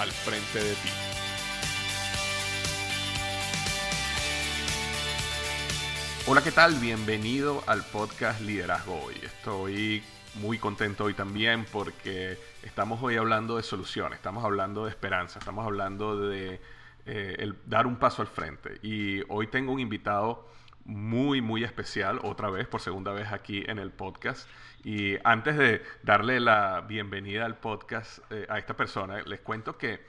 al 0.00 0.10
frente 0.10 0.58
de 0.58 0.74
ti. 0.76 0.88
Hola, 6.26 6.42
¿qué 6.42 6.52
tal? 6.52 6.76
Bienvenido 6.76 7.62
al 7.66 7.84
podcast 7.84 8.40
Liderazgo 8.40 8.98
Hoy. 9.04 9.16
Estoy 9.22 10.02
muy 10.36 10.58
contento 10.58 11.04
hoy 11.04 11.12
también 11.12 11.66
porque 11.70 12.38
estamos 12.62 13.02
hoy 13.02 13.16
hablando 13.16 13.58
de 13.58 13.62
soluciones, 13.62 14.16
estamos 14.16 14.42
hablando 14.42 14.84
de 14.84 14.90
esperanza, 14.90 15.38
estamos 15.38 15.66
hablando 15.66 16.16
de 16.16 16.62
eh, 17.04 17.52
dar 17.66 17.86
un 17.86 17.96
paso 17.96 18.22
al 18.22 18.28
frente. 18.28 18.78
Y 18.82 19.20
hoy 19.28 19.48
tengo 19.48 19.72
un 19.72 19.80
invitado 19.80 20.48
muy, 20.84 21.40
muy 21.40 21.64
especial, 21.64 22.20
otra 22.22 22.50
vez, 22.50 22.66
por 22.66 22.80
segunda 22.80 23.12
vez 23.12 23.32
aquí 23.32 23.64
en 23.66 23.78
el 23.78 23.90
podcast. 23.90 24.48
Y 24.84 25.16
antes 25.24 25.56
de 25.56 25.82
darle 26.02 26.40
la 26.40 26.80
bienvenida 26.82 27.44
al 27.44 27.58
podcast 27.58 28.20
eh, 28.30 28.46
a 28.48 28.58
esta 28.58 28.76
persona, 28.76 29.22
les 29.22 29.40
cuento 29.40 29.76
que 29.76 30.00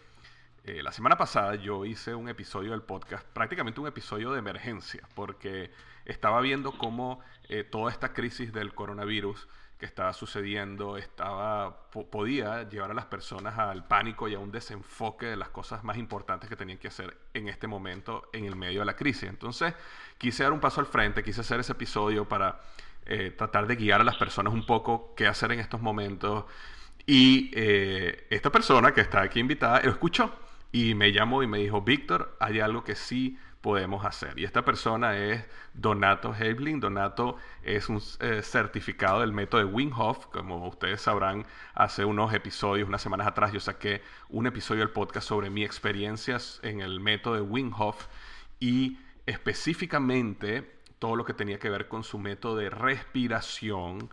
eh, 0.63 0.83
la 0.83 0.91
semana 0.91 1.17
pasada 1.17 1.55
yo 1.55 1.85
hice 1.85 2.13
un 2.13 2.29
episodio 2.29 2.71
del 2.71 2.83
podcast, 2.83 3.27
prácticamente 3.27 3.81
un 3.81 3.87
episodio 3.87 4.31
de 4.31 4.39
emergencia, 4.39 5.07
porque 5.15 5.71
estaba 6.05 6.39
viendo 6.41 6.71
cómo 6.77 7.19
eh, 7.49 7.63
toda 7.63 7.91
esta 7.91 8.13
crisis 8.13 8.53
del 8.53 8.73
coronavirus 8.73 9.47
que 9.81 9.87
estaba 9.87 10.13
sucediendo 10.13 10.95
estaba 10.95 11.89
podía 12.11 12.69
llevar 12.69 12.91
a 12.91 12.93
las 12.93 13.05
personas 13.05 13.57
al 13.57 13.87
pánico 13.87 14.27
y 14.27 14.35
a 14.35 14.39
un 14.39 14.51
desenfoque 14.51 15.25
de 15.25 15.35
las 15.35 15.49
cosas 15.49 15.83
más 15.83 15.97
importantes 15.97 16.47
que 16.47 16.55
tenían 16.55 16.77
que 16.77 16.89
hacer 16.89 17.17
en 17.33 17.47
este 17.47 17.65
momento 17.65 18.29
en 18.31 18.45
el 18.45 18.55
medio 18.55 18.81
de 18.81 18.85
la 18.85 18.95
crisis. 18.95 19.23
Entonces 19.23 19.73
quise 20.19 20.43
dar 20.43 20.53
un 20.53 20.59
paso 20.59 20.81
al 20.81 20.85
frente, 20.85 21.23
quise 21.23 21.41
hacer 21.41 21.59
ese 21.59 21.71
episodio 21.71 22.29
para 22.29 22.61
eh, 23.07 23.33
tratar 23.35 23.65
de 23.65 23.75
guiar 23.75 24.01
a 24.01 24.03
las 24.03 24.17
personas 24.17 24.53
un 24.53 24.67
poco 24.67 25.15
qué 25.15 25.25
hacer 25.25 25.51
en 25.51 25.59
estos 25.59 25.81
momentos. 25.81 26.45
Y 27.07 27.49
eh, 27.55 28.27
esta 28.29 28.51
persona 28.51 28.93
que 28.93 29.01
está 29.01 29.23
aquí 29.23 29.39
invitada 29.39 29.81
lo 29.81 29.89
escuchó 29.89 30.31
y 30.71 30.93
me 30.93 31.11
llamó 31.11 31.41
y 31.41 31.47
me 31.47 31.57
dijo, 31.57 31.81
Víctor, 31.81 32.37
hay 32.39 32.59
algo 32.59 32.83
que 32.83 32.93
sí 32.93 33.39
podemos 33.61 34.03
hacer. 34.05 34.37
Y 34.37 34.43
esta 34.43 34.65
persona 34.65 35.17
es 35.17 35.45
Donato 35.73 36.35
Hebling. 36.35 36.79
Donato 36.79 37.37
es 37.63 37.89
un 37.89 38.01
eh, 38.19 38.41
certificado 38.41 39.21
del 39.21 39.33
método 39.33 39.61
de. 39.61 40.27
Como 40.27 40.67
ustedes 40.67 41.01
sabrán, 41.01 41.45
hace 41.73 42.03
unos 42.03 42.33
episodios, 42.33 42.87
unas 42.87 43.01
semanas 43.01 43.27
atrás, 43.27 43.53
yo 43.53 43.59
saqué 43.59 44.01
un 44.29 44.47
episodio 44.47 44.81
del 44.81 44.89
podcast 44.89 45.27
sobre 45.27 45.49
mis 45.49 45.65
experiencias 45.65 46.59
en 46.63 46.81
el 46.81 46.99
método 46.99 47.35
de 47.35 47.41
y 48.59 48.97
específicamente 49.25 50.81
todo 50.99 51.15
lo 51.15 51.25
que 51.25 51.33
tenía 51.33 51.59
que 51.59 51.69
ver 51.69 51.87
con 51.87 52.03
su 52.03 52.17
método 52.19 52.57
de 52.57 52.69
respiración 52.69 54.09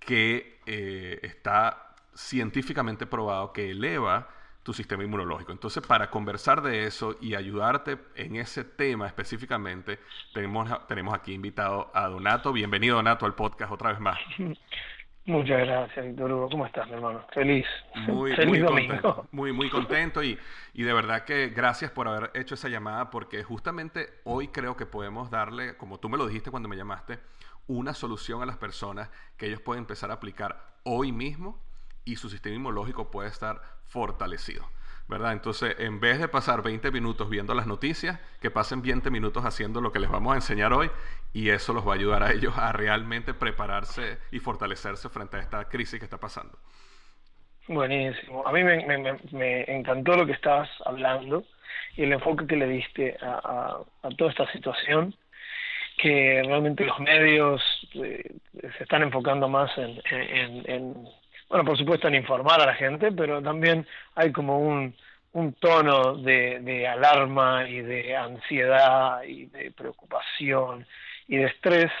que 0.00 0.60
eh, 0.66 1.18
está 1.22 1.94
científicamente 2.14 3.06
probado 3.06 3.52
que 3.52 3.70
eleva 3.70 4.28
tu 4.66 4.72
sistema 4.72 5.04
inmunológico. 5.04 5.52
Entonces, 5.52 5.86
para 5.86 6.10
conversar 6.10 6.60
de 6.60 6.86
eso 6.86 7.16
y 7.20 7.36
ayudarte 7.36 7.98
en 8.16 8.34
ese 8.34 8.64
tema 8.64 9.06
específicamente, 9.06 10.00
tenemos, 10.34 10.68
tenemos 10.88 11.14
aquí 11.14 11.32
invitado 11.34 11.88
a 11.94 12.08
Donato. 12.08 12.52
Bienvenido, 12.52 12.96
Donato, 12.96 13.26
al 13.26 13.36
podcast 13.36 13.70
otra 13.70 13.90
vez 13.90 14.00
más. 14.00 14.18
Muchas 15.26 15.60
gracias, 15.60 16.04
Víctor 16.04 16.32
Hugo. 16.32 16.48
¿Cómo 16.50 16.66
estás, 16.66 16.88
mi 16.88 16.94
hermano? 16.94 17.24
Feliz. 17.32 17.64
Muy, 18.08 18.32
muy 18.44 18.60
contento. 18.60 19.28
Muy, 19.30 19.52
muy 19.52 19.70
contento 19.70 20.24
y, 20.24 20.36
y, 20.74 20.82
de 20.82 20.92
verdad 20.92 21.24
que 21.24 21.50
gracias 21.50 21.92
por 21.92 22.08
haber 22.08 22.32
hecho 22.34 22.56
esa 22.56 22.68
llamada 22.68 23.10
porque 23.10 23.44
justamente 23.44 24.08
hoy 24.24 24.48
creo 24.48 24.76
que 24.76 24.86
podemos 24.86 25.30
darle, 25.30 25.76
como 25.76 26.00
tú 26.00 26.08
me 26.08 26.18
lo 26.18 26.26
dijiste 26.26 26.50
cuando 26.50 26.68
me 26.68 26.76
llamaste, 26.76 27.20
una 27.68 27.94
solución 27.94 28.42
a 28.42 28.46
las 28.46 28.56
personas 28.56 29.10
que 29.36 29.46
ellos 29.46 29.60
pueden 29.60 29.82
empezar 29.82 30.10
a 30.10 30.14
aplicar 30.14 30.74
hoy 30.82 31.12
mismo 31.12 31.60
y 32.06 32.16
su 32.16 32.30
sistema 32.30 32.56
inmunológico 32.56 33.10
puede 33.10 33.28
estar 33.28 33.60
fortalecido. 33.84 34.66
¿verdad? 35.08 35.32
Entonces, 35.32 35.76
en 35.78 36.00
vez 36.00 36.18
de 36.18 36.28
pasar 36.28 36.62
20 36.62 36.90
minutos 36.90 37.30
viendo 37.30 37.54
las 37.54 37.66
noticias, 37.66 38.18
que 38.40 38.50
pasen 38.50 38.82
20 38.82 39.10
minutos 39.10 39.44
haciendo 39.44 39.80
lo 39.80 39.92
que 39.92 40.00
les 40.00 40.10
vamos 40.10 40.32
a 40.32 40.36
enseñar 40.36 40.72
hoy 40.72 40.90
y 41.32 41.50
eso 41.50 41.72
los 41.72 41.86
va 41.86 41.92
a 41.92 41.96
ayudar 41.96 42.22
a 42.22 42.32
ellos 42.32 42.56
a 42.58 42.72
realmente 42.72 43.34
prepararse 43.34 44.18
y 44.32 44.40
fortalecerse 44.40 45.08
frente 45.08 45.36
a 45.36 45.40
esta 45.40 45.68
crisis 45.68 46.00
que 46.00 46.06
está 46.06 46.18
pasando. 46.18 46.58
Buenísimo. 47.68 48.46
A 48.46 48.52
mí 48.52 48.62
me, 48.64 49.64
encantó 49.68 50.16
lo 50.16 50.26
que 50.26 50.32
estabas 50.32 50.68
hablando 50.84 51.44
y 51.96 52.02
el 52.02 52.12
enfoque 52.12 52.46
que 52.46 52.56
le 52.56 52.66
diste 52.66 53.16
a, 53.20 53.78
toda 54.16 54.30
esta 54.30 54.50
situación, 54.52 55.14
que 55.98 56.42
realmente 56.44 56.84
los 56.84 56.98
medios 57.00 57.62
eh, 57.94 58.22
se 58.76 58.82
están 58.82 59.02
enfocando 59.02 59.48
más 59.48 59.70
en 59.78 61.06
bueno, 61.48 61.64
por 61.64 61.78
supuesto 61.78 62.08
en 62.08 62.16
informar 62.16 62.60
a 62.60 62.66
la 62.66 62.74
gente, 62.74 63.12
pero 63.12 63.42
también 63.42 63.86
hay 64.14 64.32
como 64.32 64.58
un, 64.58 64.94
tono 65.60 66.16
de, 66.16 66.60
de 66.60 66.88
alarma 66.88 67.68
y 67.68 67.82
de 67.82 68.16
ansiedad 68.16 69.22
y 69.22 69.44
de 69.46 69.70
preocupación 69.70 70.86
y 71.28 71.36
de 71.36 71.44
estrés. 71.44 71.92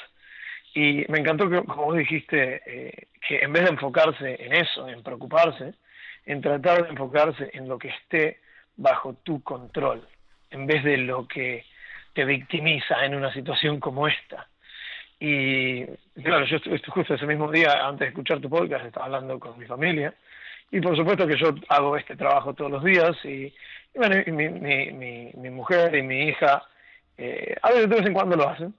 Y 0.74 1.04
me 1.08 1.18
encantó 1.18 1.48
que, 1.50 1.62
como 1.64 1.84
vos 1.84 1.96
dijiste, 1.96 2.62
eh, 2.66 3.08
que 3.26 3.40
en 3.40 3.52
vez 3.52 3.64
de 3.64 3.70
enfocarse 3.70 4.42
en 4.42 4.54
eso, 4.54 4.88
en 4.88 5.02
preocuparse, 5.02 5.74
en 6.24 6.40
tratar 6.40 6.84
de 6.84 6.90
enfocarse 6.90 7.50
en 7.52 7.68
lo 7.68 7.78
que 7.78 7.88
esté 7.88 8.40
bajo 8.76 9.14
tu 9.22 9.42
control, 9.42 10.06
en 10.50 10.66
vez 10.66 10.82
de 10.84 10.96
lo 10.96 11.26
que 11.28 11.64
te 12.14 12.24
victimiza 12.24 13.04
en 13.04 13.14
una 13.14 13.32
situación 13.32 13.80
como 13.80 14.08
esta. 14.08 14.48
Y 15.20 15.84
claro, 16.22 16.44
yo 16.46 16.58
justo 16.88 17.14
ese 17.14 17.26
mismo 17.26 17.50
día, 17.50 17.86
antes 17.86 18.00
de 18.00 18.06
escuchar 18.08 18.40
tu 18.40 18.48
podcast, 18.48 18.84
estaba 18.84 19.06
hablando 19.06 19.38
con 19.38 19.58
mi 19.58 19.66
familia 19.66 20.14
y 20.70 20.80
por 20.80 20.96
supuesto 20.96 21.26
que 21.26 21.38
yo 21.38 21.54
hago 21.68 21.96
este 21.96 22.16
trabajo 22.16 22.54
todos 22.54 22.70
los 22.70 22.84
días 22.84 23.16
y, 23.24 23.54
bueno, 23.94 24.16
mi, 24.26 24.48
mi, 24.48 25.32
mi, 25.34 25.50
mujer 25.50 25.94
y 25.94 26.02
mi 26.02 26.28
hija 26.28 26.62
eh, 27.16 27.56
a 27.62 27.70
veces 27.70 27.88
de 27.88 27.96
vez 27.96 28.06
en 28.06 28.12
cuando 28.12 28.36
lo 28.36 28.48
hacen, 28.48 28.74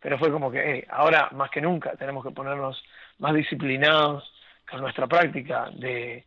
pero 0.00 0.18
fue 0.18 0.30
como 0.30 0.50
que 0.50 0.86
ahora 0.90 1.28
más 1.32 1.50
que 1.50 1.60
nunca 1.60 1.96
tenemos 1.96 2.24
que 2.24 2.32
ponernos 2.32 2.82
más 3.18 3.34
disciplinados 3.34 4.30
con 4.70 4.80
nuestra 4.80 5.06
práctica 5.06 5.70
de, 5.72 6.24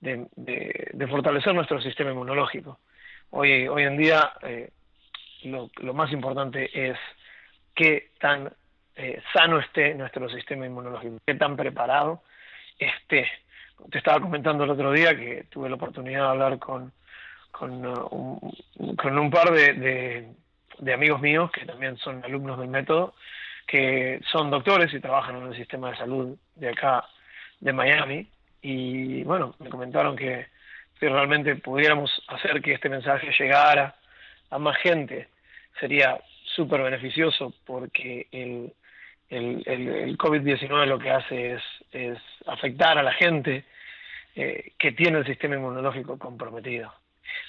de, 0.00 1.06
fortalecer 1.08 1.54
nuestro 1.54 1.80
sistema 1.80 2.10
inmunológico. 2.10 2.78
Hoy, 3.30 3.68
hoy 3.68 3.82
en 3.84 3.96
día 3.96 4.32
eh, 4.42 4.70
lo, 5.44 5.70
lo, 5.80 5.94
más 5.94 6.10
importante 6.12 6.70
es 6.72 6.96
qué 7.74 8.10
tan 8.18 8.50
eh, 9.00 9.22
sano 9.32 9.60
esté 9.60 9.94
nuestro 9.94 10.28
sistema 10.28 10.66
inmunológico, 10.66 11.20
qué 11.24 11.34
tan 11.34 11.56
preparado 11.56 12.24
esté. 12.76 13.30
Te 13.90 13.98
estaba 13.98 14.20
comentando 14.20 14.64
el 14.64 14.70
otro 14.70 14.90
día 14.90 15.16
que 15.16 15.44
tuve 15.48 15.68
la 15.68 15.76
oportunidad 15.76 16.22
de 16.22 16.28
hablar 16.28 16.58
con, 16.58 16.92
uh, 17.60 18.08
un, 18.10 18.96
con 18.96 19.16
un 19.16 19.30
par 19.30 19.52
de, 19.52 20.26
de, 20.80 20.92
amigos 20.92 21.20
míos 21.20 21.48
que 21.52 21.64
también 21.64 21.96
son 21.98 22.24
alumnos 22.24 22.58
del 22.58 22.66
método, 22.66 23.14
que 23.68 24.20
son 24.32 24.50
doctores 24.50 24.92
y 24.92 24.98
trabajan 24.98 25.36
en 25.36 25.46
el 25.46 25.56
sistema 25.56 25.92
de 25.92 25.96
salud 25.96 26.36
de 26.56 26.70
acá, 26.70 27.04
de 27.60 27.72
Miami, 27.72 28.28
y 28.62 29.22
bueno, 29.22 29.54
me 29.60 29.68
comentaron 29.68 30.16
que 30.16 30.48
si 30.98 31.06
realmente 31.06 31.54
pudiéramos 31.54 32.10
hacer 32.26 32.60
que 32.60 32.72
este 32.72 32.88
mensaje 32.88 33.30
llegara 33.38 33.94
a 34.50 34.58
más 34.58 34.76
gente, 34.78 35.28
sería 35.78 36.20
súper 36.56 36.82
beneficioso 36.82 37.54
porque 37.64 38.26
el, 38.32 38.72
el, 39.30 39.62
el, 39.66 40.16
COVID-19 40.16 40.86
lo 40.86 40.98
que 40.98 41.10
hace 41.10 41.52
es, 41.54 41.62
es, 41.92 42.18
afectar 42.46 42.98
a 42.98 43.02
la 43.02 43.12
gente 43.12 43.64
eh, 44.34 44.72
que 44.78 44.92
tiene 44.92 45.18
el 45.18 45.26
sistema 45.26 45.56
inmunológico 45.56 46.18
comprometido. 46.18 46.92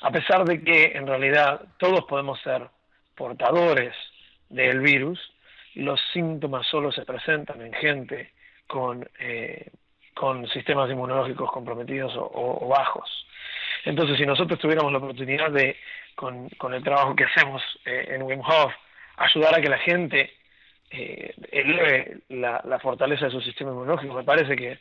A 0.01 0.11
pesar 0.11 0.43
de 0.45 0.61
que 0.61 0.91
en 0.95 1.07
realidad 1.07 1.61
todos 1.77 2.03
podemos 2.05 2.39
ser 2.41 2.67
portadores 3.15 3.95
del 4.49 4.81
virus, 4.81 5.19
los 5.75 5.99
síntomas 6.13 6.67
solo 6.67 6.91
se 6.91 7.05
presentan 7.05 7.61
en 7.61 7.73
gente 7.73 8.33
con, 8.67 9.07
eh, 9.19 9.69
con 10.13 10.47
sistemas 10.49 10.89
inmunológicos 10.89 11.51
comprometidos 11.51 12.13
o, 12.15 12.67
bajos. 12.67 13.09
Entonces, 13.85 14.17
si 14.17 14.25
nosotros 14.25 14.59
tuviéramos 14.59 14.91
la 14.91 14.97
oportunidad 14.97 15.51
de, 15.51 15.77
con, 16.15 16.49
con 16.49 16.73
el 16.73 16.83
trabajo 16.83 17.15
que 17.15 17.23
hacemos 17.23 17.61
eh, 17.85 18.09
en 18.09 18.23
Wim 18.23 18.41
Hof, 18.41 18.73
ayudar 19.17 19.55
a 19.55 19.61
que 19.61 19.69
la 19.69 19.77
gente 19.77 20.38
eh, 20.91 21.33
eleve 21.51 22.19
la, 22.29 22.61
la, 22.65 22.79
fortaleza 22.79 23.25
de 23.25 23.31
su 23.31 23.41
sistema 23.41 23.71
inmunológico. 23.71 24.13
Me 24.13 24.23
parece 24.23 24.55
que 24.55 24.79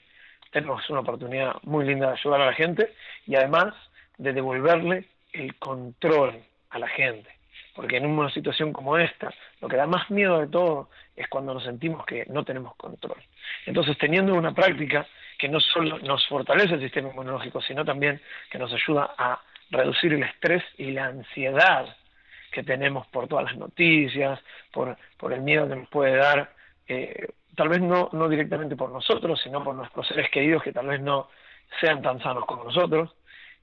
tenemos 0.51 0.89
una 0.91 1.01
oportunidad 1.01 1.57
muy 1.63 1.85
linda 1.85 2.09
de 2.09 2.13
ayudar 2.15 2.41
a 2.41 2.47
la 2.47 2.55
gente 2.55 2.95
y 3.27 3.35
además 3.35 3.75
de 4.17 4.33
devolverle 4.33 5.05
el 5.33 5.57
control 5.57 6.43
a 6.71 6.79
la 6.79 6.89
gente. 6.89 7.31
Porque 7.75 7.99
en 7.99 8.07
una 8.07 8.31
situación 8.31 8.73
como 8.73 8.99
esta, 8.99 9.33
lo 9.61 9.69
que 9.69 9.77
da 9.77 9.87
más 9.87 10.11
miedo 10.11 10.41
de 10.41 10.49
todo 10.49 10.91
es 11.15 11.29
cuando 11.29 11.55
nos 11.55 11.65
sentimos 11.65 12.05
que 12.07 12.25
no 12.27 12.45
tenemos 12.45 12.75
control. 12.77 13.19
Entonces, 13.67 13.97
teniendo 13.99 14.35
una 14.35 14.53
práctica 14.53 15.07
que 15.39 15.49
no 15.49 15.61
solo 15.61 15.99
nos 16.01 16.27
fortalece 16.27 16.75
el 16.75 16.81
sistema 16.81 17.11
inmunológico, 17.11 17.63
sino 17.63 17.85
también 17.85 18.21
que 18.51 18.59
nos 18.59 18.73
ayuda 18.73 19.15
a 19.17 19.41
reducir 19.71 20.13
el 20.15 20.25
estrés 20.25 20.65
y 20.77 20.91
la 20.91 21.07
ansiedad 21.07 21.95
que 22.51 22.63
tenemos 22.63 23.07
por 23.09 23.29
todas 23.29 23.47
las 23.47 23.57
noticias, 23.57 24.41
por, 24.73 24.97
por 25.17 25.33
el 25.33 25.43
miedo 25.43 25.69
que 25.69 25.77
nos 25.77 25.89
puede 25.89 26.17
dar, 26.17 26.53
eh, 26.87 27.29
tal 27.55 27.69
vez 27.69 27.81
no, 27.81 28.09
no 28.13 28.29
directamente 28.29 28.77
por 28.77 28.91
nosotros, 28.91 29.41
sino 29.43 29.63
por 29.63 29.75
nuestros 29.75 30.07
seres 30.07 30.31
queridos 30.31 30.63
que 30.63 30.73
tal 30.73 30.87
vez 30.87 31.01
no 31.01 31.29
sean 31.81 32.01
tan 32.03 32.21
sanos 32.23 32.45
como 32.47 32.65
nosotros, 32.65 33.15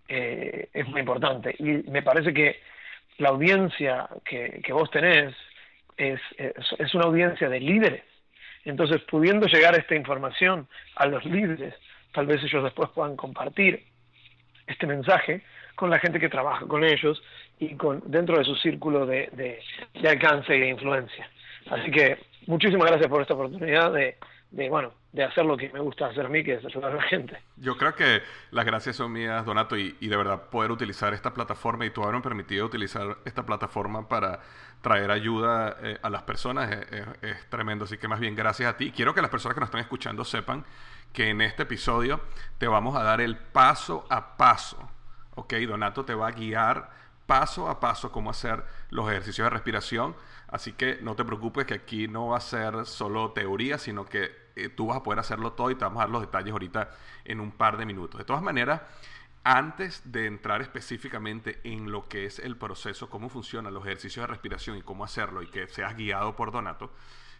eh, 0.08 0.70
es 0.74 0.88
muy 0.88 1.00
importante. 1.00 1.56
Y 1.58 1.90
me 1.90 2.04
parece 2.04 2.34
que 2.34 2.60
la 3.18 3.30
audiencia 3.30 4.08
que, 4.24 4.62
que 4.64 4.74
vos 4.74 4.90
tenés 4.92 5.34
es, 5.98 6.20
es, 6.38 6.94
una 6.94 7.06
audiencia 7.06 7.50
de 7.50 7.60
líderes. 7.60 8.04
Entonces, 8.66 9.02
pudiendo 9.04 9.48
llegar 9.48 9.78
esta 9.78 9.96
información 9.96 10.68
a 10.96 11.06
los 11.06 11.24
líderes, 11.26 11.76
tal 12.12 12.26
vez 12.26 12.44
ellos 12.44 12.64
después 12.64 12.90
puedan 12.90 13.16
compartir 13.16 13.86
este 14.68 14.88
mensaje 14.88 15.42
con 15.76 15.90
la 15.90 16.00
gente 16.00 16.20
que 16.20 16.30
trabaja 16.30 16.66
con 16.66 16.84
ellos 16.84 17.22
y 17.60 17.76
con 17.76 18.02
dentro 18.06 18.38
de 18.38 18.44
su 18.44 18.56
círculo 18.56 19.06
de, 19.06 19.30
de, 19.34 20.10
alcance 20.10 20.56
y 20.56 20.60
de 20.60 20.70
influencia. 20.70 21.30
Así 21.70 21.90
que 21.92 22.18
muchísimas 22.48 22.88
gracias 22.88 23.10
por 23.10 23.22
esta 23.22 23.34
oportunidad 23.34 23.92
de, 23.94 24.18
de, 24.52 24.70
bueno, 24.70 24.94
de 25.14 25.24
hacer 25.24 25.46
lo 25.46 25.58
que 25.58 25.70
me 25.70 25.80
gusta 25.80 26.08
hacer 26.08 26.26
a 26.26 26.30
mí, 26.30 26.44
que 26.44 26.56
es 26.56 26.66
ayudar 26.66 26.92
a 26.92 26.96
la 26.96 27.04
gente. 27.04 27.38
Yo 27.58 27.78
creo 27.78 27.96
que 27.96 28.22
las 28.52 28.66
gracias 28.66 28.98
son 28.98 29.12
mías, 29.12 29.46
Donato, 29.46 29.78
y, 29.78 29.96
y 30.00 30.08
de 30.08 30.18
verdad 30.18 30.50
poder 30.50 30.72
utilizar 30.72 31.14
esta 31.14 31.34
plataforma 31.34 31.86
y 31.86 31.90
tú 31.90 32.04
haberme 32.04 32.22
permitido 32.22 32.66
utilizar 32.66 33.18
esta 33.26 33.46
plataforma 33.46 34.08
para 34.08 34.42
traer 34.82 35.10
ayuda 35.10 35.78
eh, 35.82 35.98
a 36.04 36.12
las 36.12 36.22
personas 36.24 36.72
es, 36.72 37.08
es, 37.24 37.50
tremendo. 37.50 37.86
Así 37.86 37.98
que 37.98 38.08
más 38.08 38.20
bien 38.20 38.36
gracias 38.36 38.72
a 38.72 38.78
ti. 38.78 38.92
Quiero 38.92 39.16
que 39.16 39.22
las 39.22 39.32
personas 39.32 39.56
que 39.56 39.62
nos 39.62 39.70
están 39.70 39.82
escuchando 39.82 40.24
sepan 40.24 40.64
que 41.12 41.30
en 41.30 41.42
este 41.42 41.64
episodio 41.64 42.22
te 42.60 42.68
vamos 42.68 42.96
a 42.96 43.02
dar 43.02 43.20
el 43.20 43.36
paso 43.36 44.06
a 44.12 44.38
paso. 44.38 44.78
Ok, 45.34 45.54
Donato 45.68 46.06
te 46.06 46.14
va 46.14 46.28
a 46.28 46.32
guiar 46.32 46.92
paso 47.26 47.70
a 47.70 47.80
paso 47.80 48.12
cómo 48.12 48.30
hacer 48.30 48.64
los 48.90 49.10
ejercicios 49.10 49.46
de 49.46 49.50
respiración. 49.50 50.16
Así 50.48 50.74
que 50.74 51.00
no 51.02 51.16
te 51.16 51.26
preocupes 51.26 51.66
que 51.66 51.74
aquí 51.74 52.08
no 52.08 52.28
va 52.28 52.38
a 52.38 52.42
ser 52.42 52.86
solo 52.86 53.32
teoría, 53.32 53.78
sino 53.78 54.06
que 54.06 54.32
eh, 54.56 54.70
tú 54.70 54.88
vas 54.88 54.98
a 54.98 55.04
poder 55.04 55.20
hacerlo 55.20 55.54
todo 55.54 55.72
y 55.72 55.76
te 55.76 55.84
vamos 55.84 56.00
a 56.00 56.06
dar 56.06 56.10
los 56.12 56.22
detalles 56.22 56.52
ahorita 56.52 56.92
en 57.26 57.40
un 57.40 57.52
par 57.52 57.78
de 57.78 57.86
minutos. 57.86 58.20
De 58.20 58.26
todas 58.26 58.42
maneras, 58.42 58.82
antes 59.44 60.02
de 60.12 60.26
entrar 60.26 60.62
específicamente 60.62 61.60
en 61.64 61.92
lo 61.92 62.08
que 62.08 62.26
es 62.26 62.40
el 62.40 62.58
proceso, 62.58 63.10
cómo 63.10 63.30
funcionan 63.30 63.74
los 63.74 63.86
ejercicios 63.86 64.24
de 64.24 64.28
respiración 64.28 64.78
y 64.78 64.82
cómo 64.82 65.04
hacerlo 65.04 65.42
y 65.42 65.48
que 65.48 65.68
seas 65.68 65.96
guiado 65.96 66.36
por 66.36 66.52
Donato, 66.52 66.92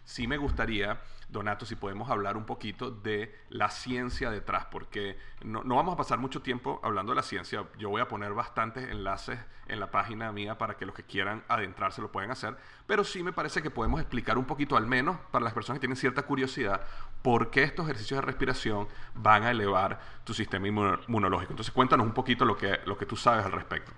sí 0.06 0.26
me 0.26 0.38
gustaría, 0.38 1.00
Donato, 1.28 1.66
si 1.66 1.74
podemos 1.74 2.08
hablar 2.08 2.36
un 2.36 2.46
poquito 2.46 2.90
de 2.90 3.34
la 3.50 3.68
ciencia 3.68 4.30
detrás, 4.30 4.66
porque 4.70 5.18
no, 5.42 5.62
vamos 5.64 5.94
a 5.94 5.96
pasar 5.96 6.18
mucho 6.18 6.40
tiempo 6.40 6.80
hablando 6.82 7.12
de 7.12 7.16
la 7.16 7.22
ciencia. 7.22 7.64
Yo 7.76 7.90
voy 7.90 8.00
a 8.00 8.08
poner 8.08 8.32
bastantes 8.32 8.88
enlaces 8.88 9.38
en 9.66 9.80
la 9.80 9.90
página 9.90 10.30
mía 10.30 10.56
para 10.58 10.76
que 10.76 10.86
los 10.86 10.94
que 10.94 11.02
quieran 11.02 11.42
adentrarse 11.48 12.00
lo 12.00 12.12
puedan 12.12 12.30
hacer, 12.30 12.56
pero 12.86 13.02
sí 13.02 13.24
me 13.24 13.32
parece 13.32 13.62
que 13.62 13.70
podemos 13.70 14.00
explicar 14.00 14.38
un 14.38 14.44
poquito, 14.44 14.76
al 14.76 14.86
menos 14.86 15.18
para 15.32 15.44
las 15.44 15.52
personas 15.52 15.78
que 15.78 15.80
tienen 15.80 15.96
cierta 15.96 16.22
curiosidad, 16.22 16.82
por 17.22 17.50
qué 17.50 17.64
estos 17.64 17.86
ejercicios 17.86 18.20
de 18.20 18.26
respiración 18.26 18.86
van 19.14 19.42
a 19.42 19.50
elevar 19.50 20.00
tu 20.22 20.32
sistema 20.32 20.68
inmunológico. 20.68 21.52
Entonces 21.52 21.74
cuéntanos 21.74 22.06
un 22.06 22.14
poquito 22.14 22.44
lo 22.44 22.56
que, 22.56 22.78
lo 22.86 22.96
que 22.96 23.06
tú 23.06 23.16
sabes 23.16 23.44
al 23.44 23.52
respecto. 23.52 23.92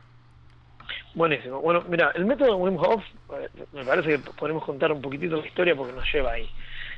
Buenísimo. 1.14 1.60
Bueno, 1.60 1.84
mira, 1.88 2.12
el 2.14 2.24
método 2.26 2.56
Wim 2.56 2.76
Hof, 2.76 3.02
eh, 3.34 3.48
me 3.72 3.84
parece 3.84 4.08
que 4.10 4.18
podemos 4.38 4.64
contar 4.64 4.92
un 4.92 5.00
poquitito 5.00 5.40
la 5.40 5.46
historia 5.46 5.74
porque 5.74 5.92
nos 5.92 6.12
lleva 6.12 6.32
ahí. 6.32 6.48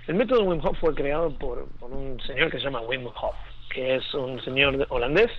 El 0.07 0.15
método 0.17 0.45
Wim 0.45 0.61
Hof 0.65 0.79
fue 0.79 0.95
creado 0.95 1.31
por, 1.39 1.69
un 1.81 2.21
señor 2.27 2.51
que 2.51 2.59
se 2.59 2.65
llama 2.65 2.81
Wim 2.83 3.07
Hof, 3.07 3.37
que 3.71 3.97
es 3.97 4.15
un 4.15 4.43
señor 4.43 4.87
holandés 4.91 5.31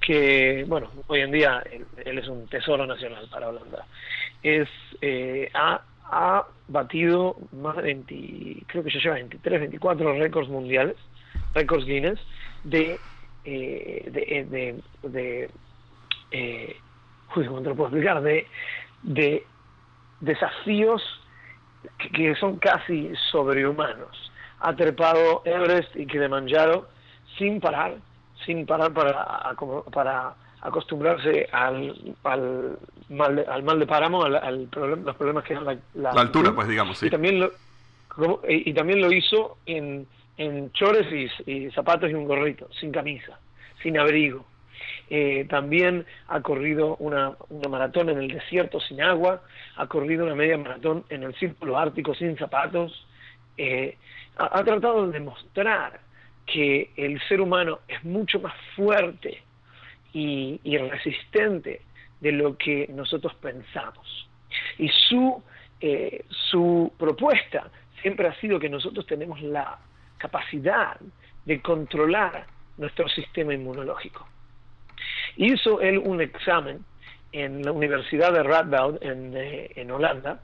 que, 0.00 0.64
bueno, 0.68 0.90
hoy 1.08 1.20
en 1.20 1.32
día 1.32 1.62
él, 2.04 2.18
es 2.18 2.28
un 2.28 2.46
tesoro 2.48 2.86
nacional 2.86 3.26
para 3.30 3.48
Holanda. 3.48 3.84
Es, 4.42 4.68
eh, 5.00 5.50
ha, 5.54 5.82
ha 6.04 6.46
batido 6.68 7.36
más 7.52 7.76
de 7.76 7.82
20, 7.82 8.64
creo 8.66 8.84
que 8.84 8.90
ya 8.90 9.00
lleva 9.00 9.14
23, 9.16 9.60
24 9.60 10.18
récords 10.18 10.48
mundiales, 10.48 10.96
récords 11.54 11.84
Guinness, 11.84 12.20
de, 12.64 12.98
eh, 13.44 14.04
de, 14.10 14.82
de, 15.08 15.50
eh, 16.30 16.76
¿cómo 17.32 17.62
te 17.62 17.68
lo 17.68 17.76
puedo 17.76 17.88
explicar? 17.88 18.22
De, 18.22 18.46
de 19.02 19.44
desafíos 20.20 21.02
que, 22.12 22.34
son 22.36 22.58
casi 22.58 23.12
sobrehumanos. 23.30 24.32
Ha 24.60 24.74
trepado 24.74 25.42
Everest 25.44 25.94
y 25.96 26.06
Kilimanjaro 26.06 26.88
sin 27.38 27.60
parar, 27.60 27.96
sin 28.44 28.66
parar 28.66 28.92
para, 28.92 29.54
para 29.92 30.34
acostumbrarse 30.62 31.48
al, 31.52 32.14
al, 32.24 32.78
mal, 33.10 33.36
de, 33.36 33.44
al 33.46 33.62
mal 33.62 33.78
de 33.78 33.86
páramo, 33.86 34.24
al, 34.24 34.68
los 34.72 35.16
problemas 35.16 35.44
que 35.44 35.54
es 35.54 35.62
la, 35.62 35.76
la, 35.94 36.10
altura, 36.10 36.52
pues 36.54 36.68
digamos, 36.68 36.98
sí. 36.98 37.06
Y 37.06 37.10
también 37.10 37.40
lo, 37.40 37.52
y, 38.48 38.72
también 38.72 39.00
lo 39.00 39.12
hizo 39.12 39.58
en, 39.66 40.06
en 40.38 40.72
chores 40.72 41.06
y, 41.12 41.50
y 41.50 41.70
zapatos 41.70 42.10
y 42.10 42.14
un 42.14 42.24
gorrito, 42.24 42.68
sin 42.80 42.90
camisa, 42.90 43.38
sin 43.82 43.98
abrigo. 43.98 44.44
Eh, 45.08 45.46
también 45.48 46.04
ha 46.28 46.40
corrido 46.40 46.96
una, 46.96 47.36
una, 47.48 47.68
maratón 47.68 48.08
en 48.08 48.18
el 48.18 48.28
desierto 48.28 48.80
sin 48.80 49.00
agua, 49.00 49.42
ha 49.76 49.86
corrido 49.86 50.24
una 50.24 50.34
media 50.34 50.58
maratón 50.58 51.04
en 51.10 51.22
el 51.22 51.34
círculo 51.36 51.78
ártico 51.78 52.12
sin 52.14 52.36
zapatos, 52.36 53.06
eh, 53.56 53.96
ha, 54.36 54.64
tratado 54.64 55.06
de 55.06 55.12
demostrar 55.12 56.00
que 56.44 56.90
el 56.96 57.20
ser 57.28 57.40
humano 57.40 57.80
es 57.88 58.04
mucho 58.04 58.40
más 58.40 58.54
fuerte 58.74 59.42
y, 60.12 60.60
resistente 60.78 61.82
de 62.20 62.32
lo 62.32 62.56
que 62.56 62.88
nosotros 62.92 63.34
pensamos. 63.34 64.28
Y 64.78 64.88
su, 64.88 65.42
eh, 65.80 66.24
su 66.28 66.92
propuesta 66.98 67.70
siempre 68.02 68.28
ha 68.28 68.34
sido 68.40 68.58
que 68.58 68.68
nosotros 68.68 69.06
tenemos 69.06 69.40
la 69.42 69.78
capacidad 70.18 70.98
de 71.44 71.60
controlar 71.60 72.46
nuestro 72.76 73.08
sistema 73.08 73.54
inmunológico. 73.54 74.26
Hizo 75.36 75.80
él 75.80 75.98
un 75.98 76.20
examen 76.20 76.84
en 77.32 77.62
la 77.62 77.72
Universidad 77.72 78.32
de 78.32 78.42
Radboud 78.42 79.02
en, 79.02 79.36
eh, 79.36 79.70
en 79.76 79.90
Holanda, 79.90 80.40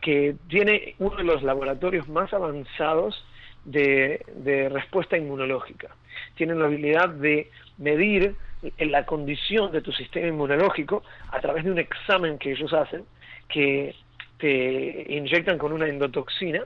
que 0.00 0.36
tiene 0.48 0.94
uno 0.98 1.16
de 1.16 1.24
los 1.24 1.42
laboratorios 1.42 2.08
más 2.08 2.32
avanzados 2.32 3.24
de, 3.64 4.24
de, 4.36 4.68
respuesta 4.68 5.16
inmunológica. 5.16 5.88
Tienen 6.36 6.60
la 6.60 6.66
habilidad 6.66 7.08
de 7.08 7.50
medir 7.78 8.36
la 8.78 9.04
condición 9.04 9.72
de 9.72 9.82
tu 9.82 9.92
sistema 9.92 10.28
inmunológico 10.28 11.02
a 11.30 11.40
través 11.40 11.64
de 11.64 11.72
un 11.72 11.78
examen 11.78 12.38
que 12.38 12.52
ellos 12.52 12.72
hacen, 12.72 13.04
que 13.48 13.94
te 14.38 15.06
inyectan 15.08 15.58
con 15.58 15.72
una 15.72 15.88
endotoxina, 15.88 16.62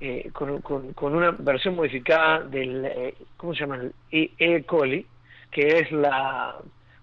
eh, 0.00 0.30
con, 0.32 0.60
con, 0.62 1.14
una 1.14 1.30
versión 1.30 1.76
modificada 1.76 2.40
del, 2.40 2.84
eh, 2.84 3.14
¿cómo 3.36 3.54
se 3.54 3.60
llama? 3.60 3.82
E. 4.10 4.30
e. 4.38 4.64
coli, 4.64 5.06
que 5.52 5.78
es 5.78 5.92
la, 5.92 6.56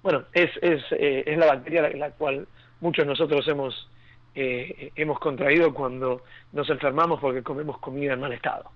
bueno, 0.03 0.23
es, 0.33 0.49
es, 0.61 0.81
eh, 0.91 1.23
es 1.25 1.37
la 1.37 1.45
bacteria 1.45 1.83
la, 1.83 1.89
la, 1.91 2.11
cual 2.11 2.47
muchos 2.81 3.05
nosotros 3.05 3.47
hemos, 3.47 3.89
eh, 4.35 4.91
hemos 4.95 5.19
contraído 5.19 5.73
cuando 5.73 6.23
nos 6.51 6.69
enfermamos 6.69 7.21
porque 7.21 7.43
comemos 7.43 7.77
comida 7.77 8.13
en 8.13 8.19
mal 8.19 8.33
estado. 8.33 8.71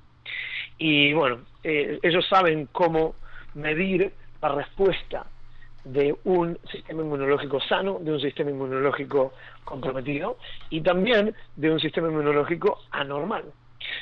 Y 0.77 1.13
bueno, 1.13 1.39
eh, 1.63 1.99
ellos 2.01 2.25
saben 2.29 2.67
cómo 2.71 3.15
medir 3.55 4.13
la 4.41 4.49
respuesta 4.49 5.25
de 5.83 6.15
un 6.23 6.57
sistema 6.71 7.01
inmunológico 7.01 7.59
sano, 7.61 7.99
de 7.99 8.11
un 8.11 8.19
sistema 8.19 8.51
inmunológico 8.51 9.33
comprometido 9.65 10.37
y 10.69 10.81
también 10.81 11.35
de 11.55 11.71
un 11.71 11.79
sistema 11.79 12.07
inmunológico 12.07 12.79
anormal. 12.91 13.45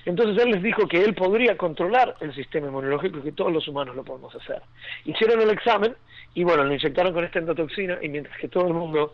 Entonces 0.06 0.44
él 0.44 0.52
les 0.52 0.64
dijo 0.64 0.88
que 0.88 1.04
él 1.04 1.14
podría 1.14 1.58
controlar 1.58 2.16
el 2.22 2.34
sistema 2.34 2.68
inmunológico 2.68 3.22
que 3.22 3.32
todos 3.32 3.52
los 3.52 3.68
humanos 3.68 3.96
lo 3.96 4.04
podemos 4.04 4.34
hacer. 4.36 4.62
Hicieron 5.06 5.42
el 5.42 5.50
examen 5.50 5.96
y 6.34 6.44
bueno, 6.44 6.64
lo 6.64 6.74
inyectaron 6.74 7.14
con 7.14 7.24
esta 7.24 7.40
endotoxina 7.40 8.00
y 8.02 8.10
mientras 8.10 8.38
que 8.38 8.48
todo 8.48 8.68
el 8.68 8.74
mundo, 8.74 9.14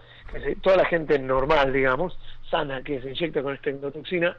toda 0.62 0.78
la 0.78 0.86
gente 0.86 1.18
normal, 1.20 1.74
digamos, 1.74 2.18
sana 2.50 2.82
que 2.84 3.02
se 3.02 3.10
inyecta 3.10 3.42
con 3.42 3.54
esta 3.54 3.70
endotoxina, 3.70 4.38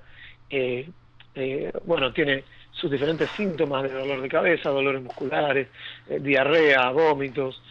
eh, 0.51 0.89
eh, 1.35 1.71
bueno, 1.85 2.13
tiene 2.13 2.43
sus 2.73 2.91
diferentes 2.91 3.31
síntomas 3.31 3.85
de 3.85 3.93
dolor 3.93 4.21
de 4.21 4.29
cabeza, 4.29 4.71
dolores 4.71 5.03
musculares, 5.03 5.69
eh, 6.09 6.19
diarrea, 6.21 6.91
vómitos, 6.91 7.63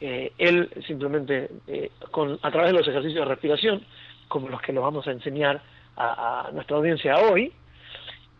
eh, 0.00 0.32
él 0.38 0.70
simplemente 0.86 1.50
con, 2.12 2.38
a 2.42 2.50
través 2.50 2.72
de 2.72 2.78
los 2.78 2.86
ejercicios 2.86 3.24
de 3.24 3.34
respiración, 3.34 3.84
como 4.28 4.48
los 4.48 4.60
que 4.60 4.72
nos 4.72 4.84
vamos 4.84 5.06
a 5.08 5.10
enseñar 5.10 5.60
a 5.96 6.50
nuestra 6.52 6.76
audiencia 6.76 7.16
hoy, 7.18 7.52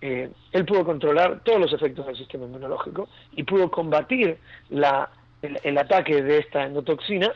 eh, 0.01 0.31
él 0.53 0.65
pudo 0.67 0.85
controlar 0.85 1.41
todos 1.43 1.61
los 1.61 1.73
efectos 1.73 2.07
del 2.07 2.17
sistema 2.17 2.45
inmunológico 2.45 3.09
y 3.33 3.43
pudo 3.45 3.71
combatir 3.71 4.39
la, 4.69 5.09
el, 5.43 5.79
ataque 5.79 6.23
de 6.23 6.39
esta 6.39 6.65
endotoxina 6.65 7.33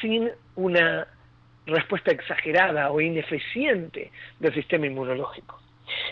sin 0.00 0.30
una 0.56 1.06
respuesta 1.66 2.10
exagerada 2.10 2.90
o 2.90 3.00
ineficiente 3.00 4.10
del 4.40 4.54
sistema 4.54 4.86
inmunológico. 4.86 5.60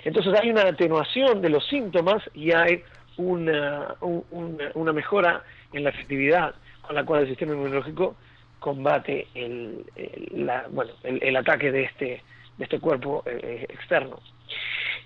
Entonces 0.04 0.34
hay 0.38 0.50
una 0.50 0.62
atenuación 0.62 1.40
de 1.40 1.48
los 1.48 1.66
síntomas 1.66 2.22
y 2.34 2.52
hay 2.52 2.82
una, 3.16 3.96
una, 4.00 4.92
mejora 4.92 5.42
en 5.72 5.84
la 5.84 5.90
efectividad 5.90 6.54
con 6.82 6.94
la 6.94 7.04
cual 7.04 7.22
el 7.22 7.28
sistema 7.28 7.52
inmunológico 7.52 8.16
combate 8.58 9.26
el, 9.34 9.84
bueno, 10.70 10.92
el, 11.02 11.22
el, 11.22 11.36
ataque 11.36 11.72
de 11.72 11.84
este, 11.84 12.22
de 12.58 12.64
este 12.64 12.78
cuerpo 12.78 13.22
eh, 13.26 13.66
externo. 13.68 14.20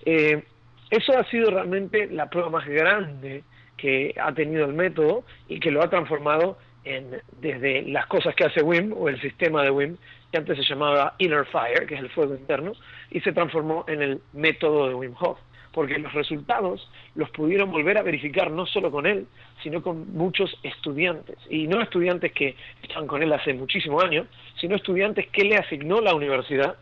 Eh, 0.05 0.43
eso 0.91 1.17
ha 1.19 1.25
sido 1.25 1.51
realmente 1.51 2.07
la 2.09 2.29
prueba 2.29 2.51
más 2.51 2.67
grande 2.67 3.43
que 3.77 4.15
ha 4.21 4.33
tenido 4.33 4.65
el 4.65 4.75
método 4.75 5.25
y 5.49 5.61
que 5.61 5.71
lo 5.71 5.83
ha 5.83 5.91
transformado 5.91 6.59
en, 6.85 7.21
desde 7.41 7.83
las 7.83 8.07
cosas 8.07 8.35
que 8.35 8.45
hace 8.45 8.63
WIM 8.63 8.93
o 8.93 9.09
el 9.09 9.21
sistema 9.21 9.63
de 9.63 9.71
WIM, 9.71 9.97
que 10.31 10.39
antes 10.39 10.57
se 10.59 10.65
llamaba 10.65 11.15
Inner 11.19 11.47
Fire, 11.47 11.87
que 11.87 11.95
es 11.95 12.01
el 12.01 12.11
fuego 12.11 12.35
interno, 12.35 12.73
y 13.11 13.21
se 13.21 13.33
transformó 13.33 13.85
en 13.89 14.03
el 14.03 14.21
método 14.33 14.89
de 14.89 14.95
Wim 14.95 15.15
Hof 15.19 15.39
porque 15.75 15.99
los 15.99 16.13
resultados 16.13 16.89
los 17.17 17.29
pudieron 17.31 17.71
volver 17.71 17.99
a 17.99 18.03
verificar 18.03 18.51
no 18.51 18.65
solo 18.65 18.91
con 18.91 19.07
él, 19.07 19.27
sino 19.63 19.83
con 19.83 20.15
muchos 20.15 20.57
estudiantes. 20.63 21.37
Y 21.51 21.67
no 21.67 21.83
estudiantes 21.83 22.33
que 22.33 22.55
estaban 22.83 23.09
con 23.09 23.23
él 23.23 23.33
hace 23.33 23.53
muchísimos 23.53 24.03
años, 24.05 24.29
sino 24.61 24.77
estudiantes 24.77 25.27
que 25.29 25.45
le 25.45 25.57
asignó 25.57 26.01
la 26.01 26.15
universidad 26.15 26.77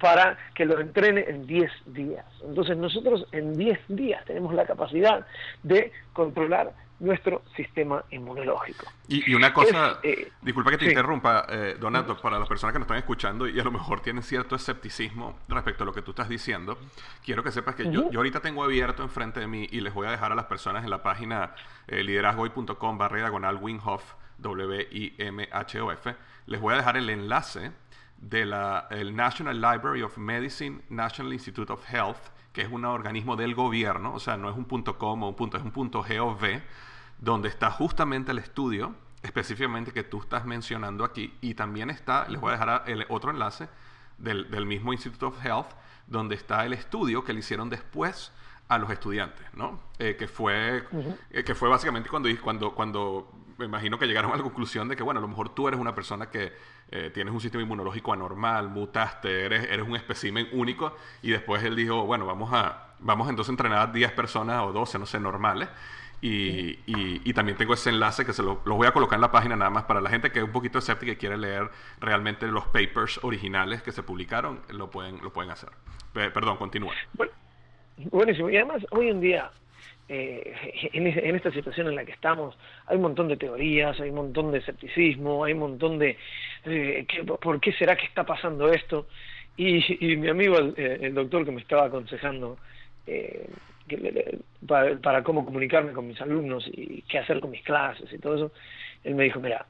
para 0.00 0.38
que 0.54 0.64
lo 0.64 0.80
entrene 0.80 1.24
en 1.28 1.46
10 1.46 1.70
días. 1.86 2.24
Entonces 2.42 2.76
nosotros 2.76 3.26
en 3.32 3.56
10 3.56 3.78
días 3.88 4.24
tenemos 4.24 4.54
la 4.54 4.64
capacidad 4.64 5.26
de 5.62 5.92
controlar 6.12 6.72
nuestro 7.00 7.42
sistema 7.56 8.04
inmunológico. 8.10 8.86
Y, 9.08 9.30
y 9.30 9.34
una 9.34 9.52
cosa, 9.54 9.98
es, 10.02 10.18
eh, 10.18 10.32
disculpa 10.42 10.70
que 10.70 10.78
te 10.78 10.84
sí. 10.84 10.90
interrumpa, 10.90 11.46
eh, 11.48 11.76
Donato, 11.80 12.20
para 12.20 12.38
las 12.38 12.46
personas 12.46 12.74
que 12.74 12.78
nos 12.78 12.86
están 12.86 12.98
escuchando 12.98 13.48
y 13.48 13.58
a 13.58 13.64
lo 13.64 13.70
mejor 13.70 14.00
tienen 14.00 14.22
cierto 14.22 14.54
escepticismo 14.54 15.38
respecto 15.48 15.82
a 15.84 15.86
lo 15.86 15.92
que 15.94 16.02
tú 16.02 16.10
estás 16.10 16.28
diciendo, 16.28 16.78
quiero 17.24 17.42
que 17.42 17.50
sepas 17.50 17.74
que 17.74 17.84
uh 17.84 17.86
-huh. 17.86 17.92
yo, 17.92 18.10
yo, 18.10 18.18
ahorita 18.20 18.40
tengo 18.40 18.62
abierto 18.62 19.02
enfrente 19.02 19.40
de 19.40 19.46
mí 19.46 19.66
y 19.70 19.80
les 19.80 19.94
voy 19.94 20.06
a 20.06 20.10
dejar 20.10 20.30
a 20.30 20.34
las 20.34 20.44
personas 20.44 20.84
en 20.84 20.90
la 20.90 21.02
página 21.02 21.54
eh, 21.88 22.02
liderazgoy.com 22.04 22.98
barra 22.98 23.16
diagonal 23.16 23.56
Winhoff, 23.56 24.14
W-I-M-H-O-F, 24.38 26.14
les 26.46 26.60
voy 26.60 26.74
a 26.74 26.76
dejar 26.76 26.96
el 26.98 27.08
enlace 27.08 27.72
del 28.20 28.50
de 28.90 29.12
National 29.12 29.60
Library 29.60 30.02
of 30.02 30.16
Medicine, 30.18 30.82
National 30.88 31.32
Institute 31.32 31.72
of 31.72 31.82
Health, 31.88 32.18
que 32.52 32.62
es 32.62 32.68
un 32.70 32.84
organismo 32.84 33.36
del 33.36 33.54
gobierno, 33.54 34.14
o 34.14 34.20
sea, 34.20 34.36
no 34.36 34.50
es 34.50 34.56
un 34.56 34.64
punto 34.64 34.98
.com 34.98 35.22
o 35.22 35.28
un 35.28 35.34
punto, 35.36 35.56
es 35.56 35.62
un 35.62 35.70
punto 35.70 36.04
.gov, 36.04 36.60
donde 37.18 37.48
está 37.48 37.70
justamente 37.70 38.32
el 38.32 38.38
estudio 38.38 38.94
específicamente 39.22 39.92
que 39.92 40.02
tú 40.02 40.20
estás 40.20 40.44
mencionando 40.46 41.04
aquí 41.04 41.34
y 41.40 41.54
también 41.54 41.90
está, 41.90 42.26
les 42.28 42.40
voy 42.40 42.50
a 42.50 42.52
dejar 42.52 42.84
el 42.86 43.04
otro 43.08 43.30
enlace 43.30 43.68
del, 44.18 44.50
del 44.50 44.66
mismo 44.66 44.92
Institute 44.92 45.24
of 45.26 45.44
Health, 45.44 45.68
donde 46.06 46.34
está 46.34 46.64
el 46.64 46.72
estudio 46.72 47.22
que 47.24 47.32
le 47.32 47.40
hicieron 47.40 47.68
después 47.68 48.32
a 48.68 48.78
los 48.78 48.90
estudiantes, 48.90 49.46
¿no? 49.54 49.80
Eh, 49.98 50.16
que 50.16 50.28
fue 50.28 50.86
uh 50.92 50.96
-huh. 50.96 51.16
eh, 51.30 51.44
que 51.44 51.54
fue 51.54 51.68
básicamente 51.68 52.08
cuando 52.08 52.28
cuando 52.40 52.72
cuando 52.72 53.30
me 53.60 53.66
imagino 53.66 53.98
que 53.98 54.06
llegaron 54.06 54.32
a 54.32 54.36
la 54.36 54.42
conclusión 54.42 54.88
de 54.88 54.96
que 54.96 55.02
bueno, 55.02 55.18
a 55.18 55.20
lo 55.20 55.28
mejor 55.28 55.54
tú 55.54 55.68
eres 55.68 55.78
una 55.78 55.94
persona 55.94 56.30
que 56.30 56.52
eh, 56.90 57.10
tienes 57.12 57.32
un 57.32 57.40
sistema 57.40 57.62
inmunológico 57.62 58.12
anormal, 58.12 58.68
mutaste, 58.68 59.44
eres 59.44 59.64
eres 59.70 59.86
un 59.86 59.94
espécimen 59.94 60.48
único 60.52 60.96
y 61.22 61.30
después 61.30 61.62
él 61.62 61.76
dijo, 61.76 62.04
bueno, 62.04 62.26
vamos 62.26 62.50
a 62.52 62.94
vamos 62.98 63.28
entonces 63.30 63.50
a 63.50 63.52
entrenar 63.52 63.78
a 63.88 63.92
10 63.92 64.12
personas 64.12 64.62
o 64.62 64.72
12, 64.72 64.98
no 64.98 65.06
sé, 65.06 65.20
normales 65.20 65.68
y, 66.22 66.78
y, 66.86 67.22
y, 67.24 67.32
también 67.32 67.56
tengo 67.56 67.72
ese 67.72 67.88
enlace 67.88 68.26
que 68.26 68.34
se 68.34 68.42
lo, 68.42 68.60
lo, 68.66 68.76
voy 68.76 68.86
a 68.86 68.92
colocar 68.92 69.16
en 69.16 69.22
la 69.22 69.30
página 69.30 69.56
nada 69.56 69.70
más 69.70 69.84
para 69.84 70.02
la 70.02 70.10
gente 70.10 70.30
que 70.30 70.40
es 70.40 70.44
un 70.44 70.52
poquito 70.52 70.78
escéptica 70.78 71.12
y 71.12 71.16
quiere 71.16 71.38
leer 71.38 71.70
realmente 71.98 72.46
los 72.46 72.66
papers 72.66 73.20
originales 73.22 73.82
que 73.82 73.90
se 73.90 74.02
publicaron, 74.02 74.60
lo 74.68 74.90
pueden, 74.90 75.22
lo 75.22 75.32
pueden 75.32 75.50
hacer. 75.50 75.70
perdón, 76.12 76.58
continúa. 76.58 76.92
Bueno, 77.14 77.32
buenísimo. 78.10 78.50
Y 78.50 78.56
además, 78.58 78.84
hoy 78.90 79.08
en 79.08 79.20
día, 79.20 79.50
eh, 80.12 80.90
en, 80.92 81.36
esta 81.36 81.52
situación 81.52 81.86
en 81.86 81.94
la 81.94 82.04
que 82.04 82.10
estamos, 82.10 82.58
hay 82.86 82.96
un 82.96 83.02
montón 83.02 83.28
de 83.28 83.36
teorías, 83.36 84.00
hay 84.00 84.10
un 84.10 84.16
montón 84.16 84.50
de 84.50 84.58
escepticismo, 84.58 85.44
hay 85.44 85.52
un 85.52 85.60
montón 85.60 86.00
de... 86.00 86.18
Eh, 86.64 87.06
¿qué, 87.06 87.22
¿Por 87.22 87.60
qué 87.60 87.72
será 87.74 87.94
que 87.94 88.06
está 88.06 88.24
pasando 88.24 88.72
esto? 88.72 89.06
Y, 89.56 89.84
y 90.04 90.16
mi 90.16 90.28
amigo, 90.28 90.58
el, 90.58 90.74
el, 90.76 91.14
doctor 91.14 91.44
que 91.44 91.52
me 91.52 91.60
estaba 91.60 91.84
aconsejando, 91.84 92.58
eh, 93.06 93.48
para, 94.66 94.96
para, 94.96 95.22
cómo 95.22 95.44
comunicarme 95.44 95.92
con 95.92 96.08
mis 96.08 96.20
alumnos 96.20 96.68
y 96.72 97.02
qué 97.02 97.18
hacer 97.18 97.38
con 97.38 97.52
mis 97.52 97.62
clases 97.62 98.12
y 98.12 98.18
todo 98.18 98.34
eso, 98.34 98.52
él 99.04 99.14
me 99.14 99.24
dijo, 99.24 99.38
mira, 99.38 99.64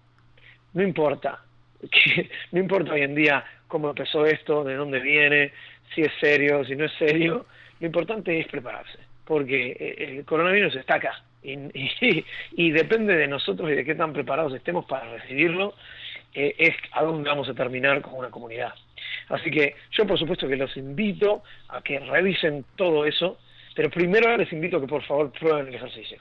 no 0.73 0.83
importa, 0.83 1.45
que, 1.91 2.31
no 2.53 2.61
importa 2.61 2.95
hoy 2.95 3.03
en 3.03 3.15
día 3.15 3.45
cómo 3.69 3.91
empezó 3.91 4.25
esto, 4.25 4.65
de 4.65 4.75
dónde 4.75 5.01
viene, 5.01 5.53
si 5.95 6.01
es 6.01 6.13
serio, 6.19 6.65
si 6.65 6.77
no 6.77 6.87
es 6.87 6.93
serio, 6.93 7.45
lo 7.79 7.87
importante 7.87 8.41
es 8.41 8.47
prepararse, 8.47 9.10
porque 9.31 9.77
eh, 9.79 10.17
el 10.19 10.25
coronavirus 10.25 10.75
está 10.75 10.97
acá 10.97 11.23
y, 11.41 12.71
depende 12.73 13.17
de 13.17 13.29
nosotros 13.29 13.71
y 13.71 13.75
de 13.75 13.85
qué 13.85 13.95
tan 13.95 14.13
preparados 14.13 14.53
estemos 14.53 14.87
para 14.87 15.09
recibirlo, 15.09 15.75
eh, 16.35 16.57
es 16.59 16.75
a 16.91 17.05
dónde 17.05 17.31
vamos 17.31 17.49
a 17.49 17.55
terminar 17.55 18.03
como 18.03 18.19
una 18.19 18.31
comunidad. 18.31 18.75
Así 19.29 19.53
que 19.53 19.77
yo 19.93 20.05
por 20.05 20.19
supuesto 20.19 20.49
que 20.49 20.57
los 20.57 20.77
invito 20.77 21.45
a 21.69 21.81
que 21.81 22.01
revisen 22.01 22.65
todo 22.75 23.07
eso, 23.07 23.39
pero 23.77 23.89
primero 23.89 24.37
les 24.37 24.53
invito 24.53 24.79
a 24.79 24.81
que 24.81 24.89
por 24.89 25.05
favor 25.05 25.31
prueben 25.31 25.69
el 25.69 25.77
ejercicio. 25.77 26.21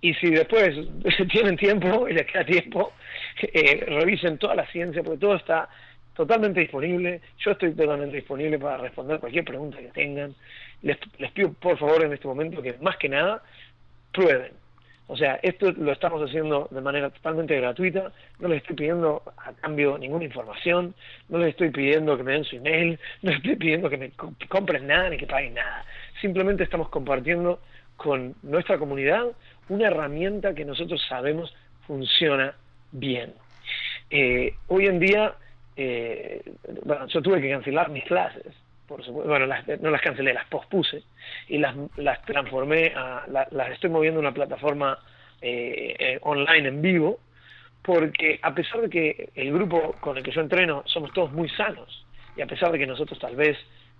Y 0.00 0.14
si 0.14 0.30
después 0.30 0.76
tienen 1.32 1.56
tiempo 1.56 2.08
y 2.08 2.12
les 2.12 2.26
queda 2.26 2.44
tiempo, 2.44 2.92
eh, 3.42 3.84
revisen 3.88 4.38
toda 4.38 4.54
la 4.54 4.66
ciencia, 4.68 5.02
porque 5.02 5.18
todo 5.18 5.34
está 5.34 5.68
totalmente 6.14 6.60
disponible. 6.60 7.20
Yo 7.38 7.50
estoy 7.50 7.72
totalmente 7.72 8.18
disponible 8.18 8.56
para 8.60 8.76
responder 8.76 9.18
cualquier 9.18 9.44
pregunta 9.44 9.78
que 9.78 9.88
tengan. 9.88 10.32
Les, 10.82 10.98
les 11.18 11.30
pido 11.32 11.52
por 11.52 11.78
favor 11.78 12.04
en 12.04 12.12
este 12.12 12.26
momento 12.26 12.62
que 12.62 12.74
más 12.80 12.96
que 12.96 13.08
nada 13.08 13.42
prueben. 14.12 14.52
O 15.12 15.16
sea, 15.16 15.40
esto 15.42 15.72
lo 15.72 15.90
estamos 15.90 16.22
haciendo 16.22 16.68
de 16.70 16.80
manera 16.80 17.10
totalmente 17.10 17.56
gratuita, 17.56 18.12
no 18.38 18.46
les 18.46 18.58
estoy 18.58 18.76
pidiendo 18.76 19.24
a 19.38 19.52
cambio 19.54 19.98
ninguna 19.98 20.24
información, 20.24 20.94
no 21.28 21.38
les 21.38 21.48
estoy 21.48 21.70
pidiendo 21.70 22.16
que 22.16 22.22
me 22.22 22.34
den 22.34 22.44
su 22.44 22.54
email, 22.54 22.96
no 23.22 23.30
les 23.30 23.38
estoy 23.38 23.56
pidiendo 23.56 23.90
que 23.90 23.96
me 23.96 24.12
compren 24.48 24.86
nada 24.86 25.10
ni 25.10 25.16
que 25.16 25.26
paguen 25.26 25.54
nada. 25.54 25.84
Simplemente 26.20 26.62
estamos 26.62 26.90
compartiendo 26.90 27.58
con 27.96 28.36
nuestra 28.44 28.78
comunidad 28.78 29.26
una 29.68 29.88
herramienta 29.88 30.54
que 30.54 30.64
nosotros 30.64 31.04
sabemos 31.08 31.52
funciona 31.88 32.54
bien. 32.92 33.34
Eh, 34.10 34.54
hoy 34.68 34.86
en 34.86 35.00
día, 35.00 35.34
eh, 35.74 36.40
bueno, 36.84 37.08
yo 37.08 37.20
tuve 37.20 37.40
que 37.40 37.50
cancelar 37.50 37.90
mis 37.90 38.04
clases, 38.04 38.54
por 38.90 39.04
supuesto, 39.04 39.30
bueno, 39.30 39.46
no 39.46 39.90
las 39.90 40.02
cancelé, 40.02 40.34
las 40.34 40.48
pospuse 40.48 41.04
y 41.46 41.58
las, 41.58 41.76
las 41.96 42.20
transformé, 42.22 42.88
a, 42.88 43.24
las 43.28 43.70
estoy 43.70 43.88
moviendo 43.88 44.18
a 44.18 44.22
una 44.22 44.34
plataforma 44.34 44.98
eh, 45.40 46.18
online 46.22 46.68
en 46.68 46.82
vivo, 46.82 47.20
porque 47.82 48.40
a 48.42 48.52
pesar 48.52 48.80
de 48.80 48.90
que 48.90 49.30
el 49.36 49.52
grupo 49.52 49.94
con 50.00 50.16
el 50.16 50.24
que 50.24 50.32
yo 50.32 50.40
entreno 50.40 50.82
somos 50.86 51.12
todos 51.12 51.30
muy 51.30 51.48
sanos, 51.50 52.04
y 52.36 52.42
a 52.42 52.46
pesar 52.46 52.72
de 52.72 52.80
que 52.80 52.86
nosotros 52.88 53.16
tal 53.20 53.36
vez 53.36 53.56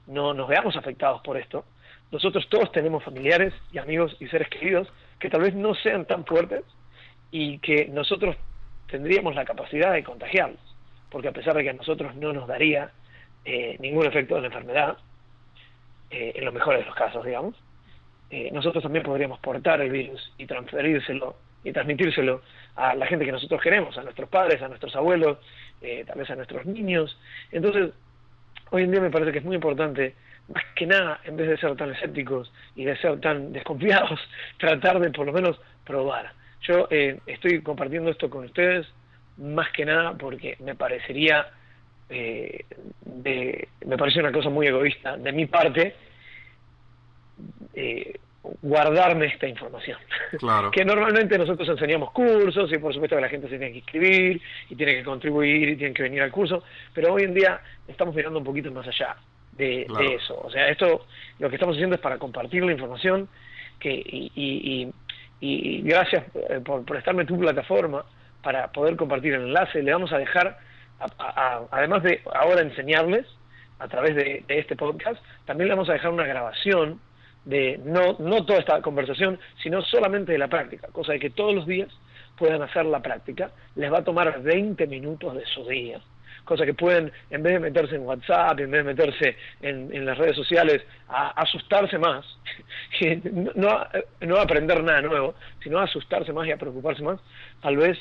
no 0.08 0.34
nos 0.34 0.48
veamos 0.48 0.76
afectados 0.76 1.22
por 1.22 1.36
esto, 1.36 1.64
nosotros 2.10 2.48
todos 2.48 2.72
tenemos 2.72 3.04
familiares 3.04 3.54
y 3.72 3.78
amigos 3.78 4.16
y 4.18 4.26
seres 4.26 4.48
queridos 4.48 4.88
que 5.20 5.30
tal 5.30 5.42
vez 5.42 5.54
no 5.54 5.72
sean 5.76 6.04
tan 6.04 6.26
fuertes 6.26 6.64
y 7.30 7.58
que 7.58 7.86
nosotros 7.86 8.34
tendríamos 8.90 9.36
la 9.36 9.44
capacidad 9.44 9.92
de 9.92 10.02
contagiarlos, 10.02 10.58
porque 11.10 11.28
a 11.28 11.32
pesar 11.32 11.54
de 11.54 11.62
que 11.62 11.70
a 11.70 11.74
nosotros 11.74 12.16
no 12.16 12.32
nos 12.32 12.48
daría 12.48 12.90
eh, 13.44 13.76
ningún 13.80 14.06
efecto 14.06 14.36
de 14.36 14.42
la 14.42 14.46
enfermedad, 14.48 14.96
eh, 16.10 16.32
en 16.34 16.44
los 16.44 16.54
mejores 16.54 16.80
de 16.80 16.86
los 16.86 16.94
casos, 16.94 17.24
digamos, 17.24 17.54
eh, 18.30 18.50
nosotros 18.52 18.82
también 18.82 19.04
podríamos 19.04 19.38
portar 19.40 19.80
el 19.80 19.90
virus 19.90 20.32
y 20.38 20.46
transferírselo 20.46 21.36
y 21.64 21.72
transmitírselo 21.72 22.42
a 22.76 22.94
la 22.94 23.06
gente 23.06 23.24
que 23.24 23.32
nosotros 23.32 23.60
queremos, 23.60 23.96
a 23.98 24.02
nuestros 24.02 24.28
padres, 24.28 24.62
a 24.62 24.68
nuestros 24.68 24.94
abuelos, 24.96 25.38
tal 26.06 26.18
vez 26.18 26.30
a 26.30 26.36
nuestros 26.36 26.64
niños. 26.64 27.18
Entonces, 27.50 27.90
hoy 28.70 28.84
en 28.84 28.92
día 28.92 29.00
me 29.00 29.10
parece 29.10 29.32
que 29.32 29.38
es 29.38 29.44
muy 29.44 29.56
importante, 29.56 30.14
más 30.48 30.64
que 30.74 30.86
nada, 30.86 31.20
en 31.24 31.36
vez 31.36 31.48
de 31.48 31.58
ser 31.58 31.76
tan 31.76 31.90
escépticos 31.90 32.52
y 32.74 32.84
de 32.84 32.96
ser 32.96 33.20
tan 33.20 33.52
desconfiados, 33.52 34.18
tratar 34.58 35.00
de 35.00 35.10
por 35.10 35.26
lo 35.26 35.32
menos 35.32 35.60
probar. 35.84 36.32
Yo 36.62 36.86
eh, 36.90 37.20
estoy 37.26 37.62
compartiendo 37.62 38.10
esto 38.10 38.28
con 38.28 38.44
ustedes 38.44 38.86
más 39.38 39.70
que 39.72 39.84
nada 39.84 40.14
porque 40.14 40.56
me 40.60 40.74
parecería 40.74 41.46
eh, 42.10 42.64
de, 43.02 43.68
me 43.86 43.96
parece 43.96 44.20
una 44.20 44.32
cosa 44.32 44.50
muy 44.50 44.66
egoísta 44.66 45.16
de 45.16 45.32
mi 45.32 45.46
parte 45.46 45.94
eh, 47.74 48.18
guardarme 48.62 49.26
esta 49.26 49.46
información. 49.46 49.98
que 50.72 50.84
normalmente 50.84 51.38
nosotros 51.38 51.68
enseñamos 51.68 52.10
cursos 52.12 52.72
y 52.72 52.78
por 52.78 52.92
supuesto 52.92 53.16
que 53.16 53.22
la 53.22 53.28
gente 53.28 53.48
se 53.48 53.58
tiene 53.58 53.72
que 53.72 53.78
inscribir 53.78 54.42
y 54.68 54.74
tiene 54.74 54.94
que 54.94 55.04
contribuir 55.04 55.68
y 55.68 55.76
tiene 55.76 55.94
que 55.94 56.02
venir 56.02 56.22
al 56.22 56.32
curso, 56.32 56.62
pero 56.94 57.12
hoy 57.14 57.24
en 57.24 57.34
día 57.34 57.60
estamos 57.86 58.14
mirando 58.14 58.38
un 58.38 58.44
poquito 58.44 58.70
más 58.72 58.86
allá 58.86 59.16
de, 59.56 59.86
eso. 60.14 60.40
O 60.42 60.50
sea, 60.50 60.68
esto 60.68 61.06
lo 61.38 61.48
que 61.48 61.56
estamos 61.56 61.76
haciendo 61.76 61.96
es 61.96 62.00
para 62.00 62.18
compartir 62.18 62.64
la 62.64 62.72
información 62.72 63.28
que 63.78 63.92
y, 63.92 64.90
y, 65.40 65.82
gracias 65.82 66.24
eh, 66.34 66.60
por 66.64 66.84
prestarme 66.84 67.24
tu 67.24 67.38
plataforma 67.38 68.04
para 68.42 68.68
poder 68.68 68.96
compartir 68.96 69.34
el 69.34 69.42
enlace. 69.42 69.82
Le 69.82 69.92
vamos 69.92 70.12
a 70.12 70.18
dejar, 70.18 70.58
además 71.70 72.02
de 72.02 72.22
ahora 72.34 72.62
enseñarles 72.62 73.26
a 73.78 73.88
través 73.88 74.14
de 74.14 74.44
este 74.48 74.76
podcast, 74.76 75.22
también 75.46 75.68
le 75.68 75.74
vamos 75.74 75.88
a 75.88 75.94
dejar 75.94 76.10
una 76.10 76.26
grabación 76.26 77.00
de 77.44 77.80
no, 77.84 78.16
no 78.18 78.44
toda 78.44 78.58
esta 78.58 78.82
conversación, 78.82 79.38
sino 79.62 79.82
solamente 79.82 80.32
de 80.32 80.38
la 80.38 80.48
práctica, 80.48 80.88
cosa 80.92 81.12
de 81.12 81.20
que 81.20 81.30
todos 81.30 81.54
los 81.54 81.66
días 81.66 81.88
puedan 82.36 82.62
hacer 82.62 82.86
la 82.86 83.00
práctica, 83.00 83.50
les 83.76 83.92
va 83.92 83.98
a 83.98 84.04
tomar 84.04 84.42
20 84.42 84.86
minutos 84.86 85.34
de 85.34 85.44
su 85.46 85.66
día, 85.66 86.00
cosa 86.44 86.64
que 86.64 86.74
pueden, 86.74 87.12
en 87.30 87.42
vez 87.42 87.54
de 87.54 87.60
meterse 87.60 87.96
en 87.96 88.02
WhatsApp, 88.02 88.60
en 88.60 88.70
vez 88.70 88.84
de 88.84 88.94
meterse 88.94 89.36
en, 89.62 90.04
las 90.04 90.16
redes 90.16 90.36
sociales, 90.36 90.82
a 91.08 91.28
asustarse 91.30 91.98
más, 91.98 92.24
no, 93.54 93.86
no 94.20 94.36
aprender 94.36 94.82
nada 94.82 95.02
nuevo, 95.02 95.34
sino 95.62 95.78
a 95.78 95.84
asustarse 95.84 96.32
más 96.32 96.46
y 96.46 96.52
a 96.52 96.56
preocuparse 96.56 97.02
más, 97.02 97.20
tal 97.62 97.76
vez 97.76 97.98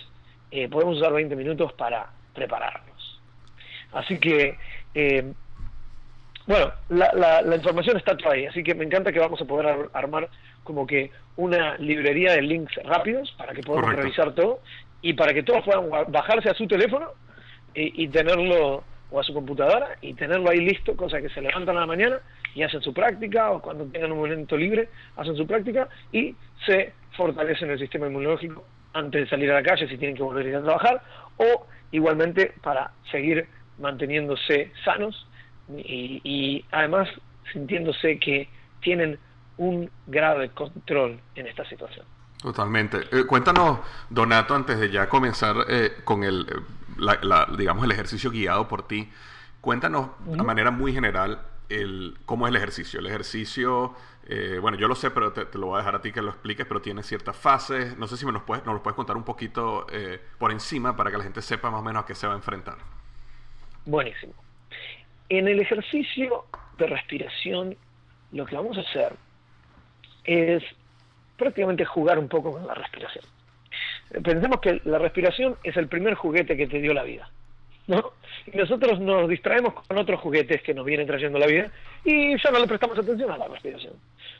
eh, 0.51 0.67
podemos 0.67 0.97
usar 0.97 1.13
20 1.13 1.35
minutos 1.35 1.73
para 1.73 2.07
prepararnos. 2.33 3.21
Así 3.91 4.19
que 4.19 4.57
eh, 4.93 5.33
bueno, 6.49 6.71
la, 6.89 7.43
la, 7.43 7.55
información 7.55 7.97
está 7.97 8.17
toda 8.17 8.33
ahí, 8.33 8.47
así 8.47 8.63
que 8.63 8.73
me 8.73 8.83
encanta 8.83 9.11
que 9.11 9.19
vamos 9.19 9.39
a 9.39 9.45
poder 9.45 9.87
armar 9.93 10.29
como 10.63 10.87
que 10.87 11.11
una 11.35 11.77
librería 11.77 12.33
de 12.33 12.41
links 12.41 12.75
rápidos 12.85 13.31
para 13.37 13.53
que 13.53 13.61
podamos 13.61 13.95
revisar 13.95 14.33
todo 14.33 14.59
y 15.03 15.13
para 15.13 15.31
que 15.31 15.43
todos 15.43 15.63
puedan 15.63 15.89
bajarse 16.11 16.49
a 16.49 16.55
su 16.55 16.67
teléfono 16.67 17.11
y, 17.75 18.07
tenerlo 18.07 18.83
o 19.11 19.19
a 19.19 19.23
su 19.23 19.31
computadora 19.31 19.97
y 20.01 20.15
tenerlo 20.15 20.49
ahí 20.49 20.59
listo, 20.59 20.97
cosa 20.97 21.21
que 21.21 21.29
se 21.29 21.39
levantan 21.39 21.77
a 21.77 21.81
la 21.81 21.85
mañana 21.85 22.19
y 22.55 22.63
hacen 22.63 22.81
su 22.81 22.95
práctica 22.95 23.51
o 23.51 23.61
cuando 23.61 23.85
tengan 23.85 24.11
un 24.11 24.17
momento 24.17 24.57
libre 24.57 24.89
hacen 25.17 25.35
su 25.35 25.45
práctica 25.45 25.87
y 26.11 26.35
se 26.65 26.93
fortalecen 27.15 27.69
el 27.69 27.77
sistema 27.77 28.07
inmunológico 28.07 28.65
antes 28.93 29.23
de 29.23 29.29
salir 29.29 29.51
a 29.51 29.55
la 29.55 29.63
calle 29.63 29.87
si 29.87 29.97
tienen 29.97 30.15
que 30.15 30.23
volver 30.23 30.45
a 30.45 30.49
ir 30.49 30.55
a 30.55 30.63
trabajar 30.63 31.03
o 31.37 31.65
igualmente 31.91 32.53
para 32.61 32.91
seguir 33.11 33.47
manteniéndose 33.77 34.71
sanos 34.83 35.27
y, 35.77 36.65
además 36.71 37.07
sintiéndose 37.53 38.19
que 38.19 38.49
tienen 38.81 39.19
un 39.57 39.89
grado 40.07 40.39
de 40.39 40.49
control 40.49 41.19
en 41.35 41.47
esta 41.47 41.65
situación. 41.65 42.05
Totalmente. 42.41 42.99
Eh, 43.11 43.25
cuéntanos, 43.25 43.79
Donato, 44.09 44.55
antes 44.55 44.79
de 44.79 44.89
ya 44.89 45.09
comenzar 45.09 45.57
eh, 45.67 45.91
con 46.03 46.23
el, 46.23 46.45
la, 46.97 47.47
digamos, 47.57 47.83
el 47.83 47.91
ejercicio 47.91 48.31
guiado 48.31 48.67
por 48.67 48.87
ti, 48.87 49.09
cuéntanos 49.61 50.11
de 50.25 50.41
manera 50.43 50.71
muy 50.71 50.93
general 50.93 51.41
el, 51.67 52.17
cómo 52.25 52.47
es 52.47 52.51
el 52.51 52.57
ejercicio. 52.57 52.99
El 52.99 53.07
ejercicio, 53.07 53.93
eh, 54.29 54.59
bueno, 54.59 54.77
yo 54.77 54.87
lo 54.87 54.95
sé, 54.95 55.11
pero 55.11 55.33
te, 55.33 55.57
lo 55.57 55.67
voy 55.67 55.75
a 55.75 55.77
dejar 55.79 55.95
a 55.95 56.01
ti 56.01 56.11
que 56.11 56.21
lo 56.21 56.29
expliques, 56.29 56.65
pero 56.65 56.81
tiene 56.81 57.03
ciertas 57.03 57.35
fases. 57.35 57.97
No 57.97 58.07
sé 58.07 58.15
si 58.15 58.25
me 58.25 58.31
nos 58.31 58.43
puedes, 58.43 58.65
nos 58.65 58.75
lo 58.75 58.83
puedes 58.83 58.95
contar 58.95 59.17
un 59.17 59.23
poquito 59.23 59.87
por 60.37 60.51
encima 60.51 60.95
para 60.95 61.11
que 61.11 61.17
la 61.17 61.23
gente 61.23 61.41
sepa 61.41 61.69
más 61.69 61.81
o 61.81 61.83
menos 61.83 62.03
a 62.03 62.05
qué 62.05 62.15
se 62.15 62.27
va 62.27 62.33
a 62.33 62.37
enfrentar. 62.37 62.77
Buenísimo. 63.85 64.33
En 65.29 65.47
el 65.47 65.59
ejercicio 65.59 66.45
de 66.77 66.87
respiración, 66.87 67.75
lo 68.31 68.45
que 68.45 68.55
vamos 68.55 68.77
a 68.77 68.81
hacer 68.81 69.13
es 70.23 70.63
prácticamente 71.37 71.85
jugar 71.85 72.19
un 72.19 72.27
poco 72.27 72.51
con 72.51 72.67
la 72.67 72.73
respiración. 72.73 73.25
Pensemos 74.23 74.59
que 74.59 74.81
la 74.85 74.99
respiración 74.99 75.55
es 75.63 75.77
el 75.77 75.87
primer 75.87 76.15
juguete 76.15 76.57
que 76.57 76.67
te 76.67 76.79
dio 76.79 76.93
la 76.93 77.03
vida. 77.03 77.29
¿no? 77.87 78.11
Y 78.45 78.57
nosotros 78.57 78.99
nos 78.99 79.27
distraemos 79.27 79.73
con 79.73 79.97
otros 79.97 80.19
juguetes 80.19 80.61
que 80.61 80.73
nos 80.73 80.85
vienen 80.85 81.07
trayendo 81.07 81.39
la 81.39 81.47
vida 81.47 81.71
y 82.03 82.37
ya 82.37 82.51
no 82.51 82.59
le 82.59 82.67
prestamos 82.67 82.97
atención 82.99 83.31
a 83.31 83.37
la 83.37 83.47
respiración. 83.47 83.93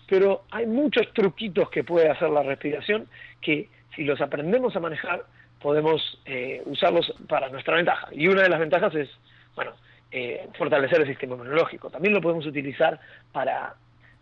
Pero 0.10 0.44
hay 0.52 0.66
muchos 0.66 1.12
truquitos 1.14 1.70
que 1.70 1.84
puede 1.84 2.10
hacer 2.10 2.30
la 2.30 2.44
respiración 2.44 3.08
que 3.42 3.70
si 3.96 4.04
los 4.04 4.20
aprendemos 4.22 4.76
a 4.76 4.80
manejar 4.80 5.24
podemos 5.62 6.02
eh, 6.26 6.62
usarlos 6.66 7.14
para 7.28 7.50
nuestra 7.50 7.76
ventaja. 7.76 8.08
Y 8.12 8.28
una 8.28 8.44
de 8.44 8.50
las 8.50 8.60
ventajas 8.60 8.96
es, 8.96 9.10
bueno, 9.56 9.74
eh, 10.12 10.48
fortalecer 10.58 11.02
el 11.02 11.08
sistema 11.08 11.36
inmunológico. 11.36 11.90
También 11.90 12.14
lo 12.14 12.22
podemos 12.22 12.46
utilizar 12.46 13.00
para, 13.32 13.76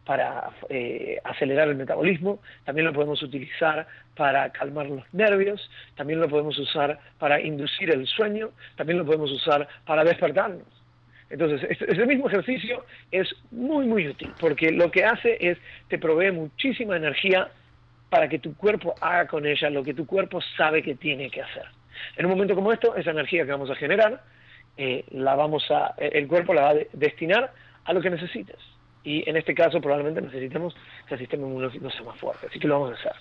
para 0.05 0.49
eh, 0.69 1.19
acelerar 1.23 1.69
el 1.69 1.75
metabolismo, 1.75 2.39
también 2.65 2.87
lo 2.87 2.93
podemos 2.93 3.21
utilizar 3.21 3.87
para 4.15 4.51
calmar 4.51 4.87
los 4.87 5.03
nervios, 5.13 5.69
también 5.95 6.19
lo 6.19 6.27
podemos 6.27 6.57
usar 6.57 6.99
para 7.19 7.39
inducir 7.39 7.91
el 7.91 8.07
sueño, 8.07 8.49
también 8.75 8.97
lo 8.99 9.05
podemos 9.05 9.31
usar 9.31 9.67
para 9.85 10.03
despertarnos. 10.03 10.76
Entonces, 11.29 11.77
ese 11.81 12.05
mismo 12.05 12.27
ejercicio 12.27 12.85
es 13.11 13.27
muy, 13.51 13.85
muy 13.85 14.07
útil, 14.07 14.31
porque 14.39 14.71
lo 14.71 14.89
que 14.91 15.03
hace 15.03 15.37
es, 15.39 15.57
te 15.89 15.97
provee 15.97 16.31
muchísima 16.31 16.95
energía 16.95 17.49
para 18.09 18.29
que 18.29 18.39
tu 18.39 18.55
cuerpo 18.55 18.95
haga 19.01 19.27
con 19.27 19.45
ella 19.45 19.69
lo 19.69 19.83
que 19.83 19.93
tu 19.93 20.05
cuerpo 20.05 20.39
sabe 20.55 20.81
que 20.81 20.95
tiene 20.95 21.29
que 21.29 21.41
hacer. 21.41 21.65
En 22.15 22.25
un 22.25 22.31
momento 22.31 22.55
como 22.55 22.71
esto, 22.71 22.95
esa 22.95 23.11
energía 23.11 23.45
que 23.45 23.51
vamos 23.51 23.69
a 23.69 23.75
generar 23.75 24.21
eh, 24.77 25.03
la 25.11 25.35
vamos 25.35 25.69
a, 25.71 25.95
el 25.97 26.27
cuerpo 26.27 26.53
la 26.53 26.61
va 26.61 26.69
a 26.69 26.75
destinar 26.93 27.51
a 27.83 27.93
lo 27.93 28.01
que 28.01 28.09
necesites. 28.09 28.57
Y 29.03 29.27
en 29.27 29.35
este 29.37 29.55
caso 29.55 29.81
probablemente 29.81 30.21
necesitemos 30.21 30.75
que 31.07 31.15
el 31.15 31.19
sistema 31.19 31.47
inmunológico 31.47 31.89
sea 31.89 32.03
más 32.03 32.17
fuerte, 32.19 32.47
así 32.47 32.59
que 32.59 32.67
lo 32.67 32.79
vamos 32.79 32.97
a 32.97 32.99
hacer. 32.99 33.13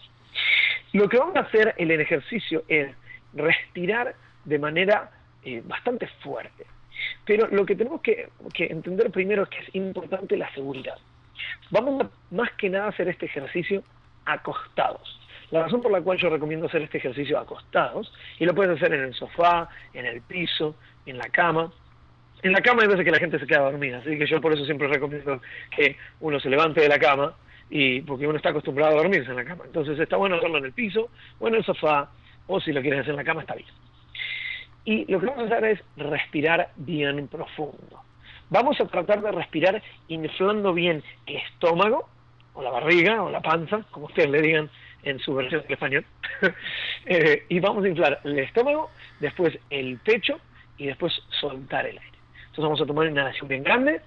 Lo 0.92 1.08
que 1.08 1.18
vamos 1.18 1.36
a 1.36 1.40
hacer 1.40 1.74
en 1.78 1.90
el 1.90 2.00
ejercicio 2.00 2.64
es 2.68 2.94
respirar 3.32 4.14
de 4.44 4.58
manera 4.58 5.10
eh, 5.44 5.62
bastante 5.64 6.06
fuerte. 6.22 6.66
Pero 7.24 7.48
lo 7.48 7.66
que 7.66 7.76
tenemos 7.76 8.00
que, 8.00 8.28
entender 8.56 9.10
primero 9.10 9.44
es 9.44 9.48
que 9.48 9.58
es 9.58 9.74
importante 9.74 10.36
la 10.36 10.52
seguridad. 10.52 10.96
Vamos 11.70 12.06
más 12.30 12.50
que 12.52 12.70
nada 12.70 12.86
a 12.86 12.88
hacer 12.88 13.08
este 13.08 13.26
ejercicio 13.26 13.82
acostados. 14.24 15.20
La 15.50 15.62
razón 15.62 15.80
por 15.80 15.92
la 15.92 16.00
cual 16.00 16.18
yo 16.18 16.28
recomiendo 16.28 16.66
hacer 16.66 16.82
este 16.82 16.98
ejercicio 16.98 17.38
acostados, 17.38 18.12
y 18.38 18.44
lo 18.44 18.54
puedes 18.54 18.76
hacer 18.76 18.92
en 18.94 19.04
el 19.04 19.14
sofá, 19.14 19.68
en 19.94 20.06
el 20.06 20.20
piso, 20.22 20.76
en 21.06 21.18
la 21.18 21.28
cama. 21.28 21.72
En 22.42 22.52
la 22.52 22.60
cama 22.60 22.82
hay 22.82 22.88
veces 22.88 23.04
que 23.04 23.10
la 23.10 23.18
gente 23.18 23.38
se 23.38 23.46
queda 23.46 23.60
dormida, 23.60 23.98
así 23.98 24.18
que 24.18 24.26
yo 24.26 24.40
por 24.40 24.52
eso 24.52 24.64
siempre 24.64 24.88
recomiendo 24.88 25.40
que 25.74 25.96
uno 26.20 26.40
se 26.40 26.50
levante 26.50 26.80
de 26.80 26.88
la 26.88 26.98
cama 26.98 27.34
y 27.70 28.00
porque 28.02 28.26
uno 28.26 28.36
está 28.36 28.50
acostumbrado 28.50 28.94
a 28.94 29.02
dormirse 29.02 29.30
en 29.30 29.36
la 29.36 29.44
cama. 29.44 29.64
Entonces 29.66 29.98
está 29.98 30.16
bueno 30.16 30.36
hacerlo 30.36 30.58
en 30.58 30.66
el 30.66 30.72
piso 30.72 31.10
o 31.38 31.48
en 31.48 31.54
el 31.54 31.64
sofá 31.64 32.10
o 32.46 32.60
si 32.60 32.72
lo 32.72 32.80
quieres 32.80 33.00
hacer 33.00 33.10
en 33.12 33.16
la 33.16 33.24
cama 33.24 33.40
está 33.42 33.54
bien. 33.54 33.68
Y 34.86 35.04
lo 35.10 35.18
que 35.18 35.26
vamos 35.26 35.50
a 35.50 35.56
hacer 35.56 35.64
es 35.64 35.80
respirar 35.96 36.70
bien 36.76 37.26
profundo. 37.26 38.00
Vamos 38.48 38.80
a 38.80 38.86
tratar 38.86 39.20
de 39.20 39.32
respirar 39.32 39.82
inflando 40.06 40.72
bien 40.72 41.02
el 41.26 41.36
estómago 41.36 42.08
o 42.54 42.62
la 42.62 42.70
barriga 42.70 43.20
o 43.20 43.28
la 43.28 43.40
panza, 43.40 43.80
como 43.90 44.06
ustedes 44.06 44.30
le 44.30 44.40
digan 44.40 44.70
en 45.02 45.18
su 45.18 45.34
versión 45.34 45.62
en 45.66 45.72
español. 45.72 46.06
Eh, 47.08 47.44
y 47.48 47.60
vamos 47.60 47.84
a 47.84 47.88
inflar 47.88 48.20
el 48.24 48.36
estómago, 48.40 48.90
después 49.20 49.56
el 49.70 49.96
pecho 49.98 50.40
y 50.76 50.86
después 50.86 51.12
soltar 51.40 51.86
el 51.86 51.96
aire. 51.96 52.18
Entonces 52.38 52.64
vamos 52.64 52.80
a 52.80 52.84
tomar 52.84 53.02
una 53.02 53.12
inhalación 53.12 53.46
bien 53.46 53.62
grande 53.62 54.00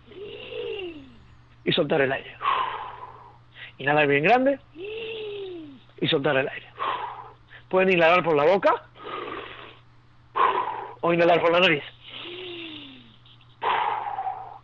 y 1.64 1.72
soltar 1.72 2.02
el 2.02 2.12
aire. 2.12 2.36
Inhalar 3.78 4.06
bien 4.06 4.26
grande 4.26 4.60
y 4.76 6.08
soltar 6.10 6.36
el 6.36 6.50
aire. 6.50 6.68
Pueden 7.70 7.94
inhalar 7.94 8.22
por 8.22 8.36
la 8.36 8.44
boca 8.44 8.89
o 11.02 11.14
inhalar 11.14 11.42
por 11.42 11.52
la 11.52 11.60
nariz. 11.60 11.84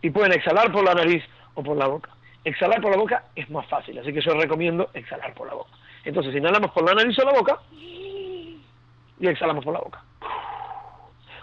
Y 0.02 0.10
pueden 0.10 0.34
exhalar 0.34 0.72
por 0.72 0.84
la 0.84 0.94
nariz 0.94 1.24
o 1.56 1.64
por 1.64 1.78
la 1.78 1.88
boca. 1.88 2.12
Exhalar 2.44 2.82
por 2.82 2.92
la 2.92 2.98
boca 2.98 3.24
es 3.36 3.50
más 3.50 3.66
fácil, 3.68 3.98
así 3.98 4.14
que 4.14 4.22
yo 4.22 4.34
recomiendo 4.34 4.90
exhalar 4.94 5.34
por 5.34 5.48
la 5.48 5.56
boca. 5.56 5.72
Entonces 6.04 6.36
inhalamos 6.36 6.72
por 6.72 6.84
la 6.84 6.94
nariz 6.94 7.18
o 7.20 7.26
la 7.26 7.34
boca 7.34 7.60
y 7.72 9.28
exhalamos 9.28 9.64
por 9.64 9.74
la 9.74 9.80
boca. 9.80 10.04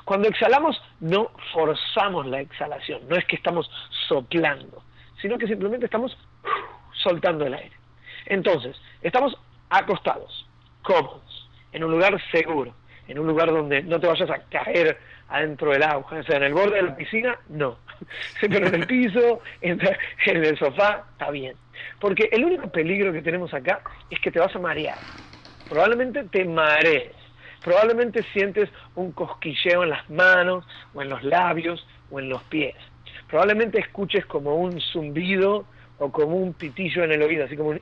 Cuando 0.04 0.28
exhalamos 0.28 0.80
no 1.00 1.30
forzamos 1.52 2.26
la 2.26 2.40
exhalación, 2.40 3.02
no 3.08 3.16
es 3.16 3.24
que 3.26 3.36
estamos 3.36 3.70
soplando, 4.08 4.82
sino 5.20 5.38
que 5.38 5.46
simplemente 5.46 5.86
estamos 5.86 6.16
soltando 7.02 7.46
el 7.46 7.54
aire. 7.54 7.76
Entonces, 8.26 8.76
estamos 9.00 9.36
acostados, 9.70 10.46
cómodos, 10.82 11.48
en 11.72 11.84
un 11.84 11.92
lugar 11.92 12.20
seguro, 12.30 12.74
en 13.12 13.18
un 13.18 13.26
lugar 13.26 13.52
donde 13.52 13.82
no 13.82 14.00
te 14.00 14.06
vayas 14.06 14.30
a 14.30 14.38
caer 14.48 14.96
adentro 15.28 15.70
del 15.70 15.82
agua, 15.82 16.06
o 16.18 16.22
sea, 16.22 16.38
en 16.38 16.44
el 16.44 16.54
borde 16.54 16.76
de 16.76 16.82
la 16.82 16.96
piscina, 16.96 17.38
no. 17.50 17.76
Pero 18.40 18.66
en 18.66 18.74
el 18.74 18.86
piso, 18.86 19.40
en 19.60 19.78
el 20.24 20.58
sofá, 20.58 21.04
está 21.12 21.30
bien. 21.30 21.54
Porque 22.00 22.30
el 22.32 22.42
único 22.42 22.70
peligro 22.70 23.12
que 23.12 23.20
tenemos 23.20 23.52
acá 23.52 23.82
es 24.10 24.18
que 24.18 24.30
te 24.30 24.38
vas 24.38 24.54
a 24.56 24.58
marear. 24.58 24.96
Probablemente 25.68 26.24
te 26.24 26.44
marees. 26.46 27.12
Probablemente 27.62 28.22
sientes 28.32 28.70
un 28.94 29.12
cosquilleo 29.12 29.84
en 29.84 29.90
las 29.90 30.08
manos, 30.08 30.66
o 30.94 31.02
en 31.02 31.10
los 31.10 31.22
labios, 31.22 31.86
o 32.10 32.18
en 32.18 32.30
los 32.30 32.42
pies. 32.44 32.74
Probablemente 33.28 33.78
escuches 33.78 34.24
como 34.24 34.56
un 34.56 34.80
zumbido 34.80 35.66
o 35.98 36.10
como 36.10 36.36
un 36.36 36.54
pitillo 36.54 37.04
en 37.04 37.12
el 37.12 37.22
oído, 37.22 37.44
así 37.44 37.56
como 37.56 37.70
un 37.70 37.80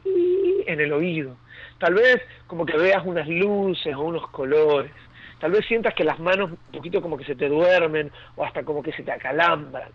en 0.66 0.80
el 0.80 0.92
oído. 0.92 1.36
Tal 1.78 1.94
vez 1.94 2.20
como 2.46 2.66
que 2.66 2.76
veas 2.76 3.04
unas 3.06 3.26
luces 3.28 3.94
o 3.94 4.00
unos 4.00 4.28
colores. 4.28 4.92
Tal 5.40 5.52
vez 5.52 5.66
sientas 5.66 5.94
que 5.94 6.04
las 6.04 6.18
manos 6.18 6.50
un 6.50 6.58
poquito 6.72 7.00
como 7.00 7.16
que 7.16 7.24
se 7.24 7.34
te 7.34 7.48
duermen 7.48 8.12
o 8.36 8.44
hasta 8.44 8.62
como 8.62 8.82
que 8.82 8.92
se 8.92 9.02
te 9.02 9.10
acalambran. 9.10 9.88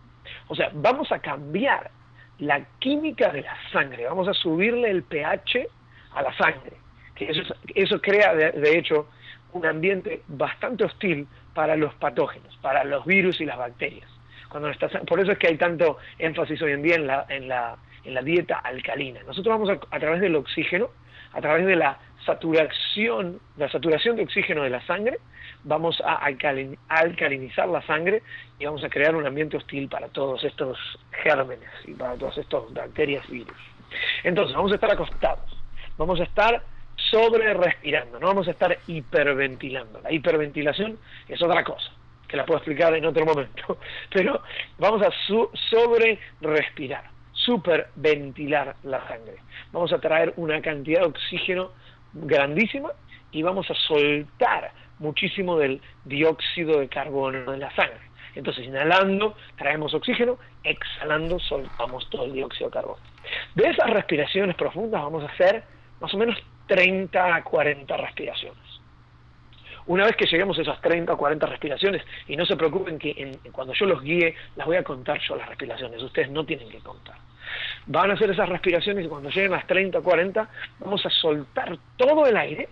O 0.47 0.55
sea, 0.55 0.71
vamos 0.73 1.11
a 1.11 1.19
cambiar 1.19 1.91
la 2.39 2.65
química 2.79 3.31
de 3.31 3.43
la 3.43 3.55
sangre, 3.71 4.05
vamos 4.05 4.27
a 4.27 4.33
subirle 4.33 4.89
el 4.89 5.03
pH 5.03 5.67
a 6.15 6.21
la 6.23 6.35
sangre. 6.35 6.73
Eso, 7.17 7.55
eso 7.73 8.01
crea, 8.01 8.33
de, 8.33 8.77
hecho, 8.77 9.07
un 9.53 9.65
ambiente 9.65 10.23
bastante 10.27 10.83
hostil 10.83 11.27
para 11.53 11.77
los 11.77 11.93
patógenos, 11.95 12.57
para 12.57 12.83
los 12.83 13.05
virus 13.05 13.39
y 13.39 13.45
las 13.45 13.57
bacterias. 13.57 14.09
Cuando 14.49 14.69
por 15.07 15.19
eso 15.19 15.31
es 15.31 15.37
que 15.37 15.47
hay 15.47 15.57
tanto 15.57 15.97
énfasis 16.17 16.61
hoy 16.61 16.73
en 16.73 16.81
día 16.81 16.95
en 16.95 17.07
la, 17.07 17.25
en 17.29 17.47
la, 17.47 17.77
en 18.03 18.13
la 18.13 18.21
dieta 18.21 18.57
alcalina. 18.57 19.21
Nosotros 19.25 19.57
vamos 19.57 19.69
a, 19.69 19.95
a 19.95 19.99
través 19.99 20.21
del 20.21 20.35
oxígeno, 20.35 20.89
a 21.33 21.41
través 21.41 21.65
de 21.65 21.75
la 21.75 21.97
saturación, 22.25 23.39
la 23.57 23.69
saturación 23.69 24.15
de 24.15 24.23
oxígeno 24.23 24.63
de 24.63 24.69
la 24.69 24.85
sangre, 24.85 25.19
vamos 25.63 26.01
a 26.05 26.15
alcalinizar 26.15 27.67
la 27.67 27.81
sangre 27.83 28.21
y 28.59 28.65
vamos 28.65 28.83
a 28.83 28.89
crear 28.89 29.15
un 29.15 29.25
ambiente 29.25 29.57
hostil 29.57 29.87
para 29.87 30.07
todos 30.09 30.43
estos 30.43 30.77
gérmenes 31.23 31.69
y 31.85 31.93
para 31.93 32.15
todas 32.15 32.37
estas 32.37 32.73
bacterias 32.73 33.23
y 33.29 33.39
virus. 33.39 33.57
Entonces, 34.23 34.55
vamos 34.55 34.71
a 34.71 34.75
estar 34.75 34.91
acostados, 34.91 35.57
vamos 35.97 36.19
a 36.19 36.23
estar 36.23 36.61
sobre 36.95 37.53
respirando, 37.53 38.19
no 38.19 38.27
vamos 38.27 38.47
a 38.47 38.51
estar 38.51 38.77
hiperventilando. 38.87 40.01
La 40.01 40.11
hiperventilación 40.11 40.97
es 41.27 41.41
otra 41.41 41.63
cosa, 41.63 41.91
que 42.27 42.37
la 42.37 42.45
puedo 42.45 42.59
explicar 42.59 42.93
en 42.95 43.05
otro 43.05 43.25
momento, 43.25 43.79
pero 44.13 44.41
vamos 44.77 45.01
a 45.01 45.11
sobre 45.69 46.19
respirar, 46.41 47.09
superventilar 47.33 48.75
la 48.83 49.05
sangre. 49.07 49.37
Vamos 49.71 49.91
a 49.93 49.99
traer 49.99 50.33
una 50.37 50.61
cantidad 50.61 51.01
de 51.01 51.07
oxígeno 51.07 51.71
grandísima 52.15 52.91
y 53.31 53.43
vamos 53.43 53.69
a 53.69 53.75
soltar 53.75 54.71
muchísimo 54.99 55.57
del 55.57 55.81
dióxido 56.05 56.79
de 56.79 56.87
carbono 56.87 57.53
en 57.53 57.59
la 57.59 57.73
sangre. 57.75 57.99
Entonces, 58.33 58.65
inhalando, 58.65 59.35
traemos 59.57 59.93
oxígeno, 59.93 60.37
exhalando, 60.63 61.39
soltamos 61.39 62.09
todo 62.09 62.25
el 62.25 62.33
dióxido 62.33 62.69
de 62.69 62.73
carbono. 62.73 63.01
De 63.53 63.69
esas 63.69 63.89
respiraciones 63.89 64.55
profundas 64.55 65.01
vamos 65.01 65.23
a 65.23 65.27
hacer 65.27 65.63
más 66.01 66.13
o 66.13 66.17
menos 66.17 66.37
30 66.67 67.35
a 67.35 67.43
40 67.43 67.97
respiraciones. 67.97 68.63
Una 69.87 70.05
vez 70.05 70.15
que 70.15 70.25
lleguemos 70.25 70.57
a 70.57 70.63
esas 70.63 70.81
30 70.81 71.13
o 71.13 71.17
40 71.17 71.45
respiraciones, 71.45 72.01
y 72.27 72.35
no 72.35 72.45
se 72.45 72.55
preocupen 72.55 72.97
que 72.97 73.37
cuando 73.51 73.73
yo 73.73 73.85
los 73.85 74.01
guíe, 74.01 74.33
las 74.55 74.65
voy 74.65 74.77
a 74.77 74.83
contar 74.83 75.19
yo 75.19 75.35
las 75.35 75.47
respiraciones, 75.47 76.01
ustedes 76.01 76.29
no 76.31 76.43
tienen 76.43 76.69
que 76.69 76.79
contar. 76.79 77.15
Van 77.87 78.11
a 78.11 78.13
hacer 78.13 78.29
esas 78.29 78.49
respiraciones 78.49 79.05
y 79.05 79.07
cuando 79.07 79.29
lleguen 79.29 79.51
las 79.51 79.67
30 79.67 79.99
o 79.99 80.03
40, 80.03 80.49
vamos 80.79 81.05
a 81.05 81.09
soltar 81.09 81.77
todo 81.97 82.25
el 82.25 82.37
aire 82.37 82.69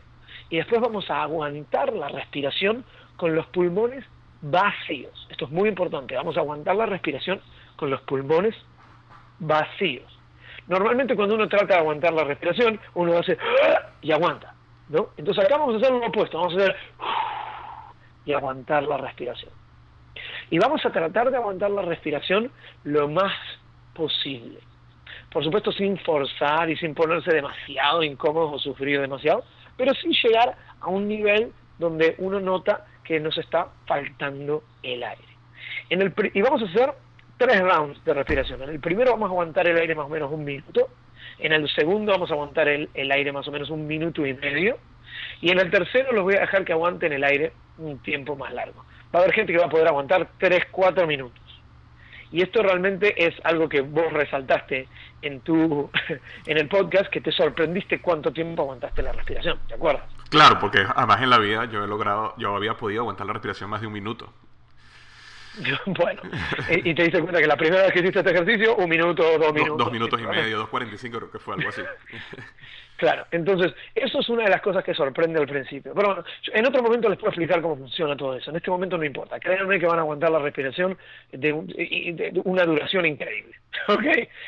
y 0.49 0.57
después 0.57 0.81
vamos 0.81 1.09
a 1.09 1.23
aguantar 1.23 1.93
la 1.93 2.09
respiración 2.09 2.83
con 3.17 3.35
los 3.35 3.45
pulmones 3.47 4.03
vacíos. 4.41 5.27
Esto 5.29 5.45
es 5.45 5.51
muy 5.51 5.69
importante, 5.69 6.15
vamos 6.15 6.37
a 6.37 6.41
aguantar 6.41 6.75
la 6.75 6.85
respiración 6.85 7.41
con 7.75 7.89
los 7.89 8.01
pulmones 8.01 8.55
vacíos. 9.39 10.19
Normalmente 10.67 11.15
cuando 11.15 11.35
uno 11.35 11.47
trata 11.47 11.73
de 11.73 11.79
aguantar 11.79 12.13
la 12.13 12.23
respiración, 12.23 12.79
uno 12.93 13.17
hace 13.17 13.37
y 14.01 14.11
aguanta, 14.11 14.53
¿no? 14.89 15.09
Entonces 15.17 15.43
acá 15.43 15.57
vamos 15.57 15.75
a 15.75 15.77
hacer 15.77 15.91
lo 15.91 16.05
opuesto, 16.05 16.37
vamos 16.37 16.53
a 16.53 16.57
hacer 16.57 16.75
y 18.25 18.33
aguantar 18.33 18.83
la 18.83 18.97
respiración. 18.97 19.51
Y 20.49 20.59
vamos 20.59 20.85
a 20.85 20.91
tratar 20.91 21.31
de 21.31 21.37
aguantar 21.37 21.71
la 21.71 21.81
respiración 21.81 22.51
lo 22.83 23.07
más 23.07 23.33
posible. 23.93 24.59
Por 25.31 25.43
supuesto 25.43 25.71
sin 25.71 25.97
forzar 25.99 26.69
y 26.69 26.77
sin 26.77 26.93
ponerse 26.93 27.33
demasiado 27.33 28.03
incómodo 28.03 28.51
o 28.51 28.59
sufrir 28.59 29.01
demasiado, 29.01 29.43
pero 29.77 29.93
sin 29.95 30.11
llegar 30.11 30.55
a 30.79 30.87
un 30.87 31.07
nivel 31.07 31.51
donde 31.79 32.15
uno 32.19 32.39
nota 32.39 32.85
que 33.03 33.19
nos 33.19 33.37
está 33.37 33.67
faltando 33.85 34.63
el 34.81 35.03
aire. 35.03 35.23
En 35.89 36.01
el, 36.01 36.13
y 36.33 36.41
vamos 36.41 36.61
a 36.61 36.65
hacer 36.65 36.93
tres 37.37 37.59
rounds 37.61 38.03
de 38.05 38.13
respiración. 38.13 38.61
En 38.63 38.69
el 38.69 38.79
primero 38.79 39.11
vamos 39.11 39.27
a 39.27 39.31
aguantar 39.31 39.67
el 39.67 39.77
aire 39.77 39.95
más 39.95 40.05
o 40.05 40.09
menos 40.09 40.31
un 40.31 40.43
minuto. 40.43 40.89
En 41.39 41.51
el 41.51 41.67
segundo 41.69 42.11
vamos 42.11 42.29
a 42.31 42.33
aguantar 42.33 42.67
el, 42.67 42.89
el 42.93 43.11
aire 43.11 43.31
más 43.31 43.47
o 43.47 43.51
menos 43.51 43.69
un 43.69 43.87
minuto 43.87 44.25
y 44.25 44.33
medio. 44.33 44.77
Y 45.41 45.51
en 45.51 45.59
el 45.59 45.69
tercero 45.69 46.11
los 46.11 46.23
voy 46.23 46.35
a 46.35 46.41
dejar 46.41 46.63
que 46.63 46.73
aguanten 46.73 47.11
el 47.13 47.23
aire 47.23 47.53
un 47.77 47.99
tiempo 47.99 48.35
más 48.35 48.53
largo. 48.53 48.85
Va 49.13 49.19
a 49.19 49.23
haber 49.23 49.33
gente 49.33 49.53
que 49.53 49.59
va 49.59 49.65
a 49.65 49.69
poder 49.69 49.87
aguantar 49.87 50.27
3, 50.37 50.65
4 50.71 51.05
minutos. 51.05 51.42
Y 52.33 52.41
esto 52.41 52.63
realmente 52.63 53.13
es 53.15 53.35
algo 53.43 53.69
que 53.69 53.81
vos 53.81 54.11
resaltaste 54.11 54.87
en 55.21 55.41
tu 55.41 55.89
en 56.47 56.57
el 56.57 56.67
podcast 56.67 57.09
que 57.11 57.21
te 57.21 57.31
sorprendiste 57.31 58.01
cuánto 58.01 58.33
tiempo 58.33 58.63
aguantaste 58.63 59.03
la 59.03 59.11
respiración, 59.11 59.59
¿te 59.67 59.75
acuerdas? 59.75 60.03
Claro, 60.29 60.57
porque 60.59 60.83
además 60.95 61.21
en 61.21 61.29
la 61.29 61.37
vida 61.37 61.65
yo 61.65 61.83
he 61.83 61.87
logrado, 61.87 62.33
yo 62.37 62.55
había 62.55 62.73
podido 62.73 63.01
aguantar 63.01 63.27
la 63.27 63.33
respiración 63.33 63.69
más 63.69 63.81
de 63.81 63.87
un 63.87 63.93
minuto. 63.93 64.33
Bueno, 65.85 66.19
y, 66.67 66.95
te 66.95 67.03
diste 67.03 67.21
cuenta 67.21 67.39
que 67.39 67.45
la 67.45 67.55
primera 67.55 67.83
vez 67.83 67.93
que 67.93 67.99
hiciste 67.99 68.19
este 68.19 68.31
ejercicio, 68.31 68.75
un 68.75 68.89
minuto, 68.89 69.23
dos 69.37 69.53
minutos. 69.53 69.77
dos 69.77 69.91
minutos 69.91 70.19
y 70.19 70.25
medio, 70.25 70.57
dos 70.57 70.69
cuarenta 70.69 70.95
y 70.95 70.97
cinco 70.97 71.19
creo 71.19 71.31
que 71.31 71.37
fue 71.37 71.53
algo 71.53 71.69
así. 71.69 71.83
Claro, 72.97 73.25
entonces, 73.31 73.73
eso 73.95 74.19
es 74.19 74.29
una 74.29 74.43
de 74.43 74.49
las 74.49 74.61
cosas 74.61 74.83
que 74.83 74.93
sorprende 74.93 75.39
al 75.39 75.47
principio. 75.47 75.93
Pero 75.95 76.07
bueno, 76.07 76.23
en 76.53 76.65
otro 76.65 76.83
momento 76.83 77.09
les 77.09 77.17
puedo 77.17 77.31
explicar 77.31 77.61
cómo 77.61 77.77
funciona 77.77 78.15
todo 78.15 78.35
eso. 78.35 78.51
En 78.51 78.57
este 78.57 78.69
momento 78.69 78.97
no 78.97 79.03
importa. 79.03 79.39
Créanme 79.39 79.79
que 79.79 79.87
van 79.87 79.99
a 79.99 80.01
aguantar 80.03 80.31
la 80.31 80.39
respiración 80.39 80.97
de, 81.31 81.53
una 82.45 82.65
duración 82.65 83.05
increíble. 83.05 83.55
¿Ok? 83.89 84.03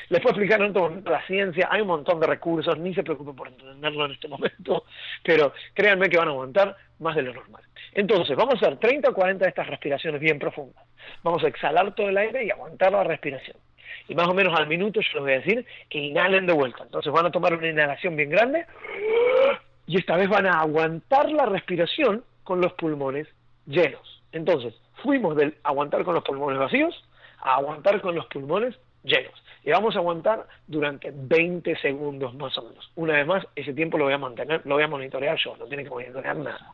Les 0.09 0.21
puedo 0.21 0.29
explicar 0.29 0.61
en 0.61 0.69
otro 0.69 0.83
momento 0.83 1.09
la 1.09 1.25
ciencia. 1.25 1.67
Hay 1.71 1.81
un 1.81 1.87
montón 1.87 2.19
de 2.19 2.27
recursos. 2.27 2.77
Ni 2.77 2.93
se 2.93 3.03
preocupen 3.03 3.35
por 3.35 3.47
entenderlo 3.47 4.05
en 4.05 4.11
este 4.11 4.27
momento. 4.27 4.85
Pero 5.23 5.53
créanme 5.73 6.09
que 6.09 6.17
van 6.17 6.27
a 6.27 6.31
aguantar 6.31 6.77
más 6.99 7.15
de 7.15 7.23
lo 7.23 7.33
normal. 7.33 7.63
Entonces, 7.93 8.35
vamos 8.37 8.55
a 8.55 8.57
hacer 8.57 8.77
30 8.77 9.09
o 9.09 9.13
40 9.13 9.43
de 9.43 9.49
estas 9.49 9.67
respiraciones 9.67 10.21
bien 10.21 10.37
profundas. 10.37 10.83
Vamos 11.23 11.43
a 11.43 11.47
exhalar 11.47 11.95
todo 11.95 12.09
el 12.09 12.17
aire 12.17 12.45
y 12.45 12.51
aguantar 12.51 12.91
la 12.91 13.03
respiración 13.03 13.57
y 14.07 14.15
más 14.15 14.27
o 14.27 14.33
menos 14.33 14.57
al 14.57 14.67
minuto 14.67 15.01
yo 15.01 15.09
les 15.13 15.21
voy 15.21 15.31
a 15.31 15.39
decir 15.39 15.65
que 15.89 15.99
inhalen 15.99 16.45
de 16.45 16.53
vuelta. 16.53 16.83
Entonces 16.83 17.11
van 17.11 17.25
a 17.25 17.31
tomar 17.31 17.53
una 17.53 17.67
inhalación 17.67 18.15
bien 18.15 18.29
grande 18.29 18.65
y 19.87 19.97
esta 19.97 20.15
vez 20.15 20.29
van 20.29 20.47
a 20.47 20.59
aguantar 20.61 21.31
la 21.31 21.45
respiración 21.45 22.23
con 22.43 22.61
los 22.61 22.73
pulmones 22.73 23.27
llenos. 23.65 24.23
Entonces, 24.31 24.73
fuimos 25.03 25.35
del 25.35 25.55
aguantar 25.63 26.03
con 26.03 26.15
los 26.15 26.23
pulmones 26.23 26.59
vacíos 26.59 26.93
a 27.39 27.55
aguantar 27.55 28.01
con 28.01 28.15
los 28.15 28.25
pulmones 28.27 28.75
llenos. 29.03 29.33
Y 29.63 29.71
vamos 29.71 29.95
a 29.95 29.99
aguantar 29.99 30.47
durante 30.67 31.11
20 31.13 31.75
segundos 31.77 32.33
más 32.35 32.57
o 32.57 32.63
menos. 32.63 32.91
Una 32.95 33.13
vez 33.13 33.27
más, 33.27 33.47
ese 33.55 33.73
tiempo 33.73 33.97
lo 33.97 34.05
voy 34.05 34.13
a 34.13 34.17
mantener, 34.17 34.61
lo 34.65 34.75
voy 34.75 34.83
a 34.83 34.87
monitorear 34.87 35.37
yo, 35.37 35.55
no 35.57 35.65
tiene 35.65 35.83
que 35.83 35.89
monitorear 35.89 36.37
nada. 36.37 36.73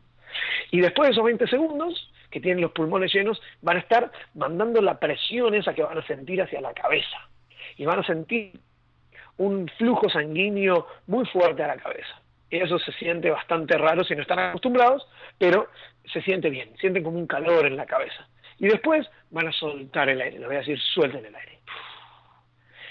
Y 0.70 0.80
después 0.80 1.08
de 1.08 1.12
esos 1.12 1.24
20 1.24 1.46
segundos, 1.46 2.10
que 2.32 2.40
tienen 2.40 2.62
los 2.62 2.72
pulmones 2.72 3.12
llenos, 3.12 3.40
van 3.60 3.76
a 3.76 3.80
estar 3.80 4.10
mandando 4.34 4.80
la 4.80 4.98
presión 4.98 5.54
esa 5.54 5.74
que 5.74 5.82
van 5.82 5.98
a 5.98 6.06
sentir 6.06 6.42
hacia 6.42 6.60
la 6.60 6.72
cabeza. 6.72 7.28
Y 7.76 7.84
van 7.84 8.00
a 8.00 8.04
sentir 8.04 8.58
un 9.36 9.68
flujo 9.78 10.08
sanguíneo 10.08 10.86
muy 11.06 11.24
fuerte 11.26 11.62
a 11.62 11.68
la 11.68 11.76
cabeza. 11.76 12.20
eso 12.50 12.78
se 12.78 12.92
siente 12.92 13.30
bastante 13.30 13.78
raro 13.78 14.04
si 14.04 14.14
no 14.14 14.22
están 14.22 14.38
acostumbrados, 14.38 15.06
pero 15.38 15.68
se 16.12 16.20
siente 16.22 16.50
bien, 16.50 16.76
sienten 16.78 17.02
como 17.02 17.18
un 17.18 17.26
calor 17.26 17.66
en 17.66 17.76
la 17.76 17.86
cabeza. 17.86 18.28
Y 18.58 18.68
después 18.68 19.08
van 19.30 19.48
a 19.48 19.52
soltar 19.52 20.08
el 20.08 20.20
aire, 20.20 20.38
les 20.38 20.46
voy 20.46 20.56
a 20.56 20.60
decir, 20.60 20.78
suelten 20.78 21.24
el 21.24 21.34
aire. 21.34 21.58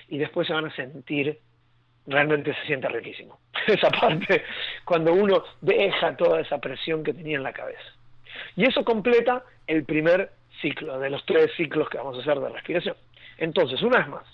Y 0.07 0.17
después 0.17 0.47
se 0.47 0.53
van 0.53 0.65
a 0.65 0.75
sentir, 0.75 1.39
realmente 2.07 2.53
se 2.53 2.65
siente 2.65 2.87
riquísimo. 2.89 3.39
Esa 3.67 3.89
parte, 3.89 4.43
cuando 4.83 5.13
uno 5.13 5.43
deja 5.61 6.15
toda 6.17 6.41
esa 6.41 6.57
presión 6.57 7.03
que 7.03 7.13
tenía 7.13 7.37
en 7.37 7.43
la 7.43 7.53
cabeza. 7.53 8.00
Y 8.55 8.65
eso 8.65 8.83
completa 8.83 9.43
el 9.67 9.85
primer 9.85 10.31
ciclo, 10.61 10.99
de 10.99 11.09
los 11.09 11.25
tres 11.25 11.51
ciclos 11.55 11.89
que 11.89 11.97
vamos 11.97 12.17
a 12.17 12.21
hacer 12.21 12.39
de 12.39 12.49
respiración. 12.49 12.95
Entonces, 13.37 13.81
una 13.81 13.99
vez 13.99 14.07
más, 14.07 14.25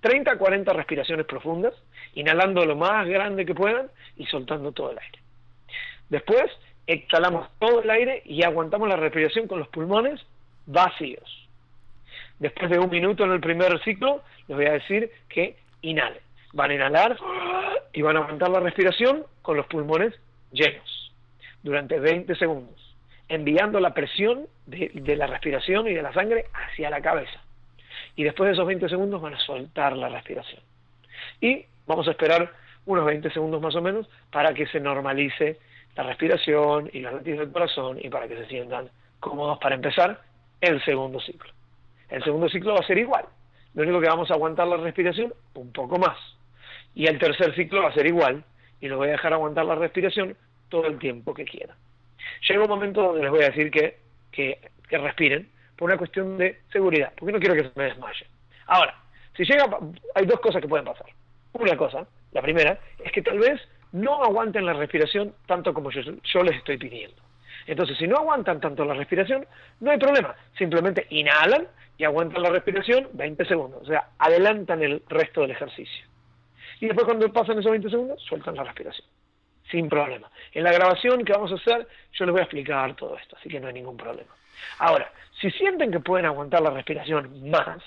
30 0.00 0.32
a 0.32 0.38
40 0.38 0.72
respiraciones 0.72 1.26
profundas, 1.26 1.74
inhalando 2.14 2.64
lo 2.64 2.76
más 2.76 3.06
grande 3.08 3.46
que 3.46 3.54
puedan 3.54 3.88
y 4.16 4.26
soltando 4.26 4.72
todo 4.72 4.92
el 4.92 4.98
aire. 4.98 5.18
Después, 6.08 6.50
exhalamos 6.86 7.48
todo 7.58 7.82
el 7.82 7.90
aire 7.90 8.22
y 8.24 8.42
aguantamos 8.42 8.88
la 8.88 8.96
respiración 8.96 9.46
con 9.46 9.58
los 9.58 9.68
pulmones 9.68 10.20
vacíos. 10.66 11.48
Después 12.38 12.70
de 12.70 12.78
un 12.78 12.90
minuto 12.90 13.24
en 13.24 13.32
el 13.32 13.40
primer 13.40 13.82
ciclo, 13.82 14.22
les 14.46 14.56
voy 14.56 14.66
a 14.66 14.72
decir 14.72 15.10
que 15.28 15.56
inhalen. 15.82 16.20
Van 16.52 16.70
a 16.70 16.74
inhalar 16.74 17.18
y 17.92 18.02
van 18.02 18.16
a 18.16 18.20
aguantar 18.20 18.50
la 18.50 18.60
respiración 18.60 19.24
con 19.42 19.56
los 19.56 19.66
pulmones 19.66 20.14
llenos 20.52 21.07
durante 21.62 21.98
20 21.98 22.34
segundos, 22.36 22.96
enviando 23.28 23.80
la 23.80 23.94
presión 23.94 24.46
de, 24.66 25.16
la 25.16 25.26
respiración 25.26 25.86
y 25.88 25.94
de 25.94 26.02
la 26.02 26.12
sangre 26.12 26.46
hacia 26.52 26.90
la 26.90 27.00
cabeza 27.00 27.40
y 28.16 28.24
después 28.24 28.48
de 28.48 28.54
esos 28.54 28.66
20 28.66 28.88
segundos 28.88 29.20
van 29.22 29.34
a 29.34 29.38
soltar 29.38 29.96
la 29.96 30.08
respiración. 30.08 30.60
Y 31.40 31.64
vamos 31.86 32.08
a 32.08 32.12
esperar 32.12 32.52
unos 32.86 33.04
20 33.04 33.30
segundos 33.30 33.60
más 33.60 33.74
o 33.76 33.82
menos 33.82 34.08
para 34.32 34.52
que 34.54 34.66
se 34.66 34.80
normalice 34.80 35.58
la 35.94 36.02
respiración 36.02 36.90
y 36.92 37.00
los 37.00 37.12
latidos 37.12 37.40
del 37.40 37.52
corazón 37.52 37.98
y 38.00 38.08
para 38.08 38.26
que 38.26 38.36
se 38.36 38.46
sientan 38.46 38.90
cómodos 39.20 39.58
para 39.58 39.74
empezar 39.74 40.20
el 40.60 40.82
segundo 40.84 41.20
ciclo. 41.20 41.52
El 42.08 42.24
segundo 42.24 42.48
ciclo 42.48 42.74
va 42.74 42.80
a 42.80 42.86
ser 42.86 42.98
igual. 42.98 43.26
Lo 43.74 43.82
único 43.82 44.00
que 44.00 44.08
vamos 44.08 44.30
a 44.30 44.34
aguantar 44.34 44.66
la 44.66 44.78
respiración 44.78 45.32
un 45.54 45.72
poco 45.72 45.98
más. 45.98 46.16
Y 46.94 47.06
el 47.06 47.18
tercer 47.18 47.54
ciclo 47.54 47.82
va 47.82 47.90
a 47.90 47.94
ser 47.94 48.06
igual 48.06 48.42
y 48.80 48.88
lo 48.88 48.96
voy 48.96 49.08
a 49.08 49.12
dejar 49.12 49.32
aguantar 49.32 49.64
la 49.64 49.74
respiración 49.74 50.36
todo 50.68 50.86
el 50.86 50.98
tiempo 50.98 51.34
que 51.34 51.44
quiera. 51.44 51.76
Llega 52.48 52.62
un 52.62 52.68
momento 52.68 53.02
donde 53.02 53.22
les 53.22 53.30
voy 53.30 53.42
a 53.42 53.50
decir 53.50 53.70
que, 53.70 53.98
que, 54.30 54.58
que 54.88 54.98
respiren 54.98 55.48
por 55.76 55.88
una 55.88 55.98
cuestión 55.98 56.38
de 56.38 56.60
seguridad, 56.72 57.12
porque 57.16 57.32
no 57.32 57.38
quiero 57.38 57.54
que 57.54 57.62
se 57.62 57.72
me 57.76 57.84
desmaye. 57.84 58.26
Ahora, 58.66 58.94
si 59.36 59.44
llega, 59.44 59.64
hay 60.14 60.26
dos 60.26 60.40
cosas 60.40 60.60
que 60.60 60.68
pueden 60.68 60.84
pasar. 60.84 61.06
Una 61.52 61.76
cosa, 61.76 62.06
la 62.32 62.42
primera, 62.42 62.78
es 63.04 63.12
que 63.12 63.22
tal 63.22 63.38
vez 63.38 63.60
no 63.92 64.22
aguanten 64.22 64.66
la 64.66 64.74
respiración 64.74 65.34
tanto 65.46 65.72
como 65.72 65.90
yo 65.90 66.42
les 66.42 66.56
estoy 66.56 66.76
pidiendo. 66.76 67.22
Entonces, 67.66 67.96
si 67.98 68.06
no 68.06 68.16
aguantan 68.16 68.60
tanto 68.60 68.84
la 68.84 68.94
respiración, 68.94 69.46
no 69.80 69.90
hay 69.90 69.98
problema. 69.98 70.34
Simplemente 70.56 71.06
inhalan 71.10 71.68
y 71.98 72.04
aguantan 72.04 72.42
la 72.42 72.50
respiración 72.50 73.08
20 73.12 73.44
segundos. 73.44 73.82
O 73.82 73.86
sea, 73.86 74.08
adelantan 74.18 74.82
el 74.82 75.02
resto 75.08 75.42
del 75.42 75.50
ejercicio. 75.50 76.06
Y 76.80 76.86
después 76.86 77.04
cuando 77.04 77.30
pasan 77.32 77.58
esos 77.58 77.70
20 77.70 77.90
segundos, 77.90 78.22
sueltan 78.22 78.54
la 78.54 78.64
respiración. 78.64 79.06
Sin 79.70 79.88
problema. 79.88 80.30
En 80.52 80.64
la 80.64 80.72
grabación 80.72 81.24
que 81.24 81.32
vamos 81.32 81.52
a 81.52 81.56
hacer, 81.56 81.86
yo 82.12 82.24
les 82.24 82.32
voy 82.32 82.40
a 82.40 82.44
explicar 82.44 82.94
todo 82.96 83.16
esto, 83.16 83.36
así 83.38 83.48
que 83.48 83.60
no 83.60 83.68
hay 83.68 83.74
ningún 83.74 83.96
problema. 83.96 84.34
Ahora, 84.78 85.12
si 85.40 85.50
sienten 85.50 85.90
que 85.90 86.00
pueden 86.00 86.26
aguantar 86.26 86.62
la 86.62 86.70
respiración 86.70 87.50
más, 87.50 87.82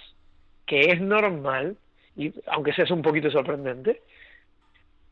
que 0.65 0.81
es 0.81 1.01
normal, 1.01 1.75
y 2.15 2.33
aunque 2.47 2.73
sea 2.73 2.85
un 2.91 3.01
poquito 3.01 3.31
sorprendente, 3.31 4.01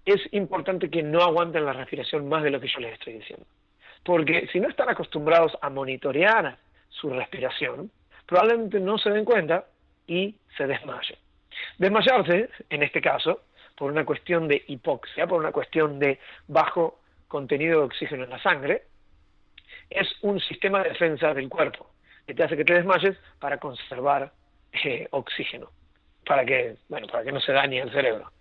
es 0.05 0.21
importante 0.31 0.89
que 0.89 1.03
no 1.03 1.21
aguanten 1.21 1.65
la 1.65 1.73
respiración 1.73 2.27
más 2.27 2.43
de 2.43 2.51
lo 2.51 2.59
que 2.59 2.67
yo 2.67 2.79
les 2.79 2.93
estoy 2.93 3.13
diciendo. 3.13 3.45
Porque 4.03 4.47
si 4.51 4.59
no 4.59 4.69
están 4.69 4.89
acostumbrados 4.89 5.57
a 5.61 5.69
monitorear 5.69 6.57
su 6.89 7.09
respiración, 7.09 7.91
probablemente 8.25 8.79
no 8.79 8.97
se 8.97 9.09
den 9.09 9.25
cuenta 9.25 9.65
y 10.07 10.35
se 10.57 10.65
desmayen. 10.67 11.17
Desmayarse, 11.77 12.49
en 12.69 12.83
este 12.83 13.01
caso, 13.01 13.41
por 13.79 13.89
una 13.89 14.03
cuestión 14.03 14.49
de 14.49 14.61
hipoxia, 14.67 15.25
por 15.25 15.39
una 15.39 15.53
cuestión 15.53 15.99
de 15.99 16.19
bajo 16.49 16.99
contenido 17.29 17.79
de 17.79 17.85
oxígeno 17.85 18.25
en 18.25 18.29
la 18.29 18.43
sangre, 18.43 18.83
es 19.89 20.07
un 20.21 20.41
sistema 20.41 20.83
de 20.83 20.89
defensa 20.89 21.33
del 21.33 21.47
cuerpo 21.47 21.89
que 22.27 22.33
te 22.33 22.43
hace 22.43 22.57
que 22.57 22.65
te 22.65 22.73
desmayes 22.73 23.17
para 23.39 23.57
conservar 23.57 24.33
eh, 24.83 25.07
oxígeno, 25.11 25.71
para 26.25 26.43
que, 26.43 26.75
bueno, 26.89 27.07
para 27.07 27.23
que 27.23 27.31
no 27.31 27.39
se 27.39 27.53
dañe 27.53 27.79
el 27.79 27.89
cerebro. 27.91 28.33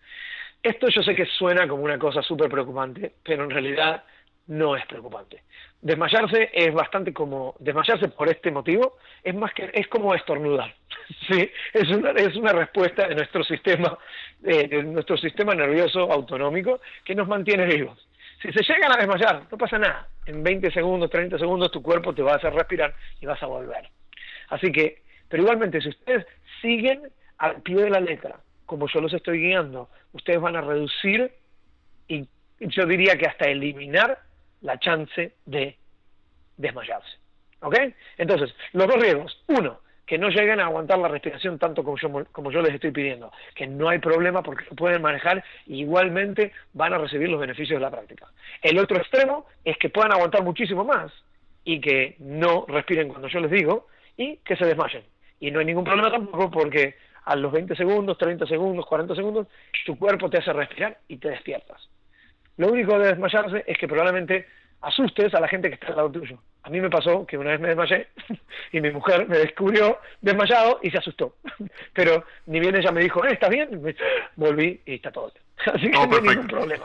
Esto 0.60 0.88
yo 0.88 1.04
sé 1.04 1.14
que 1.14 1.24
suena 1.24 1.68
como 1.68 1.84
una 1.84 2.00
cosa 2.00 2.20
súper 2.20 2.50
preocupante, 2.50 3.14
pero 3.22 3.44
en 3.44 3.50
realidad 3.50 4.02
no 4.48 4.76
es 4.76 4.84
preocupante. 4.86 5.42
Desmayarse 5.80 6.50
es 6.52 6.74
bastante 6.74 7.12
como 7.12 7.54
desmayarse 7.60 8.08
por 8.08 8.28
este 8.28 8.50
motivo 8.50 8.96
es 9.22 9.34
más 9.34 9.52
que 9.52 9.70
es 9.72 9.86
como 9.88 10.14
estornudar. 10.14 10.74
sí, 11.28 11.50
es 11.72 11.88
una 11.88 12.10
es 12.10 12.34
una 12.34 12.52
respuesta 12.52 13.06
de 13.06 13.14
nuestro 13.14 13.44
sistema 13.44 13.96
eh, 14.44 14.66
de 14.68 14.82
nuestro 14.82 15.16
sistema 15.16 15.54
nervioso 15.54 16.10
autonómico 16.10 16.80
que 17.04 17.14
nos 17.14 17.28
mantiene 17.28 17.66
vivos. 17.66 18.08
Si 18.42 18.52
se 18.52 18.62
llegan 18.62 18.92
a 18.92 18.96
desmayar, 18.96 19.42
no 19.50 19.58
pasa 19.58 19.78
nada. 19.78 20.08
En 20.26 20.42
20 20.42 20.70
segundos, 20.70 21.10
30 21.10 21.38
segundos 21.38 21.70
tu 21.70 21.82
cuerpo 21.82 22.14
te 22.14 22.22
va 22.22 22.32
a 22.32 22.36
hacer 22.36 22.52
respirar 22.52 22.94
y 23.20 23.26
vas 23.26 23.42
a 23.42 23.46
volver. 23.46 23.88
Así 24.48 24.70
que, 24.70 25.02
pero 25.28 25.42
igualmente, 25.42 25.80
si 25.80 25.88
ustedes 25.88 26.24
siguen 26.62 27.02
al 27.38 27.60
pie 27.62 27.82
de 27.82 27.90
la 27.90 28.00
letra, 28.00 28.36
como 28.64 28.86
yo 28.88 29.00
los 29.00 29.12
estoy 29.12 29.40
guiando, 29.40 29.88
ustedes 30.12 30.40
van 30.40 30.54
a 30.54 30.60
reducir 30.60 31.32
y 32.06 32.28
yo 32.60 32.86
diría 32.86 33.16
que 33.16 33.26
hasta 33.26 33.46
eliminar 33.46 34.18
la 34.60 34.78
chance 34.78 35.34
de 35.46 35.76
desmayarse. 36.56 37.18
¿Ok? 37.60 37.76
Entonces, 38.16 38.54
los 38.72 38.86
dos 38.86 39.00
riesgos. 39.00 39.42
Uno, 39.48 39.80
que 40.08 40.18
no 40.18 40.30
lleguen 40.30 40.58
a 40.58 40.64
aguantar 40.64 40.98
la 40.98 41.08
respiración 41.08 41.58
tanto 41.58 41.84
como 41.84 41.98
yo, 41.98 42.24
como 42.32 42.50
yo 42.50 42.62
les 42.62 42.74
estoy 42.74 42.92
pidiendo, 42.92 43.30
que 43.54 43.66
no 43.66 43.90
hay 43.90 43.98
problema 43.98 44.42
porque 44.42 44.64
lo 44.70 44.74
pueden 44.74 45.02
manejar 45.02 45.44
y 45.66 45.80
igualmente 45.80 46.52
van 46.72 46.94
a 46.94 46.98
recibir 46.98 47.28
los 47.28 47.38
beneficios 47.38 47.78
de 47.78 47.84
la 47.84 47.90
práctica. 47.90 48.26
El 48.62 48.78
otro 48.78 48.96
extremo 48.96 49.46
es 49.64 49.76
que 49.76 49.90
puedan 49.90 50.12
aguantar 50.12 50.42
muchísimo 50.42 50.82
más 50.82 51.12
y 51.62 51.78
que 51.80 52.16
no 52.20 52.64
respiren 52.66 53.08
cuando 53.08 53.28
yo 53.28 53.40
les 53.40 53.50
digo 53.50 53.86
y 54.16 54.36
que 54.38 54.56
se 54.56 54.64
desmayen. 54.64 55.02
Y 55.40 55.50
no 55.50 55.60
hay 55.60 55.66
ningún 55.66 55.84
problema 55.84 56.10
tampoco 56.10 56.50
porque 56.50 56.94
a 57.26 57.36
los 57.36 57.52
20 57.52 57.76
segundos, 57.76 58.16
30 58.16 58.46
segundos, 58.46 58.86
40 58.86 59.14
segundos, 59.14 59.46
tu 59.84 59.98
cuerpo 59.98 60.30
te 60.30 60.38
hace 60.38 60.54
respirar 60.54 60.98
y 61.08 61.18
te 61.18 61.28
despiertas. 61.28 61.86
Lo 62.58 62.68
único 62.68 62.98
de 62.98 63.08
desmayarse 63.08 63.64
es 63.66 63.78
que 63.78 63.88
probablemente 63.88 64.46
asustes 64.80 65.34
a 65.34 65.40
la 65.40 65.48
gente 65.48 65.68
que 65.68 65.74
está 65.74 65.88
al 65.88 65.96
lado 65.96 66.10
tuyo. 66.10 66.38
A 66.64 66.70
mí 66.70 66.80
me 66.80 66.90
pasó 66.90 67.26
que 67.26 67.38
una 67.38 67.50
vez 67.50 67.60
me 67.60 67.68
desmayé 67.68 68.08
y 68.72 68.80
mi 68.80 68.90
mujer 68.90 69.26
me 69.28 69.38
descubrió 69.38 69.98
desmayado 70.20 70.80
y 70.82 70.90
se 70.90 70.98
asustó. 70.98 71.36
Pero 71.94 72.24
ni 72.46 72.60
bien 72.60 72.76
ella 72.76 72.92
me 72.92 73.00
dijo, 73.00 73.24
eh, 73.24 73.32
¿estás 73.32 73.50
bien? 73.50 73.96
Volví 74.36 74.80
y 74.84 74.94
está 74.94 75.10
todo 75.10 75.32
bien. 75.32 75.44
Así 75.74 75.90
que 75.90 76.06
no 76.06 76.16
hay 76.16 76.22
ningún 76.22 76.46
problema. 76.48 76.84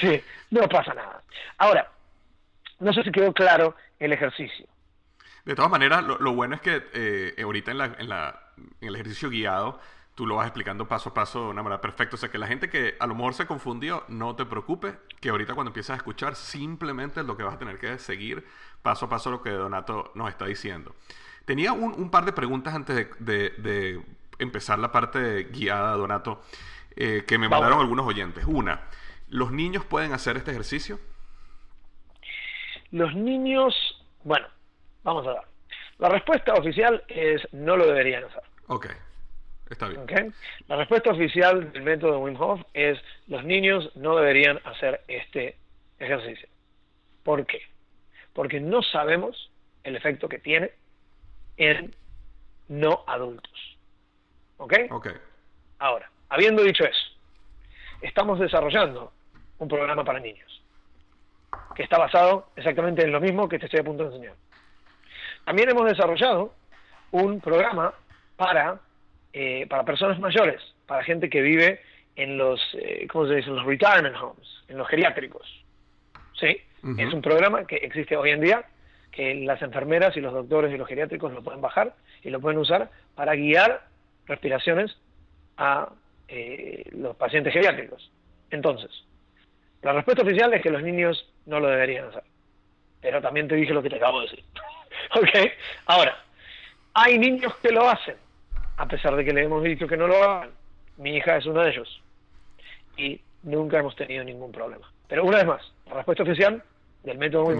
Sí, 0.00 0.20
no 0.50 0.68
pasa 0.68 0.92
nada. 0.94 1.22
Ahora, 1.58 1.90
no 2.80 2.92
sé 2.92 3.02
si 3.02 3.12
quedó 3.12 3.32
claro 3.32 3.76
el 3.98 4.12
ejercicio. 4.12 4.66
De 5.44 5.54
todas 5.54 5.70
maneras, 5.70 6.02
lo, 6.04 6.32
bueno 6.32 6.56
es 6.56 6.60
que 6.60 6.82
eh, 6.92 7.42
ahorita 7.42 7.70
en, 7.70 7.78
la, 7.78 7.84
en, 7.98 8.08
la, 8.08 8.40
en 8.80 8.88
el 8.88 8.94
ejercicio 8.96 9.30
guiado 9.30 9.78
tú 10.16 10.26
lo 10.26 10.36
vas 10.36 10.46
explicando 10.46 10.88
paso 10.88 11.10
a 11.10 11.14
paso 11.14 11.44
de 11.44 11.50
una 11.50 11.62
manera 11.62 11.80
perfecta. 11.80 12.16
O 12.16 12.18
sea, 12.18 12.30
que 12.30 12.38
la 12.38 12.46
gente 12.46 12.70
que 12.70 12.96
a 12.98 13.06
lo 13.06 13.14
mejor 13.14 13.34
se 13.34 13.46
confundió, 13.46 14.02
no 14.08 14.34
te 14.34 14.46
preocupes, 14.46 14.96
que 15.20 15.28
ahorita 15.28 15.54
cuando 15.54 15.68
empiezas 15.68 15.90
a 15.90 15.96
escuchar, 15.98 16.34
simplemente 16.34 17.22
lo 17.22 17.36
que 17.36 17.42
vas 17.42 17.54
a 17.54 17.58
tener 17.58 17.78
que 17.78 17.98
seguir 17.98 18.44
paso 18.82 19.06
a 19.06 19.08
paso 19.10 19.30
lo 19.30 19.42
que 19.42 19.50
Donato 19.50 20.10
nos 20.14 20.30
está 20.30 20.46
diciendo. 20.46 20.96
Tenía 21.44 21.74
un, 21.74 22.10
par 22.10 22.24
de 22.24 22.32
preguntas 22.32 22.74
antes 22.74 23.08
de, 23.18 24.02
empezar 24.38 24.78
la 24.78 24.90
parte 24.90 25.44
guiada, 25.44 25.92
Donato, 25.92 26.42
eh, 26.96 27.24
que 27.26 27.36
me 27.36 27.48
mandaron 27.48 27.78
algunos 27.78 28.06
oyentes. 28.06 28.44
Una, 28.46 28.88
¿los 29.28 29.52
niños 29.52 29.84
pueden 29.84 30.14
hacer 30.14 30.38
este 30.38 30.50
ejercicio? 30.50 30.98
Los 32.90 33.14
niños, 33.14 33.74
bueno, 34.24 34.46
vamos 35.04 35.26
a 35.26 35.34
ver. 35.34 35.42
La 35.98 36.08
respuesta 36.08 36.54
oficial 36.54 37.04
es 37.06 37.42
no 37.52 37.76
lo 37.76 37.86
deberían 37.86 38.24
hacer. 38.24 38.42
Ok. 38.68 38.86
Está 39.68 39.88
bien. 39.88 40.34
La 40.68 40.76
respuesta 40.76 41.10
oficial 41.10 41.72
del 41.72 41.82
método 41.82 42.20
Wim 42.20 42.40
Hof 42.40 42.60
es 42.72 42.98
los 43.26 43.44
niños 43.44 43.90
no 43.96 44.16
deberían 44.16 44.60
hacer 44.64 45.02
este 45.08 45.56
ejercicio. 45.98 46.48
¿Por 47.24 47.44
qué? 47.46 47.60
Porque 48.32 48.60
no 48.60 48.82
sabemos 48.82 49.50
el 49.82 49.96
efecto 49.96 50.28
que 50.28 50.38
tiene 50.38 50.70
en 51.56 51.94
no 52.68 53.02
adultos. 53.06 53.78
¿Ok? 54.58 54.74
Ok. 54.90 55.08
Ahora, 55.78 56.10
habiendo 56.28 56.62
dicho 56.62 56.84
eso, 56.84 57.06
estamos 58.02 58.38
desarrollando 58.38 59.12
un 59.58 59.68
programa 59.68 60.04
para 60.04 60.20
niños 60.20 60.62
que 61.74 61.82
está 61.82 61.98
basado 61.98 62.50
exactamente 62.56 63.02
en 63.02 63.12
lo 63.12 63.20
mismo 63.20 63.48
que 63.48 63.58
te 63.58 63.66
estoy 63.66 63.80
a 63.80 63.84
punto 63.84 64.04
de 64.04 64.14
enseñar. 64.14 64.34
También 65.44 65.68
hemos 65.68 65.84
desarrollado 65.86 66.54
un 67.10 67.40
programa 67.40 67.92
para 68.36 68.80
eh, 69.38 69.66
para 69.68 69.84
personas 69.84 70.18
mayores, 70.18 70.62
para 70.86 71.04
gente 71.04 71.28
que 71.28 71.42
vive 71.42 71.82
en 72.16 72.38
los, 72.38 72.58
eh, 72.72 73.06
¿cómo 73.12 73.28
se 73.28 73.34
dice? 73.34 73.50
Los 73.50 73.66
retirement 73.66 74.16
homes, 74.16 74.48
en 74.66 74.78
los 74.78 74.88
geriátricos. 74.88 75.46
¿Sí? 76.40 76.56
Es 76.96 77.12
un 77.12 77.20
programa 77.20 77.66
que 77.66 77.76
existe 77.76 78.16
hoy 78.16 78.30
en 78.30 78.40
día, 78.40 78.64
que 79.10 79.34
las 79.34 79.60
enfermeras 79.60 80.16
y 80.16 80.22
los 80.22 80.32
doctores 80.32 80.72
y 80.72 80.78
los 80.78 80.88
geriátricos 80.88 81.34
lo 81.34 81.42
pueden 81.42 81.60
bajar 81.60 81.94
y 82.22 82.30
lo 82.30 82.40
pueden 82.40 82.58
usar 82.58 82.90
para 83.14 83.34
guiar 83.34 83.82
respiraciones 84.24 84.96
a 85.58 85.90
eh, 86.28 86.84
los 86.92 87.14
pacientes 87.16 87.52
geriátricos. 87.52 88.10
Entonces, 88.50 88.90
la 89.82 89.92
respuesta 89.92 90.22
oficial 90.22 90.54
es 90.54 90.62
que 90.62 90.70
los 90.70 90.82
niños 90.82 91.30
no 91.44 91.60
lo 91.60 91.68
deberían 91.68 92.06
hacer. 92.06 92.22
Pero 93.02 93.20
también 93.20 93.48
te 93.48 93.56
dije 93.56 93.74
lo 93.74 93.82
que 93.82 93.90
te 93.90 93.96
acabo 93.96 94.20
de 94.20 94.28
decir. 94.28 94.44
¿Ok? 95.14 95.52
Ahora, 95.84 96.16
hay 96.94 97.18
niños 97.18 97.54
que 97.56 97.70
lo 97.70 97.86
hacen, 97.86 98.16
a 98.76 98.86
pesar 98.86 99.16
de 99.16 99.24
que 99.24 99.32
le 99.32 99.44
hemos 99.44 99.62
dicho 99.62 99.86
que 99.86 99.96
no 99.96 100.06
lo 100.06 100.22
hagan. 100.22 100.50
Mi 100.98 101.16
hija 101.16 101.36
es 101.36 101.46
uno 101.46 101.62
de 101.62 101.70
ellos. 101.70 102.02
Y 102.96 103.20
nunca 103.42 103.78
hemos 103.78 103.96
tenido 103.96 104.24
ningún 104.24 104.52
problema. 104.52 104.90
Pero 105.08 105.24
una 105.24 105.38
vez 105.38 105.46
más, 105.46 105.72
la 105.86 105.94
respuesta 105.94 106.22
oficial 106.22 106.62
del 107.04 107.18
método 107.18 107.44
muy 107.44 107.54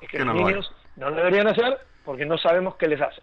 es 0.00 0.08
que, 0.08 0.18
los 0.24 0.34
niños 0.34 0.72
no 0.96 1.10
lo 1.10 1.16
deberían 1.16 1.48
hacer 1.48 1.78
porque 2.04 2.24
no 2.24 2.38
sabemos 2.38 2.76
qué 2.76 2.88
les 2.88 3.00
hace. 3.00 3.20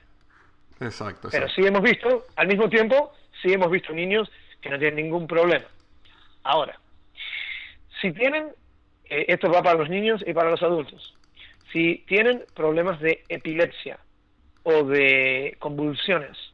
Exacto, 0.79 1.29
Pero 1.31 1.47
sí 1.49 1.61
hemos 1.65 1.81
visto, 1.81 2.25
al 2.35 2.47
mismo 2.47 2.69
tiempo, 2.69 3.13
sí 3.41 3.53
hemos 3.53 3.71
visto 3.71 3.93
niños 3.93 4.29
que 4.61 4.69
no 4.69 4.77
tienen 4.77 5.03
ningún 5.03 5.27
problema. 5.27 5.65
Ahora, 6.43 6.77
si 8.01 8.11
tienen, 8.11 8.49
eh, 9.05 9.25
esto 9.29 9.49
va 9.49 9.63
para 9.63 9.79
los 9.79 9.89
niños 9.89 10.23
y 10.25 10.33
para 10.33 10.51
los 10.51 10.61
adultos, 10.61 11.15
si 11.71 12.03
tienen 12.07 12.43
problemas 12.53 12.99
de 12.99 13.23
epilepsia 13.29 13.97
o 14.63 14.83
de 14.83 15.55
convulsiones, 15.59 16.52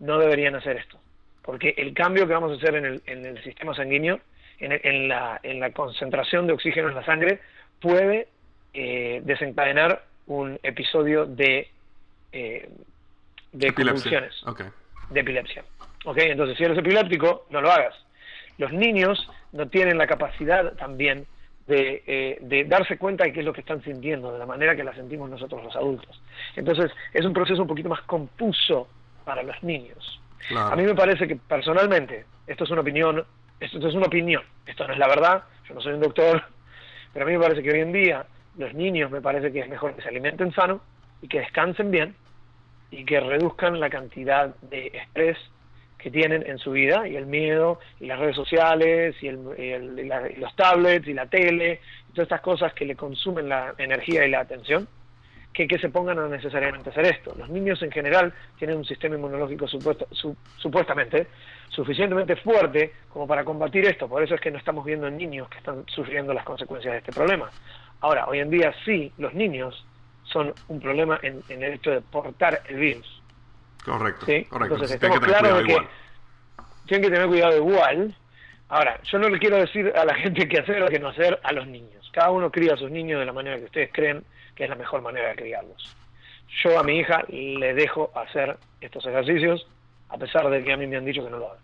no 0.00 0.18
deberían 0.18 0.54
hacer 0.54 0.76
esto, 0.76 0.98
porque 1.42 1.74
el 1.76 1.94
cambio 1.94 2.26
que 2.26 2.34
vamos 2.34 2.52
a 2.52 2.56
hacer 2.56 2.74
en 2.74 2.84
el, 2.84 3.02
en 3.06 3.26
el 3.26 3.42
sistema 3.42 3.74
sanguíneo, 3.74 4.20
en, 4.58 5.08
la, 5.08 5.40
en, 5.42 5.60
la, 5.60 5.72
concentración 5.72 6.46
de 6.46 6.52
oxígeno 6.52 6.88
en 6.88 6.94
la 6.94 7.04
sangre, 7.04 7.40
puede 7.80 8.28
eh, 8.72 9.20
desencadenar 9.24 10.04
un 10.26 10.58
episodio 10.62 11.26
de, 11.26 11.68
eh, 12.32 12.68
de 13.52 13.74
convulsiones, 13.74 14.32
de 15.10 15.20
epilepsia. 15.20 15.64
¿Okay? 16.04 16.30
Entonces, 16.30 16.56
si 16.56 16.64
eres 16.64 16.78
epiléptico, 16.78 17.46
no 17.50 17.60
lo 17.60 17.70
hagas. 17.70 17.94
Los 18.58 18.72
niños 18.72 19.28
no 19.52 19.68
tienen 19.68 19.98
la 19.98 20.06
capacidad 20.06 20.74
también 20.74 21.26
eh, 21.66 22.38
de, 22.42 22.64
darse 22.64 22.98
cuenta 22.98 23.24
de 23.24 23.32
qué 23.32 23.40
es 23.40 23.46
lo 23.46 23.52
que 23.52 23.62
están 23.62 23.82
sintiendo, 23.82 24.32
de 24.32 24.38
la 24.38 24.46
manera 24.46 24.76
que 24.76 24.84
la 24.84 24.94
sentimos 24.94 25.30
nosotros 25.30 25.64
los 25.64 25.74
adultos. 25.74 26.20
Entonces, 26.56 26.90
es 27.12 27.24
un 27.24 27.32
proceso 27.32 27.62
un 27.62 27.68
poquito 27.68 27.88
más 27.88 28.02
confuso 28.02 28.88
para 29.24 29.42
los 29.42 29.62
niños. 29.62 30.20
A 30.54 30.76
mí 30.76 30.82
me 30.82 30.94
parece 30.94 31.26
que 31.26 31.36
personalmente, 31.36 32.26
esto 32.46 32.64
es 32.64 32.70
una 32.70 32.82
opinión, 32.82 33.24
esto 33.60 33.88
es 33.88 33.94
una 33.94 34.06
opinión, 34.06 34.42
esto 34.66 34.86
no 34.86 34.92
es 34.92 34.98
la 34.98 35.08
verdad, 35.08 35.44
yo 35.66 35.74
no 35.74 35.80
soy 35.80 35.94
un 35.94 36.00
doctor, 36.00 36.42
pero 37.12 37.24
a 37.24 37.28
mí 37.28 37.34
me 37.34 37.42
parece 37.42 37.62
que 37.62 37.70
hoy 37.70 37.80
en 37.80 37.92
día 37.92 38.26
los 38.58 38.74
niños 38.74 39.10
me 39.10 39.20
parece 39.20 39.52
que 39.52 39.60
es 39.60 39.68
mejor 39.68 39.94
que 39.94 40.02
se 40.02 40.08
alimenten 40.08 40.52
sano 40.52 40.80
y 41.22 41.28
que 41.28 41.40
descansen 41.40 41.90
bien 41.90 42.14
y 42.90 43.04
que 43.04 43.20
reduzcan 43.20 43.80
la 43.80 43.88
cantidad 43.88 44.54
de 44.62 44.88
estrés 44.88 45.38
que 45.98 46.10
tienen 46.10 46.44
en 46.46 46.58
su 46.58 46.72
vida 46.72 47.08
y 47.08 47.16
el 47.16 47.26
miedo 47.26 47.80
y 47.98 48.06
las 48.06 48.18
redes 48.18 48.36
sociales 48.36 49.16
y, 49.22 49.30
los 49.30 50.54
tablets 50.54 51.08
y 51.08 51.14
la 51.14 51.26
tele 51.26 51.80
y 52.10 52.12
todas 52.12 52.26
estas 52.26 52.42
cosas 52.42 52.74
que 52.74 52.84
le 52.84 52.94
consumen 52.94 53.48
la 53.48 53.74
energía 53.78 54.26
y 54.26 54.30
la 54.30 54.40
atención 54.40 54.86
que, 55.54 55.66
que 55.66 55.78
se 55.78 55.88
pongan 55.88 56.18
a 56.18 56.28
necesariamente 56.28 56.90
hacer 56.90 57.06
esto. 57.06 57.34
Los 57.38 57.48
niños 57.48 57.80
en 57.82 57.90
general 57.90 58.34
tienen 58.58 58.76
un 58.76 58.84
sistema 58.84 59.14
inmunológico 59.14 59.66
supuestamente 59.68 61.28
suficientemente 61.74 62.36
fuerte 62.36 62.92
como 63.08 63.26
para 63.26 63.44
combatir 63.44 63.84
esto, 63.84 64.08
por 64.08 64.22
eso 64.22 64.36
es 64.36 64.40
que 64.40 64.50
no 64.50 64.58
estamos 64.58 64.84
viendo 64.84 65.08
en 65.08 65.16
niños 65.16 65.48
que 65.48 65.58
están 65.58 65.84
sufriendo 65.88 66.32
las 66.32 66.44
consecuencias 66.44 66.92
de 66.92 66.98
este 66.98 67.12
problema. 67.12 67.50
Ahora, 68.00 68.26
hoy 68.26 68.38
en 68.38 68.50
día 68.50 68.72
sí, 68.84 69.12
los 69.18 69.34
niños 69.34 69.84
son 70.24 70.52
un 70.68 70.80
problema 70.80 71.18
en, 71.22 71.42
en 71.48 71.62
el 71.62 71.74
hecho 71.74 71.90
de 71.90 72.00
portar 72.00 72.62
el 72.68 72.76
virus. 72.76 73.22
Correcto, 73.84 74.26
correcto. 74.48 74.74
Entonces, 74.74 74.92
estamos 74.92 75.20
claros 75.20 75.58
de 75.58 75.64
que 75.64 75.76
tienen 76.86 77.08
que 77.08 77.14
tener 77.14 77.28
cuidado 77.28 77.56
igual. 77.56 78.14
Ahora, 78.68 79.00
yo 79.02 79.18
no 79.18 79.28
le 79.28 79.38
quiero 79.38 79.56
decir 79.56 79.92
a 79.94 80.04
la 80.04 80.14
gente 80.22 80.48
qué 80.48 80.60
hacer 80.60 80.82
o 80.82 80.88
qué 80.88 80.98
no 80.98 81.08
hacer 81.08 81.38
a 81.42 81.52
los 81.52 81.66
niños. 81.66 82.08
Cada 82.12 82.30
uno 82.30 82.50
cría 82.50 82.74
a 82.74 82.76
sus 82.76 82.90
niños 82.90 83.18
de 83.20 83.26
la 83.26 83.32
manera 83.32 83.58
que 83.58 83.64
ustedes 83.64 83.90
creen 83.92 84.24
que 84.54 84.64
es 84.64 84.70
la 84.70 84.76
mejor 84.76 85.02
manera 85.02 85.28
de 85.28 85.36
criarlos. 85.36 85.96
Yo 86.62 86.78
a 86.78 86.82
mi 86.82 86.98
hija 86.98 87.24
le 87.28 87.74
dejo 87.74 88.10
hacer 88.14 88.56
estos 88.80 89.04
ejercicios 89.06 89.66
a 90.08 90.16
pesar 90.18 90.48
de 90.48 90.62
que 90.62 90.72
a 90.72 90.76
mí 90.76 90.86
me 90.86 90.96
han 90.96 91.04
dicho 91.04 91.24
que 91.24 91.30
no 91.30 91.38
lo 91.38 91.50
haga. 91.50 91.60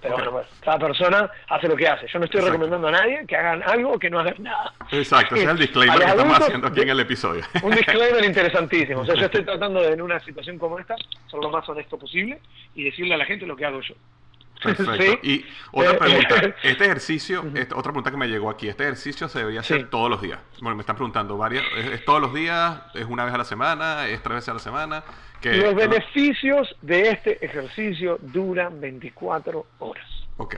Pero 0.00 0.14
bueno, 0.14 0.30
pues, 0.32 0.46
cada 0.60 0.78
persona 0.78 1.30
hace 1.48 1.68
lo 1.68 1.76
que 1.76 1.86
hace. 1.86 2.06
Yo 2.08 2.18
no 2.18 2.24
estoy 2.24 2.40
recomendando 2.40 2.88
a 2.88 2.90
nadie 2.90 3.24
que 3.26 3.36
hagan 3.36 3.62
algo 3.62 3.92
o 3.92 3.98
que 3.98 4.10
no 4.10 4.18
hagan 4.18 4.34
nada. 4.38 4.72
Exacto, 4.90 5.34
ese 5.34 5.44
es 5.44 5.50
el 5.50 5.58
disclaimer 5.58 5.98
que 5.98 6.04
estamos 6.04 6.40
haciendo 6.40 6.66
aquí 6.68 6.80
en 6.80 6.88
el 6.88 7.00
episodio. 7.00 7.42
Un 7.62 7.70
disclaimer 7.70 8.24
interesantísimo. 8.24 9.00
O 9.00 9.04
sea, 9.04 9.14
yo 9.14 9.26
estoy 9.26 9.44
tratando 9.44 9.82
de, 9.82 9.92
en 9.92 10.02
una 10.02 10.18
situación 10.20 10.58
como 10.58 10.78
esta, 10.78 10.96
ser 10.96 11.40
lo 11.40 11.50
más 11.50 11.68
honesto 11.68 11.98
posible 11.98 12.40
y 12.74 12.84
decirle 12.84 13.14
a 13.14 13.18
la 13.18 13.24
gente 13.24 13.46
lo 13.46 13.56
que 13.56 13.66
hago 13.66 13.80
yo. 13.80 13.94
Perfecto. 14.76 15.26
Y 15.26 15.44
otra 15.70 15.98
pregunta, 15.98 16.54
este 16.62 16.84
ejercicio, 16.84 17.44
otra 17.74 17.92
pregunta 17.92 18.10
que 18.10 18.16
me 18.16 18.28
llegó 18.28 18.50
aquí, 18.50 18.68
¿este 18.68 18.84
ejercicio 18.84 19.28
se 19.28 19.40
debería 19.40 19.60
hacer 19.60 19.90
todos 19.90 20.10
los 20.10 20.22
días? 20.22 20.38
Bueno, 20.60 20.76
me 20.76 20.82
están 20.82 20.96
preguntando, 20.96 21.36
varias, 21.36 21.64
¿es, 21.76 22.04
todos 22.04 22.20
los 22.20 22.34
días? 22.34 22.82
¿Es 22.94 23.04
una 23.06 23.24
vez 23.24 23.34
a 23.34 23.38
la 23.38 23.44
semana? 23.44 24.08
¿Es 24.08 24.22
tres 24.22 24.36
veces 24.36 24.48
a 24.48 24.54
la 24.54 24.58
semana? 24.60 25.04
los 25.42 25.74
beneficios 25.74 26.76
de 26.82 27.10
este 27.10 27.44
ejercicio 27.44 28.18
duran 28.20 28.80
24 28.80 29.66
horas. 29.80 30.06
Ok. 30.36 30.56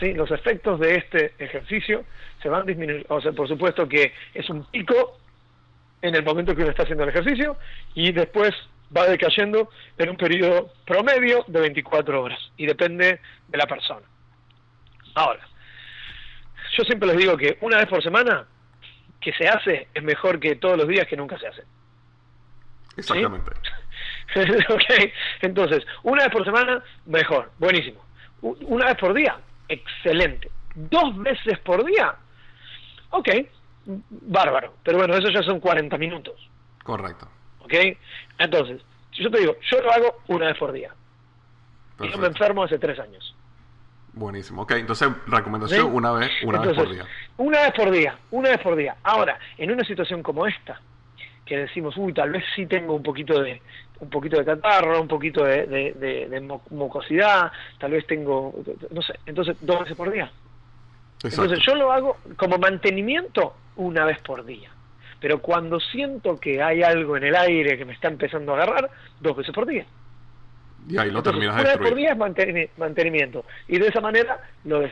¿Sí? 0.00 0.12
Los 0.14 0.30
efectos 0.32 0.80
de 0.80 0.96
este 0.96 1.32
ejercicio 1.38 2.04
se 2.42 2.48
van 2.48 2.66
disminuyendo, 2.66 3.06
o 3.14 3.20
sea, 3.20 3.32
por 3.32 3.46
supuesto 3.46 3.88
que 3.88 4.12
es 4.34 4.50
un 4.50 4.64
pico 4.64 5.16
en 6.02 6.14
el 6.14 6.24
momento 6.24 6.54
que 6.54 6.62
uno 6.62 6.70
está 6.70 6.82
haciendo 6.82 7.04
el 7.04 7.10
ejercicio 7.10 7.56
y 7.94 8.12
después 8.12 8.54
va 8.94 9.06
decayendo 9.06 9.70
en 9.98 10.10
un 10.10 10.16
periodo 10.16 10.72
promedio 10.84 11.44
de 11.46 11.60
24 11.60 12.22
horas 12.22 12.38
y 12.56 12.66
depende 12.66 13.20
de 13.48 13.58
la 13.58 13.66
persona. 13.66 14.06
Ahora, 15.14 15.40
yo 16.76 16.84
siempre 16.84 17.08
les 17.08 17.16
digo 17.18 17.36
que 17.36 17.58
una 17.60 17.78
vez 17.78 17.86
por 17.86 18.02
semana 18.02 18.46
que 19.20 19.32
se 19.32 19.48
hace 19.48 19.88
es 19.94 20.02
mejor 20.02 20.38
que 20.38 20.56
todos 20.56 20.76
los 20.76 20.88
días 20.88 21.06
que 21.06 21.16
nunca 21.16 21.38
se 21.38 21.48
hace. 21.48 21.62
Exactamente. 22.96 23.50
ok, 24.68 25.12
entonces, 25.42 25.86
una 26.02 26.24
vez 26.24 26.32
por 26.32 26.44
semana, 26.44 26.82
mejor, 27.06 27.50
buenísimo. 27.58 28.04
Una 28.42 28.86
vez 28.86 28.96
por 28.96 29.14
día, 29.14 29.38
excelente. 29.68 30.50
Dos 30.74 31.16
veces 31.18 31.58
por 31.60 31.84
día, 31.84 32.14
ok, 33.10 33.28
bárbaro. 34.10 34.74
Pero 34.82 34.98
bueno, 34.98 35.16
eso 35.16 35.28
ya 35.30 35.42
son 35.42 35.60
40 35.60 35.96
minutos. 35.98 36.34
Correcto. 36.82 37.28
¿Ok? 37.66 37.74
Entonces, 38.38 38.80
si 39.12 39.24
yo 39.24 39.30
te 39.30 39.40
digo, 39.40 39.56
yo 39.70 39.80
lo 39.80 39.92
hago 39.92 40.16
una 40.28 40.46
vez 40.46 40.56
por 40.56 40.72
día. 40.72 40.94
Y 42.00 42.08
yo 42.10 42.18
me 42.18 42.28
enfermo 42.28 42.62
hace 42.62 42.78
tres 42.78 42.98
años. 43.00 43.34
Buenísimo. 44.12 44.62
Ok, 44.62 44.72
entonces 44.72 45.08
recomendación 45.26 45.92
una 45.92 46.12
vez, 46.12 46.30
una 46.44 46.60
vez 46.60 46.74
por 46.76 46.90
día. 46.90 47.04
Una 47.36 47.60
vez 47.62 47.72
por 47.72 47.90
día, 47.90 48.18
una 48.30 48.50
vez 48.50 48.60
por 48.60 48.76
día. 48.76 48.96
Ahora, 49.02 49.38
en 49.58 49.70
una 49.70 49.84
situación 49.84 50.22
como 50.22 50.46
esta, 50.46 50.80
que 51.44 51.58
decimos, 51.58 51.96
uy, 51.96 52.12
tal 52.12 52.30
vez 52.30 52.44
sí 52.54 52.66
tengo 52.66 52.94
un 52.94 53.02
poquito 53.02 53.42
de 53.42 53.60
un 53.98 54.10
poquito 54.10 54.38
de 54.38 54.44
catarro, 54.44 55.00
un 55.00 55.08
poquito 55.08 55.44
de, 55.44 55.66
de, 55.66 56.60
mucosidad, 56.70 57.50
tal 57.78 57.92
vez 57.92 58.06
tengo, 58.06 58.54
no 58.90 59.00
sé, 59.00 59.18
entonces 59.24 59.56
dos 59.60 59.80
veces 59.80 59.96
por 59.96 60.10
día. 60.10 60.30
Entonces 61.22 61.58
yo 61.66 61.74
lo 61.74 61.92
hago 61.92 62.18
como 62.36 62.58
mantenimiento 62.58 63.54
una 63.76 64.04
vez 64.04 64.20
por 64.20 64.44
día. 64.44 64.70
Pero 65.20 65.40
cuando 65.40 65.80
siento 65.80 66.36
que 66.38 66.62
hay 66.62 66.82
algo 66.82 67.16
en 67.16 67.24
el 67.24 67.36
aire 67.36 67.78
que 67.78 67.84
me 67.84 67.92
está 67.92 68.08
empezando 68.08 68.52
a 68.52 68.62
agarrar, 68.62 68.90
dos 69.20 69.36
veces 69.36 69.54
por 69.54 69.66
día. 69.66 69.86
Y 70.88 70.98
ahí 70.98 71.10
lo 71.10 71.22
terminas 71.22 71.54
Una 71.54 71.70
vez 71.70 71.78
por 71.78 71.94
día 71.94 72.12
es 72.12 72.78
mantenimiento. 72.78 73.44
Y 73.66 73.78
de 73.78 73.88
esa 73.88 74.00
manera 74.00 74.38
lo 74.64 74.88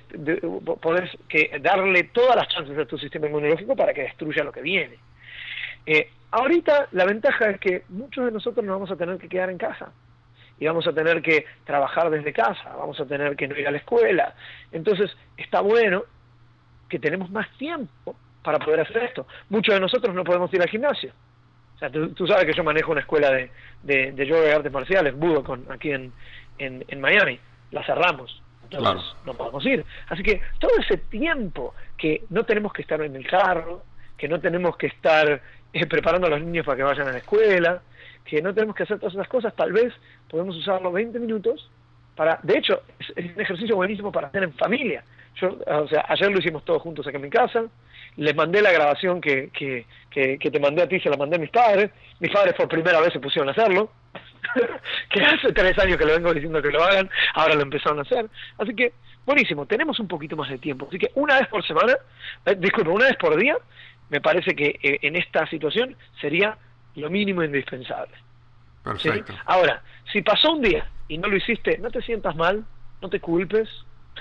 podés 0.81 1.11
que 1.29 1.59
darle 1.61 2.05
todas 2.05 2.37
las 2.37 2.49
chances 2.49 2.77
a 2.77 2.85
tu 2.85 2.99
sistema 2.99 3.29
inmunológico 3.29 3.77
para 3.77 3.95
que 3.95 4.03
destruya 4.03 4.43
lo 4.43 4.51
que 4.51 4.63
viene. 4.63 4.99
Eh, 5.87 6.11
ahorita 6.31 6.89
la 6.93 7.05
ventaja 7.05 7.51
es 7.51 7.61
que 7.61 7.85
muchos 7.91 8.25
de 8.25 8.33
nosotros 8.33 8.65
nos 8.65 8.75
vamos 8.75 8.91
a 8.91 8.97
tener 8.97 9.19
que 9.19 9.29
quedar 9.29 9.51
en 9.51 9.59
casa 9.59 9.93
y 10.59 10.67
vamos 10.67 10.87
a 10.87 10.93
tener 10.93 11.21
que 11.23 11.47
trabajar 11.65 12.11
desde 12.11 12.33
casa, 12.33 12.75
vamos 12.77 12.99
a 12.99 13.07
tener 13.07 13.37
que 13.37 13.47
no 13.47 13.57
ir 13.57 13.69
a 13.69 13.71
la 13.71 13.79
escuela. 13.79 14.35
Entonces 14.73 15.15
está 15.37 15.61
bueno 15.61 16.05
que 16.89 16.99
tenemos 16.99 17.31
más 17.31 17.49
tiempo 17.57 18.17
para 18.45 18.59
poder 18.59 18.81
hacer 18.81 19.03
esto. 19.03 19.27
Muchos 19.49 19.75
de 19.75 19.81
nosotros 19.81 20.15
no 20.15 20.23
podemos 20.23 20.53
ir 20.55 20.63
al 20.63 20.69
gimnasio. 20.69 21.13
O 21.75 21.79
sea, 21.79 21.91
tú, 21.91 22.27
sabes 22.27 22.45
que 22.45 22.53
yo 22.53 22.63
manejo 22.63 22.93
una 22.93 23.01
escuela 23.01 23.31
de, 23.31 23.51
de, 24.13 24.27
yoga 24.27 24.47
y 24.47 24.51
artes 24.51 24.71
marciales, 24.71 25.17
Budokon, 25.17 25.67
aquí 25.71 25.91
en, 25.91 26.13
en, 26.59 27.01
Miami. 27.01 27.41
La 27.73 27.85
cerramos. 27.85 28.41
Entonces 28.63 29.17
no 29.27 29.35
podemos 29.35 29.65
ir. 29.67 29.85
Así 30.09 30.23
que 30.23 30.41
todo 30.61 30.71
ese 30.79 30.99
tiempo 30.99 31.75
que 31.97 32.25
no 32.31 32.45
tenemos 32.45 32.73
que 32.73 32.83
estar 32.83 33.01
en 33.01 33.17
el 33.17 33.27
carro, 33.27 33.83
que 34.17 34.29
no 34.29 34.41
tenemos 34.41 34.77
que 34.77 34.87
estar 34.87 35.41
eh, 35.73 35.87
preparando 35.87 36.29
a 36.29 36.31
los 36.31 36.41
niños 36.41 36.65
para 36.65 36.77
que 36.77 36.83
vayan 36.85 37.09
a 37.09 37.13
la 37.13 37.19
escuela, 37.19 37.83
que 38.25 38.41
no 38.41 38.55
tenemos 38.55 38.77
que 38.77 38.85
hacer 38.85 38.99
todas 38.99 39.15
esas 39.15 39.29
cosas, 39.29 39.55
tal 39.57 39.73
vez 39.73 39.93
podemos 40.31 40.57
usarlo 40.57 40.93
20 40.93 41.19
minutos 41.19 41.69
para, 42.17 42.39
de 42.43 42.59
hecho, 42.59 42.83
es, 42.99 43.11
un 43.35 43.41
ejercicio 43.41 43.77
buenísimo 43.77 44.13
para 44.13 44.29
hacer 44.29 44.45
en 44.45 44.53
familia. 44.55 45.05
Yo, 45.37 45.59
o 45.67 45.89
sea, 45.89 46.05
ayer 46.09 46.31
lo 46.31 46.39
hicimos 46.39 46.65
todos 46.65 46.83
juntos 46.83 47.07
acá 47.07 47.17
en 47.17 47.25
mi 47.25 47.31
casa, 47.31 47.65
les 48.17 48.35
mandé 48.37 48.63
la 48.63 48.73
grabación 48.73 49.21
que, 49.21 49.51
que, 49.51 49.87
que, 50.11 50.51
te 50.51 50.61
mandé 50.61 50.83
a 50.83 50.89
ti, 50.89 51.01
se 51.01 51.11
la 51.11 51.17
mandé 51.17 51.37
a 51.37 51.41
mis 51.41 51.51
padres, 51.51 51.91
mis 52.21 52.31
padres 52.31 52.55
por 52.55 52.69
primera 52.69 53.01
vez 53.01 53.13
se 53.13 53.21
pusieron 53.21 53.49
a 53.49 53.53
hacerlo, 53.53 53.91
que 55.11 55.21
hace 55.21 55.53
tres 55.53 55.77
años 55.79 55.97
que 55.97 56.05
lo 56.05 56.15
vengo 56.15 56.33
diciendo 56.33 56.63
que 56.63 56.71
lo 56.71 56.83
hagan, 56.85 57.11
ahora 57.35 57.57
lo 57.57 57.63
empezaron 57.63 57.99
a 57.99 58.03
hacer, 58.03 58.29
así 58.59 58.75
que, 58.75 58.93
buenísimo, 59.27 59.67
tenemos 59.67 59.99
un 59.99 60.07
poquito 60.07 60.37
más 60.37 60.49
de 60.49 60.59
tiempo, 60.59 60.87
así 60.89 60.99
que 60.99 61.11
una 61.15 61.41
vez 61.41 61.49
por 61.49 61.67
semana, 61.67 61.95
eh, 62.47 62.55
disculpe, 62.57 62.91
una 62.91 63.07
vez 63.07 63.17
por 63.17 63.37
día, 63.37 63.57
me 64.11 64.21
parece 64.21 64.55
que 64.55 64.79
eh, 64.83 64.99
en 65.03 65.17
esta 65.17 65.47
situación 65.49 65.97
sería 66.21 66.57
lo 66.95 67.11
mínimo 67.11 67.43
indispensable. 67.43 68.15
Perfecto. 68.85 69.35
Ahora, 69.47 69.83
si 70.13 70.23
pasó 70.23 70.53
un 70.53 70.63
día 70.63 70.89
y 71.09 71.19
no 71.19 71.29
lo 71.29 71.37
hiciste, 71.37 71.79
no 71.79 71.91
te 71.91 72.03
sientas 72.03 72.37
mal, 72.37 72.65
no 73.01 73.09
te 73.09 73.19
culpes, 73.19 73.69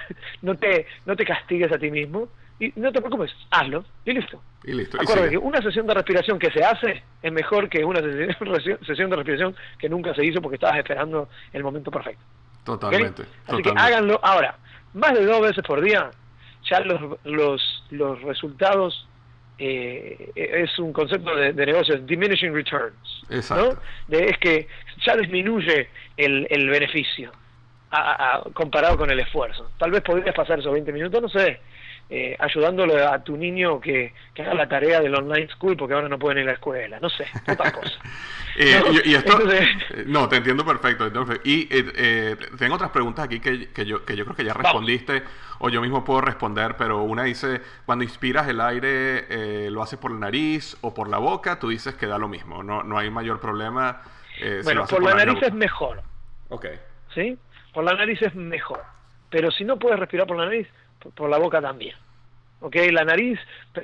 no 0.41 0.55
te, 0.55 0.87
no 1.05 1.15
te 1.15 1.25
castigues 1.25 1.71
a 1.71 1.77
ti 1.77 1.91
mismo 1.91 2.29
y 2.59 2.71
no 2.75 2.91
te 2.91 2.99
preocupes, 3.01 3.31
hazlo 3.51 3.83
y 4.05 4.13
listo. 4.13 4.41
Y 4.63 4.73
listo. 4.73 4.97
Acuérdate 5.01 5.31
que 5.31 5.37
una 5.37 5.61
sesión 5.61 5.87
de 5.87 5.93
respiración 5.93 6.39
que 6.39 6.51
se 6.51 6.63
hace 6.63 7.03
es 7.21 7.31
mejor 7.31 7.67
que 7.67 7.83
una 7.83 7.99
sesión 8.85 9.09
de 9.09 9.15
respiración 9.15 9.55
que 9.77 9.89
nunca 9.89 10.13
se 10.13 10.25
hizo 10.25 10.41
porque 10.41 10.55
estabas 10.55 10.77
esperando 10.77 11.29
el 11.51 11.63
momento 11.63 11.91
perfecto. 11.91 12.23
Totalmente. 12.63 13.23
Así 13.47 13.61
que 13.61 13.73
háganlo. 13.75 14.19
Ahora, 14.23 14.57
más 14.93 15.13
de 15.13 15.25
dos 15.25 15.41
veces 15.41 15.63
por 15.65 15.81
día, 15.81 16.11
ya 16.69 16.79
los, 16.79 17.19
los, 17.25 17.85
los 17.89 18.21
resultados 18.21 19.07
eh, 19.57 20.31
es 20.35 20.79
un 20.79 20.93
concepto 20.93 21.35
de, 21.35 21.53
de 21.53 21.65
negocios, 21.65 22.05
diminishing 22.05 22.53
returns. 22.53 22.95
Exacto. 23.29 23.79
es 24.09 24.37
que 24.37 24.67
ya 25.05 25.15
disminuye 25.17 25.89
el, 26.17 26.47
el 26.49 26.69
beneficio 26.69 27.31
comparado 28.53 28.97
con 28.97 29.09
el 29.09 29.19
esfuerzo. 29.19 29.69
Tal 29.77 29.91
vez 29.91 30.01
podrías 30.01 30.35
pasar 30.35 30.59
esos 30.59 30.73
20 30.73 30.91
minutos, 30.91 31.21
no 31.21 31.29
sé, 31.29 31.59
eh, 32.09 32.35
ayudándole 32.37 33.01
a 33.01 33.23
tu 33.23 33.37
niño 33.37 33.79
que, 33.79 34.13
haga 34.37 34.53
la 34.53 34.67
tarea 34.67 34.99
del 34.99 35.15
online 35.15 35.47
school 35.47 35.77
porque 35.77 35.93
ahora 35.95 36.09
no 36.09 36.19
pueden 36.19 36.39
ir 36.39 36.43
a 36.43 36.47
la 36.47 36.53
escuela, 36.53 36.99
no 36.99 37.09
sé, 37.09 37.25
otra 37.47 37.71
cosa. 37.71 37.93
Eh, 38.57 39.01
y, 39.05 39.15
esto, 39.15 39.51
eh, 39.51 39.65
no, 40.05 40.27
te 40.27 40.35
entiendo 40.35 40.65
perfecto. 40.65 41.09
Y 41.43 41.65
tengo 42.57 42.75
otras 42.75 42.91
preguntas 42.91 43.25
aquí 43.25 43.39
que, 43.39 43.69
que, 43.69 43.85
yo, 43.85 44.05
que 44.05 44.15
yo 44.15 44.25
creo 44.25 44.35
que 44.35 44.43
ya 44.43 44.53
respondiste 44.53 45.23
o 45.59 45.69
yo 45.69 45.81
mismo 45.81 46.03
puedo 46.03 46.21
responder, 46.21 46.75
pero 46.77 47.01
una 47.01 47.23
dice, 47.23 47.61
cuando 47.85 48.03
inspiras 48.03 48.47
el 48.47 48.59
aire, 48.61 49.69
¿lo 49.71 49.81
haces 49.81 49.97
por 49.97 50.11
la 50.11 50.19
nariz 50.19 50.77
o 50.81 50.93
por 50.93 51.07
la 51.09 51.17
boca? 51.17 51.57
Tú 51.57 51.69
dices 51.69 51.95
que 51.95 52.05
da 52.05 52.17
lo 52.17 52.27
mismo, 52.27 52.61
no, 52.63 52.83
no 52.83 52.97
hay 52.97 53.09
mayor 53.09 53.39
problema. 53.39 54.01
bueno, 54.63 54.85
por, 54.85 55.01
la, 55.01 55.15
nariz 55.15 55.41
es 55.41 55.53
mejor. 55.53 56.03
Ok. 56.49 56.67
¿Sí? 57.15 57.39
Por 57.73 57.83
la 57.83 57.93
nariz 57.93 58.21
es 58.21 58.35
mejor. 58.35 58.83
Pero 59.29 59.51
si 59.51 59.63
no 59.63 59.79
puedes 59.79 59.99
respirar 59.99 60.27
por 60.27 60.37
la 60.37 60.45
nariz, 60.45 60.67
por 61.15 61.29
la 61.29 61.37
boca 61.37 61.61
también. 61.61 61.95
¿ok? 62.63 62.75
La 62.91 63.03
nariz 63.03 63.39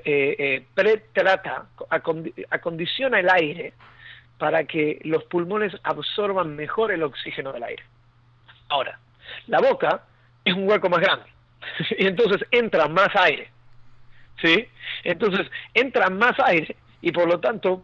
eh, 0.05 0.35
eh, 0.39 0.65
pretrata, 0.73 1.67
acondiciona 2.49 3.19
el 3.19 3.29
aire 3.29 3.73
para 4.37 4.63
que 4.63 4.99
los 5.03 5.25
pulmones 5.25 5.73
absorban 5.83 6.55
mejor 6.55 6.91
el 6.91 7.03
oxígeno 7.03 7.51
del 7.51 7.63
aire. 7.63 7.83
Ahora, 8.69 8.97
la 9.47 9.59
boca 9.59 10.03
es 10.45 10.53
un 10.53 10.67
hueco 10.67 10.89
más 10.89 11.01
grande 11.01 11.25
y 11.97 12.07
entonces 12.07 12.47
entra 12.51 12.87
más 12.87 13.09
aire, 13.15 13.51
¿sí? 14.41 14.67
Entonces 15.03 15.47
entra 15.73 16.09
más 16.09 16.39
aire 16.45 16.75
y 17.01 17.11
por 17.11 17.27
lo 17.27 17.39
tanto 17.39 17.83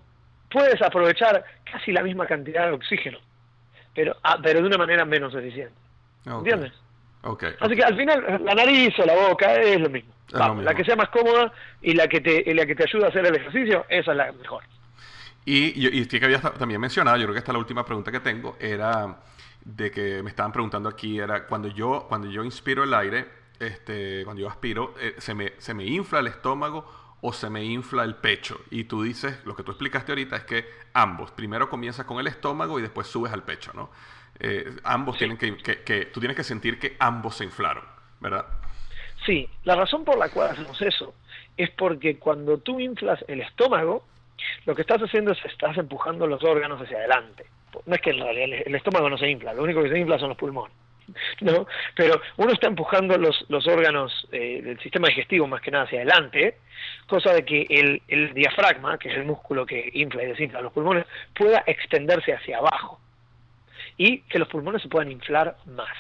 puedes 0.50 0.82
aprovechar 0.82 1.44
casi 1.70 1.92
la 1.92 2.04
misma 2.04 2.26
cantidad 2.26 2.68
de 2.68 2.72
oxígeno, 2.72 3.20
pero, 3.94 4.16
ah, 4.24 4.40
pero 4.42 4.62
de 4.62 4.68
una 4.68 4.78
manera 4.78 5.04
menos 5.04 5.36
eficiente. 5.36 5.85
¿Entiendes? 6.26 6.74
Así 7.60 7.76
que 7.76 7.84
al 7.84 7.98
final 7.98 8.42
la 8.44 8.54
nariz 8.54 8.98
o 9.00 9.06
la 9.06 9.16
boca 9.16 9.54
es 9.56 9.80
lo 9.80 9.90
mismo. 9.90 10.14
La 10.32 10.74
que 10.74 10.84
sea 10.84 10.96
más 10.96 11.10
cómoda 11.10 11.52
y 11.82 11.94
la 11.94 12.08
que 12.08 12.22
te 12.22 12.54
la 12.54 12.66
que 12.66 12.76
te 12.76 12.84
ayuda 12.84 13.08
a 13.08 13.10
hacer 13.10 13.26
el 13.26 13.36
ejercicio, 13.36 13.86
esa 13.90 14.12
es 14.12 14.18
la 14.18 14.32
mejor. 14.32 14.64
Y, 15.46 16.00
y, 16.00 16.06
que 16.06 16.26
había 16.26 16.40
también 16.42 16.82
mencionado, 16.82 17.18
yo 17.18 17.24
creo 17.24 17.34
que 17.34 17.40
esta 17.40 17.52
es 17.52 17.54
la 17.54 17.60
última 17.60 17.86
pregunta 17.86 18.12
que 18.12 18.20
tengo, 18.20 18.58
era 18.60 19.20
de 19.64 19.92
que 19.92 20.24
me 20.24 20.30
estaban 20.32 20.52
preguntando 20.52 20.90
aquí, 20.90 21.20
era 21.20 21.46
cuando 21.46 21.68
yo, 21.68 22.06
cuando 22.10 22.30
yo 22.30 22.44
inspiro 22.44 22.84
el 22.84 22.94
aire, 22.94 23.28
este, 23.60 24.24
cuando 24.24 24.42
yo 24.42 24.50
aspiro, 24.50 24.96
eh, 25.00 25.16
se, 25.20 25.36
me, 25.36 25.54
se 25.60 25.76
me 25.76 25.86
infla 25.86 26.20
el 26.20 26.28
estómago 26.28 26.86
o 27.22 27.32
se 27.32 27.50
me 27.50 27.64
infla 27.64 28.04
el 28.04 28.16
pecho. 28.16 28.60
Y 28.72 28.86
tú 28.86 29.04
dices, 29.04 29.40
lo 29.46 29.56
que 29.56 29.64
tú 29.64 29.72
explicaste 29.72 30.12
ahorita 30.12 30.36
es 30.36 30.44
que 30.46 30.66
ambos, 30.94 31.32
primero 31.32 31.70
comienzas 31.70 32.06
con 32.06 32.20
el 32.20 32.28
estómago 32.28 32.80
y 32.80 32.82
después 32.82 33.08
subes 33.08 33.32
al 33.32 33.44
pecho, 33.44 33.72
¿no? 33.74 33.90
Eh, 34.40 34.66
ambos 34.84 35.18
tienen 35.18 35.38
que, 35.38 35.56
que, 35.58 36.06
tú 36.06 36.20
tienes 36.20 36.36
que 36.36 36.44
sentir 36.44 36.80
que 36.80 36.96
ambos 37.00 37.38
se 37.38 37.46
inflaron, 37.46 37.84
¿verdad? 38.20 38.46
Sí, 39.26 39.50
la 39.64 39.76
razón 39.76 40.04
por 40.04 40.18
la 40.18 40.30
cual 40.30 40.52
hacemos 40.52 40.82
eso 40.82 41.16
es 41.58 41.70
porque 41.72 42.20
cuando 42.20 42.58
tú 42.58 42.80
inflas 42.80 43.24
el 43.28 43.42
estómago, 43.42 44.06
lo 44.66 44.76
que 44.76 44.82
estás 44.82 45.02
haciendo 45.02 45.32
es 45.32 45.46
estás 45.46 45.78
empujando 45.78 46.28
los 46.28 46.44
órganos 46.44 46.82
hacia 46.82 46.98
adelante. 46.98 47.46
No 47.86 47.96
es 47.96 48.02
que 48.02 48.12
en 48.12 48.20
realidad 48.20 48.64
el 48.66 48.76
estómago 48.76 49.10
no 49.10 49.18
se 49.18 49.30
infla, 49.30 49.54
lo 49.54 49.64
único 49.64 49.82
que 49.82 49.90
se 49.90 50.00
infla 50.00 50.20
son 50.20 50.30
los 50.30 50.38
pulmones. 50.38 50.76
¿no? 51.42 51.68
Pero 51.96 52.22
uno 52.38 52.52
está 52.52 52.68
empujando 52.68 53.18
los, 53.18 53.46
los 53.50 53.68
órganos 53.68 54.28
eh, 54.32 54.62
del 54.62 54.80
sistema 54.80 55.08
digestivo 55.08 55.48
más 55.48 55.62
que 55.62 55.72
nada 55.72 55.86
hacia 55.86 56.00
adelante, 56.00 56.58
cosa 57.08 57.34
de 57.34 57.46
que 57.46 57.66
el, 57.70 58.02
el 58.08 58.34
diafragma, 58.34 58.98
que 58.98 59.10
es 59.10 59.18
el 59.18 59.26
músculo 59.26 59.66
que 59.66 59.90
infla 59.94 60.24
y 60.24 60.28
desinfla 60.28 60.62
los 60.62 60.74
pulmones, 60.74 61.06
pueda 61.34 61.64
extenderse 61.66 62.34
hacia 62.34 62.58
abajo 62.58 63.00
y 63.98 64.20
que 64.22 64.40
los 64.40 64.48
pulmones 64.48 64.82
se 64.82 64.90
puedan 64.90 65.12
inflar 65.12 65.58
más. 65.66 65.96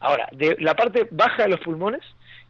Ahora, 0.00 0.28
de 0.32 0.56
la 0.60 0.74
parte 0.74 1.08
baja 1.10 1.44
de 1.44 1.50
los 1.50 1.60
pulmones 1.60 2.02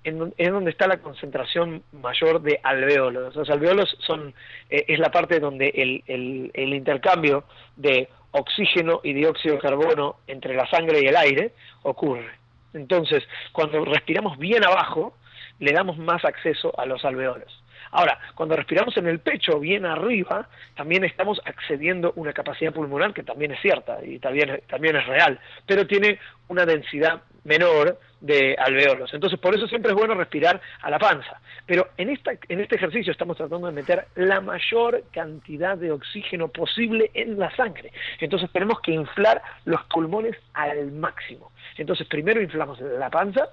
es 0.05 0.53
donde 0.53 0.71
está 0.71 0.87
la 0.87 0.99
concentración 0.99 1.83
mayor 1.91 2.41
de 2.41 2.61
alveolos. 2.63 3.35
Los 3.35 3.51
alveolos 3.51 3.97
son, 4.07 4.35
eh, 4.71 4.85
es 4.87 5.01
la 5.01 5.11
parte 5.11 5.41
donde 5.41 5.69
el, 5.75 6.05
el, 6.07 6.51
el, 6.55 6.75
intercambio 6.75 7.43
de 7.75 8.09
oxígeno 8.31 9.01
y 9.03 9.15
dióxido 9.15 9.57
de 9.57 9.61
carbono 9.61 10.17
entre 10.29 10.55
la 10.55 10.69
sangre 10.71 11.01
y 11.03 11.07
el 11.07 11.17
aire 11.17 11.53
ocurre. 11.83 12.31
Entonces, 12.73 13.25
cuando 13.51 13.85
respiramos 13.85 14.39
bien 14.39 14.65
abajo, 14.65 15.17
le 15.59 15.73
damos 15.73 15.99
más 15.99 16.25
acceso 16.25 16.79
a 16.79 16.87
los 16.87 17.05
alveolos. 17.05 17.65
Ahora, 17.91 18.19
cuando 18.35 18.57
respiramos 18.57 18.97
en 18.97 19.07
el 19.07 19.21
pecho, 19.21 19.59
bien 19.61 19.87
arriba, 19.87 20.49
también 20.75 21.05
estamos 21.05 21.41
accediendo 21.45 22.09
a 22.09 22.13
una 22.17 22.33
capacidad 22.33 22.73
pulmonar 22.73 23.15
que 23.15 23.23
también 23.23 23.53
es 23.53 23.61
cierta 23.61 23.99
y 24.05 24.19
también, 24.19 24.61
también 24.69 24.97
es 24.97 25.07
real, 25.07 25.39
pero 25.67 25.87
tiene 25.87 26.19
una 26.49 26.67
densidad 26.67 27.23
menor 27.45 27.99
de 28.21 28.57
alveolos. 28.59 29.13
Entonces, 29.15 29.39
por 29.39 29.55
eso 29.55 29.67
siempre 29.69 29.93
es 29.93 29.97
bueno 29.97 30.15
respirar 30.15 30.61
a 30.83 30.91
la 30.91 30.99
panza. 30.99 31.41
Pero 31.65 31.89
en, 31.97 32.11
esta, 32.11 32.33
en 32.49 32.61
este 32.61 32.77
ejercicio 32.77 33.13
estamos 33.13 33.37
tratando 33.37 33.67
de 33.67 33.73
meter 33.73 34.07
la 34.15 34.41
mayor 34.41 35.05
cantidad 35.13 35.77
de 35.77 35.93
oxígeno 35.93 36.49
posible 36.49 37.11
en 37.15 37.39
la 37.39 37.55
sangre. 37.55 37.93
Entonces, 38.21 38.51
tenemos 38.53 38.81
que 38.81 38.93
inflar 38.93 39.43
los 39.65 39.83
pulmones 39.85 40.37
al 40.55 40.93
máximo. 40.93 41.53
Entonces, 41.77 42.07
primero 42.07 42.41
inflamos 42.41 42.81
la 42.81 43.11
panza 43.11 43.49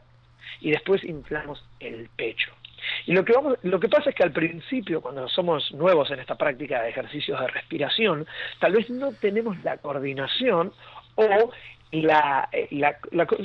y 0.60 0.72
después 0.72 1.04
inflamos 1.04 1.64
el 1.80 2.10
pecho. 2.16 2.52
Y 3.06 3.14
lo 3.14 3.24
que, 3.26 3.34
vamos, 3.34 3.58
lo 3.64 3.80
que 3.80 3.90
pasa 3.90 4.10
es 4.10 4.16
que 4.16 4.24
al 4.24 4.32
principio, 4.32 5.02
cuando 5.02 5.28
somos 5.28 5.72
nuevos 5.74 6.10
en 6.12 6.20
esta 6.20 6.36
práctica 6.36 6.82
de 6.82 6.90
ejercicios 6.90 7.40
de 7.40 7.48
respiración, 7.48 8.26
tal 8.60 8.74
vez 8.74 8.90
no 8.90 9.12
tenemos 9.14 9.62
la 9.64 9.78
coordinación 9.78 10.74
o 11.16 11.52
la, 11.92 12.50
la, 12.72 12.98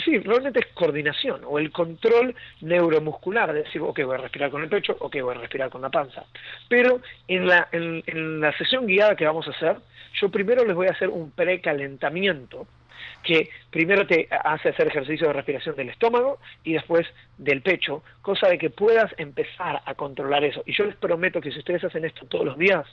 sí, 0.05 0.18
realmente 0.20 0.61
es 0.61 0.66
coordinación 0.68 1.43
o 1.45 1.59
el 1.59 1.70
control 1.70 2.34
neuromuscular, 2.62 3.53
de 3.53 3.64
decir, 3.64 3.82
ok, 3.82 4.01
voy 4.05 4.14
a 4.14 4.18
respirar 4.18 4.51
con 4.51 4.62
el 4.62 4.70
pecho, 4.70 4.97
ok, 4.99 5.16
voy 5.20 5.34
a 5.34 5.39
respirar 5.39 5.68
con 5.68 5.82
la 5.82 5.91
panza. 5.91 6.24
Pero 6.68 7.01
en 7.26 7.47
la, 7.47 7.68
en, 7.72 8.03
en 8.07 8.41
la 8.41 8.57
sesión 8.57 8.86
guiada 8.86 9.16
que 9.16 9.26
vamos 9.26 9.47
a 9.47 9.51
hacer, 9.51 9.76
yo 10.14 10.30
primero 10.30 10.64
les 10.64 10.74
voy 10.74 10.86
a 10.86 10.93
hacer 10.93 11.11
un 11.11 11.30
precalentamiento 11.30 12.66
que 13.22 13.50
primero 13.70 14.06
te 14.06 14.28
hace 14.30 14.70
hacer 14.70 14.88
ejercicio 14.88 15.26
de 15.28 15.32
respiración 15.32 15.76
del 15.76 15.90
estómago 15.90 16.38
y 16.64 16.74
después 16.74 17.06
del 17.36 17.62
pecho, 17.62 18.02
cosa 18.22 18.48
de 18.48 18.59
que 18.59 18.70
puedas 18.70 19.12
empezar 19.18 19.82
a 19.84 19.94
controlar 19.94 20.44
eso. 20.44 20.62
Y 20.66 20.72
yo 20.72 20.84
les 20.84 20.96
prometo 20.96 21.40
que 21.40 21.52
si 21.52 21.59
ustedes 21.59 21.84
hacen 21.84 22.04
esto 22.04 22.26
todos 22.26 22.44
los 22.44 22.59
días, 22.59 22.86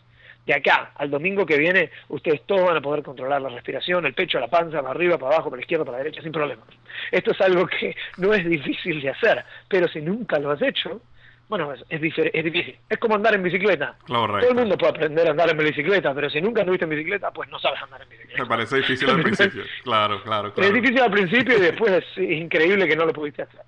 de 0.45 0.53
acá 0.53 0.91
al 0.95 1.09
domingo 1.09 1.45
que 1.45 1.57
viene, 1.57 1.89
ustedes 2.09 2.41
todos 2.45 2.63
van 2.65 2.77
a 2.77 2.81
poder 2.81 3.03
controlar 3.03 3.41
la 3.41 3.49
respiración, 3.49 4.05
el 4.05 4.13
pecho, 4.13 4.39
la 4.39 4.47
panza, 4.47 4.81
para 4.81 4.91
arriba, 4.91 5.17
para 5.17 5.35
abajo, 5.35 5.49
para 5.49 5.57
la 5.57 5.63
izquierda, 5.63 5.85
para 5.85 5.97
la 5.97 6.03
derecha, 6.03 6.21
sin 6.21 6.31
problemas. 6.31 6.67
Esto 7.11 7.31
es 7.31 7.41
algo 7.41 7.65
que 7.67 7.95
no 8.17 8.33
es 8.33 8.47
difícil 8.47 9.01
de 9.01 9.09
hacer, 9.09 9.43
pero 9.67 9.87
si 9.87 10.01
nunca 10.01 10.39
lo 10.39 10.51
has 10.51 10.61
hecho, 10.61 11.01
bueno, 11.47 11.73
es, 11.73 11.83
es, 11.89 12.01
es 12.33 12.43
difícil. 12.43 12.77
Es 12.89 12.97
como 12.97 13.15
andar 13.15 13.35
en 13.35 13.43
bicicleta. 13.43 13.95
Todo 14.07 14.37
el 14.37 14.55
mundo 14.55 14.77
puede 14.77 14.91
aprender 14.91 15.27
a 15.27 15.31
andar 15.31 15.49
en 15.49 15.57
bicicleta, 15.57 16.13
pero 16.13 16.29
si 16.29 16.41
nunca 16.41 16.61
anduviste 16.61 16.85
en 16.85 16.89
bicicleta, 16.89 17.31
pues 17.31 17.49
no 17.49 17.59
sabes 17.59 17.81
andar 17.83 18.01
en 18.01 18.09
bicicleta. 18.09 18.41
Me 18.41 18.49
parece 18.49 18.77
difícil 18.77 19.09
al 19.09 19.21
principio. 19.21 19.63
claro, 19.83 20.21
claro, 20.23 20.53
claro. 20.53 20.67
Es 20.67 20.73
difícil 20.73 21.01
al 21.01 21.11
principio 21.11 21.57
y 21.57 21.61
después 21.71 21.91
es 21.91 22.17
increíble 22.17 22.87
que 22.87 22.95
no 22.95 23.05
lo 23.05 23.13
pudiste 23.13 23.43
hacer. 23.43 23.61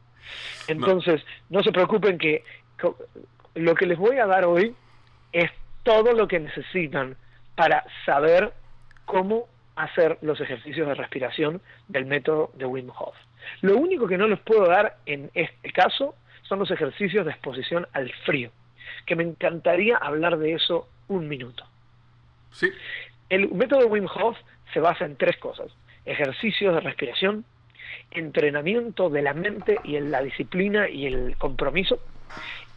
Entonces, 0.67 1.23
no, 1.49 1.63
se 1.63 1.71
preocupen 1.71 2.17
que 2.17 2.43
lo 3.55 3.75
que 3.75 3.85
les 3.85 3.97
voy 3.97 4.17
a 4.17 4.25
dar 4.25 4.45
hoy 4.45 4.75
es 5.31 5.51
todo 5.83 6.13
lo 6.13 6.27
que 6.27 6.39
necesitan 6.39 7.15
para 7.55 7.85
saber 8.05 8.53
cómo 9.05 9.47
hacer 9.75 10.17
los 10.21 10.41
ejercicios 10.41 10.87
de 10.87 10.95
respiración 10.95 11.61
del 11.87 12.05
método 12.05 12.51
de 12.55 12.65
Wim 12.65 12.89
Hof. 12.89 13.15
Lo 13.61 13.77
único 13.77 14.07
que 14.07 14.17
no 14.17 14.27
les 14.27 14.39
puedo 14.39 14.67
dar 14.67 14.97
en 15.05 15.29
este 15.33 15.71
caso 15.71 16.15
son 16.47 16.59
los 16.59 16.71
ejercicios 16.71 17.25
de 17.25 17.31
exposición 17.31 17.87
al 17.93 18.11
frío, 18.25 18.51
que 19.05 19.15
me 19.15 19.23
encantaría 19.23 19.97
hablar 19.97 20.37
de 20.37 20.53
eso 20.53 20.87
un 21.07 21.27
minuto. 21.27 21.65
Sí. 22.51 22.69
El 23.29 23.49
método 23.51 23.87
Wim 23.87 24.07
Hof 24.13 24.37
se 24.73 24.79
basa 24.79 25.05
en 25.05 25.17
tres 25.17 25.37
cosas. 25.37 25.71
Ejercicios 26.05 26.73
de 26.73 26.81
respiración, 26.81 27.45
entrenamiento 28.11 29.09
de 29.09 29.21
la 29.21 29.33
mente 29.33 29.79
y 29.83 29.95
en 29.97 30.11
la 30.11 30.21
disciplina 30.21 30.89
y 30.89 31.05
el 31.05 31.35
compromiso. 31.37 31.99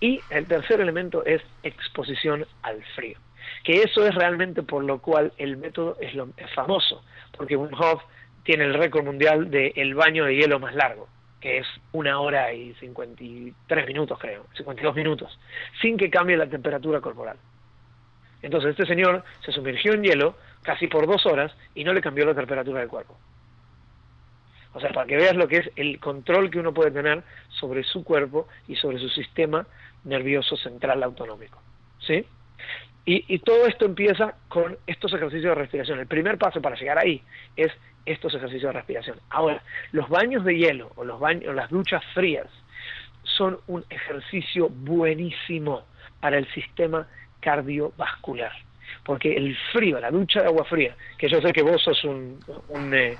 Y 0.01 0.21
el 0.31 0.47
tercer 0.47 0.81
elemento 0.81 1.25
es 1.25 1.43
exposición 1.63 2.47
al 2.63 2.83
frío. 2.97 3.19
Que 3.65 3.83
eso 3.83 4.07
es 4.07 4.15
realmente 4.15 4.63
por 4.63 4.85
lo 4.85 5.01
cual 5.01 5.33
el 5.39 5.57
método 5.57 5.97
es, 6.01 6.15
lo, 6.15 6.29
famoso, 6.55 7.03
porque 7.37 7.57
Wim 7.57 7.75
Hof 7.75 8.03
tiene 8.45 8.65
el 8.65 8.75
récord 8.75 9.05
mundial 9.05 9.51
del 9.51 9.73
el 9.77 9.95
baño 9.95 10.25
de 10.25 10.37
hielo 10.37 10.59
más 10.59 10.75
largo, 10.75 11.09
que 11.41 11.59
es 11.59 11.67
una 11.93 12.21
hora 12.21 12.53
y 12.53 12.75
53 12.75 13.87
minutos, 13.87 14.19
creo, 14.19 14.47
52 14.57 14.95
minutos, 14.95 15.39
sin 15.81 15.97
que 15.97 16.11
cambie 16.11 16.37
la 16.37 16.49
temperatura 16.49 17.01
corporal. 17.01 17.37
Entonces 18.43 18.71
este 18.71 18.87
señor 18.87 19.25
se 19.45 19.53
sumergió 19.53 19.95
en 19.95 20.03
hielo 20.03 20.37
casi 20.63 20.87
por 20.87 21.07
dos 21.07 21.27
horas 21.27 21.53
y 21.75 21.85
no 21.85 21.93
le 21.93 22.01
cambió 22.01 22.27
la 22.27 22.35
temperatura 22.35 22.81
del 22.81 22.89
cuerpo. 22.89 23.17
O 24.73 24.81
sea, 24.81 24.91
para 24.91 25.07
que 25.07 25.17
veas 25.17 25.35
lo 25.35 25.49
que 25.49 25.59
es 25.59 25.71
el 25.77 25.99
control 25.99 26.51
que 26.51 26.61
uno 26.61 26.73
puede 26.73 26.91
tener 26.91 27.23
sobre 27.49 27.83
su 27.83 28.05
cuerpo 28.05 28.47
y 28.69 28.77
sobre 28.77 28.99
su 28.99 29.09
sistema 29.09 29.67
nervioso 30.05 30.57
central 30.57 31.03
autonómico. 31.03 31.61
¿Sí? 31.99 32.25
Y, 33.05 33.35
y, 33.35 33.39
todo 33.41 33.67
esto 33.67 33.87
empieza 33.87 34.35
con 34.49 34.77
estos 34.87 35.13
ejercicios 35.15 35.55
de 35.55 35.55
respiración. 35.55 35.99
El 35.99 36.07
primer 36.07 36.39
paso 36.39 36.61
para 36.61 36.77
llegar 36.77 36.99
ahí 36.99 37.23
es 37.57 37.73
estos 38.13 38.35
ejercicios 38.35 38.73
de 38.73 38.79
respiración. 38.79 39.19
Ahora, 39.31 39.63
los 39.93 40.09
baños 40.09 40.45
de 40.45 40.57
hielo 40.57 40.93
o 40.97 41.05
los 41.05 41.21
baños, 41.21 41.55
las 41.55 41.71
duchas 41.71 42.03
frías 42.15 42.47
son 43.23 43.59
un 43.67 43.85
ejercicio 43.91 44.69
buenísimo 44.69 45.83
para 46.21 46.39
el 46.39 46.47
sistema 46.53 47.07
cardiovascular. 47.41 48.53
Porque 49.05 49.35
el 49.35 49.57
frío, 49.73 49.99
la 50.01 50.11
ducha 50.11 50.41
de 50.41 50.49
agua 50.49 50.65
fría, 50.65 50.95
que 51.17 51.29
yo 51.29 51.41
sé 51.41 51.53
que 51.53 51.63
vos 51.63 51.81
sos 51.83 52.03
un, 52.05 52.39
un, 52.69 52.93
eh, 52.93 53.17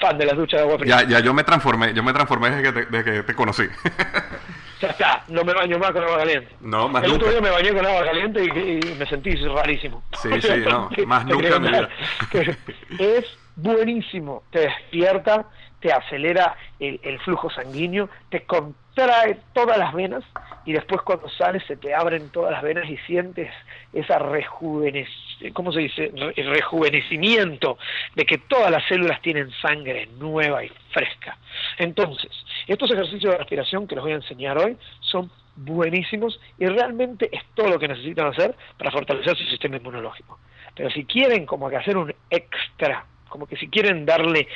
fan 0.00 0.16
de 0.16 0.26
las 0.26 0.36
duchas 0.36 0.60
de 0.60 0.66
agua 0.66 0.78
fría. 0.78 1.02
Ya, 1.02 1.08
ya 1.08 1.20
yo 1.20 1.34
me 1.34 1.42
transformé, 1.44 1.92
yo 1.92 2.02
me 2.02 2.12
transformé 2.12 2.50
desde 2.50 2.62
que 2.62 2.72
te, 2.72 2.86
desde 2.86 3.04
que 3.04 3.22
te 3.24 3.34
conocí. 3.34 3.64
ya 4.80 4.88
está, 4.88 5.24
no 5.28 5.42
me 5.44 5.52
baño 5.54 5.78
más 5.78 5.90
con 5.92 6.04
agua 6.04 6.18
caliente. 6.18 6.54
No, 6.60 6.88
más 6.88 7.02
El 7.04 7.10
nunca. 7.10 7.24
otro 7.24 7.32
día 7.32 7.40
me 7.40 7.50
bañé 7.50 7.72
con 7.72 7.84
agua 7.86 8.04
caliente 8.04 8.44
y, 8.44 8.88
y 8.88 8.94
me 8.94 9.06
sentí 9.06 9.34
rarísimo. 9.36 10.04
Sí, 10.22 10.28
sí, 10.40 10.62
no, 10.68 10.90
más 11.06 11.24
nunca 11.26 11.58
vida. 11.58 11.88
Es 12.98 13.26
buenísimo, 13.56 14.42
te 14.50 14.60
despierta, 14.60 15.46
te 15.80 15.92
acelera 15.92 16.56
el, 16.78 17.18
flujo 17.20 17.50
sanguíneo, 17.50 18.08
te 18.30 18.44
contrae 18.44 19.38
todas 19.52 19.76
las 19.76 19.92
venas 19.92 20.24
y 20.64 20.72
después 20.72 21.02
cuando 21.02 21.28
sales 21.28 21.62
se 21.66 21.76
te 21.76 21.94
abren 21.94 22.30
todas 22.30 22.52
las 22.52 22.62
venas 22.62 22.88
y 22.88 22.96
sientes 22.98 23.52
esa 23.92 24.18
rejuvenec 24.18 25.06
¿cómo 25.52 25.72
se 25.72 25.80
dice? 25.80 26.10
Re 26.14 26.32
rejuvenecimiento 26.32 27.76
de 28.14 28.24
que 28.24 28.38
todas 28.38 28.70
las 28.70 28.82
células 28.88 29.20
tienen 29.20 29.50
sangre 29.60 30.08
nueva 30.18 30.64
y 30.64 30.70
fresca. 30.90 31.36
Entonces, 31.76 32.30
estos 32.66 32.90
ejercicios 32.90 33.32
de 33.32 33.38
respiración 33.38 33.86
que 33.86 33.96
les 33.96 34.04
voy 34.04 34.12
a 34.12 34.16
enseñar 34.16 34.56
hoy 34.56 34.76
son 35.00 35.30
buenísimos 35.56 36.40
y 36.58 36.66
realmente 36.66 37.28
es 37.30 37.42
todo 37.54 37.68
lo 37.68 37.78
que 37.78 37.88
necesitan 37.88 38.28
hacer 38.28 38.54
para 38.78 38.90
fortalecer 38.90 39.36
su 39.36 39.44
sistema 39.44 39.76
inmunológico. 39.76 40.38
Pero 40.74 40.90
si 40.90 41.04
quieren 41.04 41.46
como 41.46 41.68
que 41.68 41.76
hacer 41.76 41.96
un 41.96 42.14
extra 42.30 43.04
como 43.34 43.48
que 43.48 43.56
si 43.56 43.66
quieren 43.66 44.06
darle, 44.06 44.46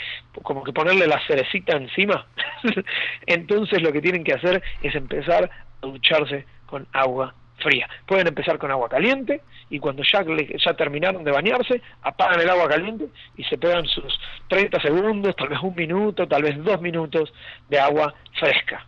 como 0.45 0.63
que 0.63 0.73
ponerle 0.73 1.09
la 1.09 1.21
cerecita 1.27 1.77
encima, 1.77 2.29
entonces 3.27 3.83
lo 3.83 3.93
que 3.93 4.01
tienen 4.01 4.23
que 4.23 4.35
hacer 4.35 4.63
es 4.81 4.95
empezar 4.95 5.51
a 5.83 5.85
ducharse 5.85 6.47
con 6.65 6.87
agua 6.93 7.35
fría. 7.57 7.89
Pueden 8.07 8.29
empezar 8.29 8.57
con 8.57 8.71
agua 8.71 8.89
caliente 8.89 9.41
y 9.69 9.81
cuando 9.81 10.05
ya, 10.05 10.25
ya 10.65 10.75
terminaron 10.75 11.25
de 11.25 11.33
bañarse, 11.33 11.83
apagan 12.03 12.41
el 12.41 12.51
agua 12.51 12.69
caliente 12.69 13.07
y 13.37 13.43
se 13.43 13.59
pegan 13.59 13.85
sus 13.87 14.17
30 14.47 14.81
segundos, 14.81 15.35
tal 15.35 15.49
vez 15.49 15.59
un 15.61 15.75
minuto, 15.75 16.29
tal 16.29 16.45
vez 16.45 16.63
dos 16.63 16.81
minutos 16.81 17.35
de 17.69 17.81
agua 17.81 18.15
fresca 18.39 18.87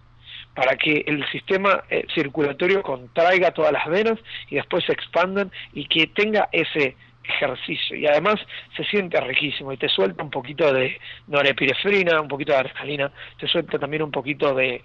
para 0.55 0.77
que 0.77 1.05
el 1.07 1.29
sistema 1.31 1.83
eh, 1.89 2.05
circulatorio 2.15 2.83
contraiga 2.83 3.53
todas 3.53 3.73
las 3.73 3.89
venas 3.89 4.19
y 4.51 4.57
después 4.57 4.85
se 4.85 4.93
expandan 4.93 5.51
y 5.73 5.87
que 5.87 6.09
tenga 6.09 6.49
ese 6.53 6.97
ejercicio 7.31 7.97
y 7.97 8.07
además 8.07 8.37
se 8.77 8.85
siente 8.85 9.21
riquísimo 9.21 9.73
y 9.73 9.77
te 9.77 9.89
suelta 9.89 10.23
un 10.23 10.31
poquito 10.31 10.73
de 10.73 10.99
norepinefrina, 11.29 12.21
un 12.21 12.29
poquito 12.29 12.53
de 12.53 12.59
adrenalina, 12.59 13.11
te 13.39 13.47
suelta 13.47 13.79
también 13.79 14.03
un 14.03 14.11
poquito 14.11 14.55
de, 14.55 14.83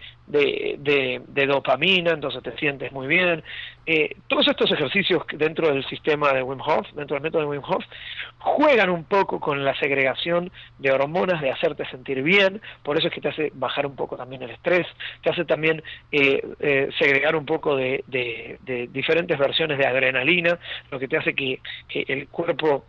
dopamina, 1.48 2.12
entonces 2.12 2.42
te 2.44 2.56
sientes 2.58 2.92
muy 2.92 3.08
bien. 3.08 3.44
Eh, 3.86 4.16
todos 4.28 4.48
estos 4.48 4.72
ejercicios 4.72 5.24
dentro 5.34 5.68
del 5.72 5.86
sistema 5.86 6.34
de 6.34 6.42
Wim 6.42 6.60
Hof, 6.62 6.88
dentro 6.94 7.16
del 7.16 7.24
método 7.24 7.42
de 7.44 7.48
Wim 7.50 7.62
Hof, 7.64 7.84
juegan 8.40 8.90
un 8.90 9.04
poco 9.04 9.40
con 9.40 9.64
la 9.64 9.78
segregación 9.80 10.52
de 10.80 10.92
hormonas, 10.92 11.42
de 11.42 11.52
hacerte 11.52 11.86
sentir 11.90 12.24
bien, 12.24 12.62
por 12.84 12.98
eso 12.98 13.08
es 13.08 13.14
que 13.14 13.22
te 13.22 13.30
hace 13.30 13.52
bajar 13.54 13.86
un 13.86 13.96
poco 13.96 14.18
también 14.18 14.42
el 14.42 14.52
estrés, 14.52 14.88
te 15.22 15.30
hace 15.30 15.46
también 15.46 15.84
eh, 16.12 16.42
eh, 16.60 16.90
segregar 16.98 17.36
un 17.36 17.46
poco 17.46 17.76
de 17.76 18.04
diferentes 18.92 19.38
versiones 19.38 19.78
de 19.78 19.86
adrenalina, 19.86 20.58
lo 20.92 21.00
que 21.00 21.08
te 21.08 21.18
hace 21.18 21.34
que, 21.34 21.60
que 21.88 22.06
el 22.08 22.28
cuerpo 22.36 22.86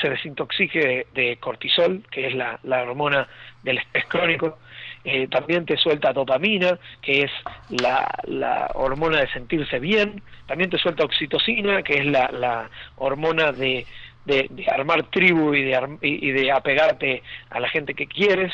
se 0.00 0.10
desintoxique 0.10 1.06
de, 1.14 1.36
cortisol, 1.38 2.04
que 2.10 2.28
es 2.28 2.34
la, 2.34 2.60
la 2.62 2.82
hormona 2.82 3.26
del 3.62 3.78
estrés 3.78 4.04
crónico. 4.06 4.58
Eh, 5.04 5.26
también 5.28 5.64
te 5.64 5.76
suelta 5.76 6.12
dopamina, 6.12 6.78
que 7.00 7.22
es 7.22 7.30
la, 7.70 8.06
la, 8.24 8.70
hormona 8.74 9.20
de 9.20 9.28
sentirse 9.32 9.78
bien. 9.78 10.22
También 10.46 10.70
te 10.70 10.78
suelta 10.78 11.04
oxitocina, 11.04 11.82
que 11.82 11.94
es 11.94 12.06
la, 12.06 12.30
la 12.30 12.70
hormona 12.96 13.52
de, 13.52 13.86
de, 14.26 14.48
armar 14.70 15.04
tribu 15.04 15.54
y 15.54 15.62
de, 15.62 15.98
y 16.02 16.30
de 16.30 16.52
apegarte 16.52 17.22
a 17.50 17.58
la 17.58 17.68
gente 17.68 17.94
que 17.94 18.06
quieres. 18.06 18.52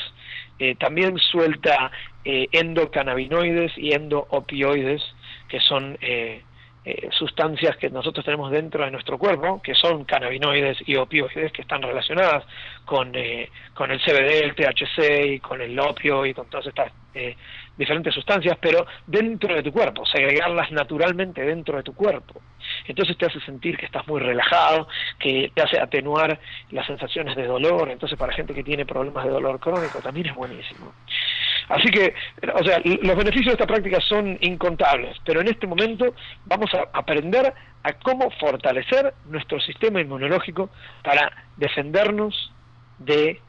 Eh, 0.61 0.77
también 0.77 1.19
suelta 1.19 1.91
eh, 2.25 2.47
endocannabinoides 2.53 3.77
y 3.77 3.93
endoopioides, 3.93 5.03
que 5.49 5.61
son 5.61 5.99
eh, 6.85 7.09
sustancias 7.13 7.77
que 7.79 7.89
nosotros 7.89 8.25
tenemos 8.25 8.51
dentro 8.51 8.85
de 8.85 8.91
nuestro 8.91 9.17
cuerpo, 9.17 9.63
que 9.63 9.75
son 9.75 10.05
cannabinoides 10.05 10.79
y 10.87 10.97
opioides, 10.97 11.51
que 11.51 11.63
están 11.63 11.81
relacionadas 11.81 12.45
con, 12.85 13.15
eh, 13.15 13.49
con 13.73 13.91
el 13.91 14.01
CBD, 14.01 14.45
el 14.45 14.55
THC 14.55 15.35
y 15.35 15.41
con 15.41 15.63
el 15.63 15.79
opio 15.81 16.27
y 16.27 16.35
con 16.35 16.47
todas 16.51 16.67
estas 16.67 16.93
eh, 17.15 17.37
diferentes 17.77 18.13
sustancias, 18.13 18.59
pero 18.61 18.87
dentro 19.07 19.55
de 19.55 19.63
tu 19.63 19.73
cuerpo, 19.73 20.05
segregarlas 20.05 20.71
naturalmente 20.73 21.43
dentro 21.43 21.77
de 21.77 21.83
tu 21.83 21.95
cuerpo. 21.95 22.43
Entonces 22.87 23.17
te 23.17 23.27
hace 23.27 23.41
sentir 23.41 23.77
que 23.77 23.87
estás 23.87 24.07
muy 24.07 24.21
relajado, 24.21 24.87
que 25.19 25.51
te 25.55 25.63
hace 25.63 25.81
atenuar 25.81 26.39
las 26.71 26.87
sensaciones 26.87 27.35
de 27.37 27.47
dolor, 27.47 27.91
entonces 27.91 28.19
para 28.19 28.33
gente 28.33 28.53
que 28.53 28.63
tiene 28.63 28.85
problemas 28.85 29.25
de 29.25 29.31
dolor 29.31 29.59
crónico 29.59 30.01
también 30.01 30.27
es 30.27 30.35
buenísimo. 30.35 30.93
Así 31.69 31.91
que, 31.91 32.15
o 32.55 32.65
sea, 32.65 32.81
los 32.85 33.17
beneficios 33.17 33.47
de 33.47 33.53
esta 33.53 33.67
práctica 33.67 34.01
son 34.01 34.37
incontables, 34.41 35.17
pero 35.25 35.41
en 35.41 35.49
este 35.49 35.67
momento 35.67 36.15
vamos 36.45 36.71
a 36.75 36.89
aprender 36.93 37.53
a 37.83 37.93
cómo 37.95 38.31
fortalecer 38.39 39.15
nuestro 39.27 39.61
sistema 39.61 40.01
inmunológico 40.01 40.71
para 41.03 41.31
defendernos 41.57 42.53
de 42.99 43.41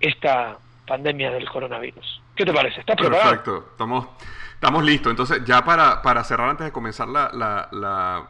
esta 0.00 0.58
pandemia 0.86 1.30
del 1.30 1.48
coronavirus. 1.48 2.22
¿Qué 2.34 2.44
te 2.44 2.52
parece? 2.52 2.80
¿Estás 2.80 2.96
preparado? 2.96 3.30
Perfecto, 3.30 3.68
estamos, 3.72 4.06
estamos 4.54 4.84
listos. 4.84 5.10
Entonces, 5.10 5.44
ya 5.44 5.64
para, 5.64 6.02
para 6.02 6.24
cerrar 6.24 6.50
antes 6.50 6.66
de 6.66 6.72
comenzar 6.72 7.08
la, 7.08 7.30
la, 7.32 7.68
la, 7.72 8.28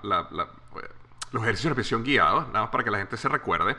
los 1.32 1.42
ejercicios 1.42 1.70
de 1.70 1.76
respiración 1.76 2.04
guiados, 2.04 2.46
nada 2.48 2.62
más 2.62 2.70
para 2.70 2.84
que 2.84 2.90
la 2.90 2.98
gente 2.98 3.16
se 3.16 3.28
recuerde. 3.28 3.76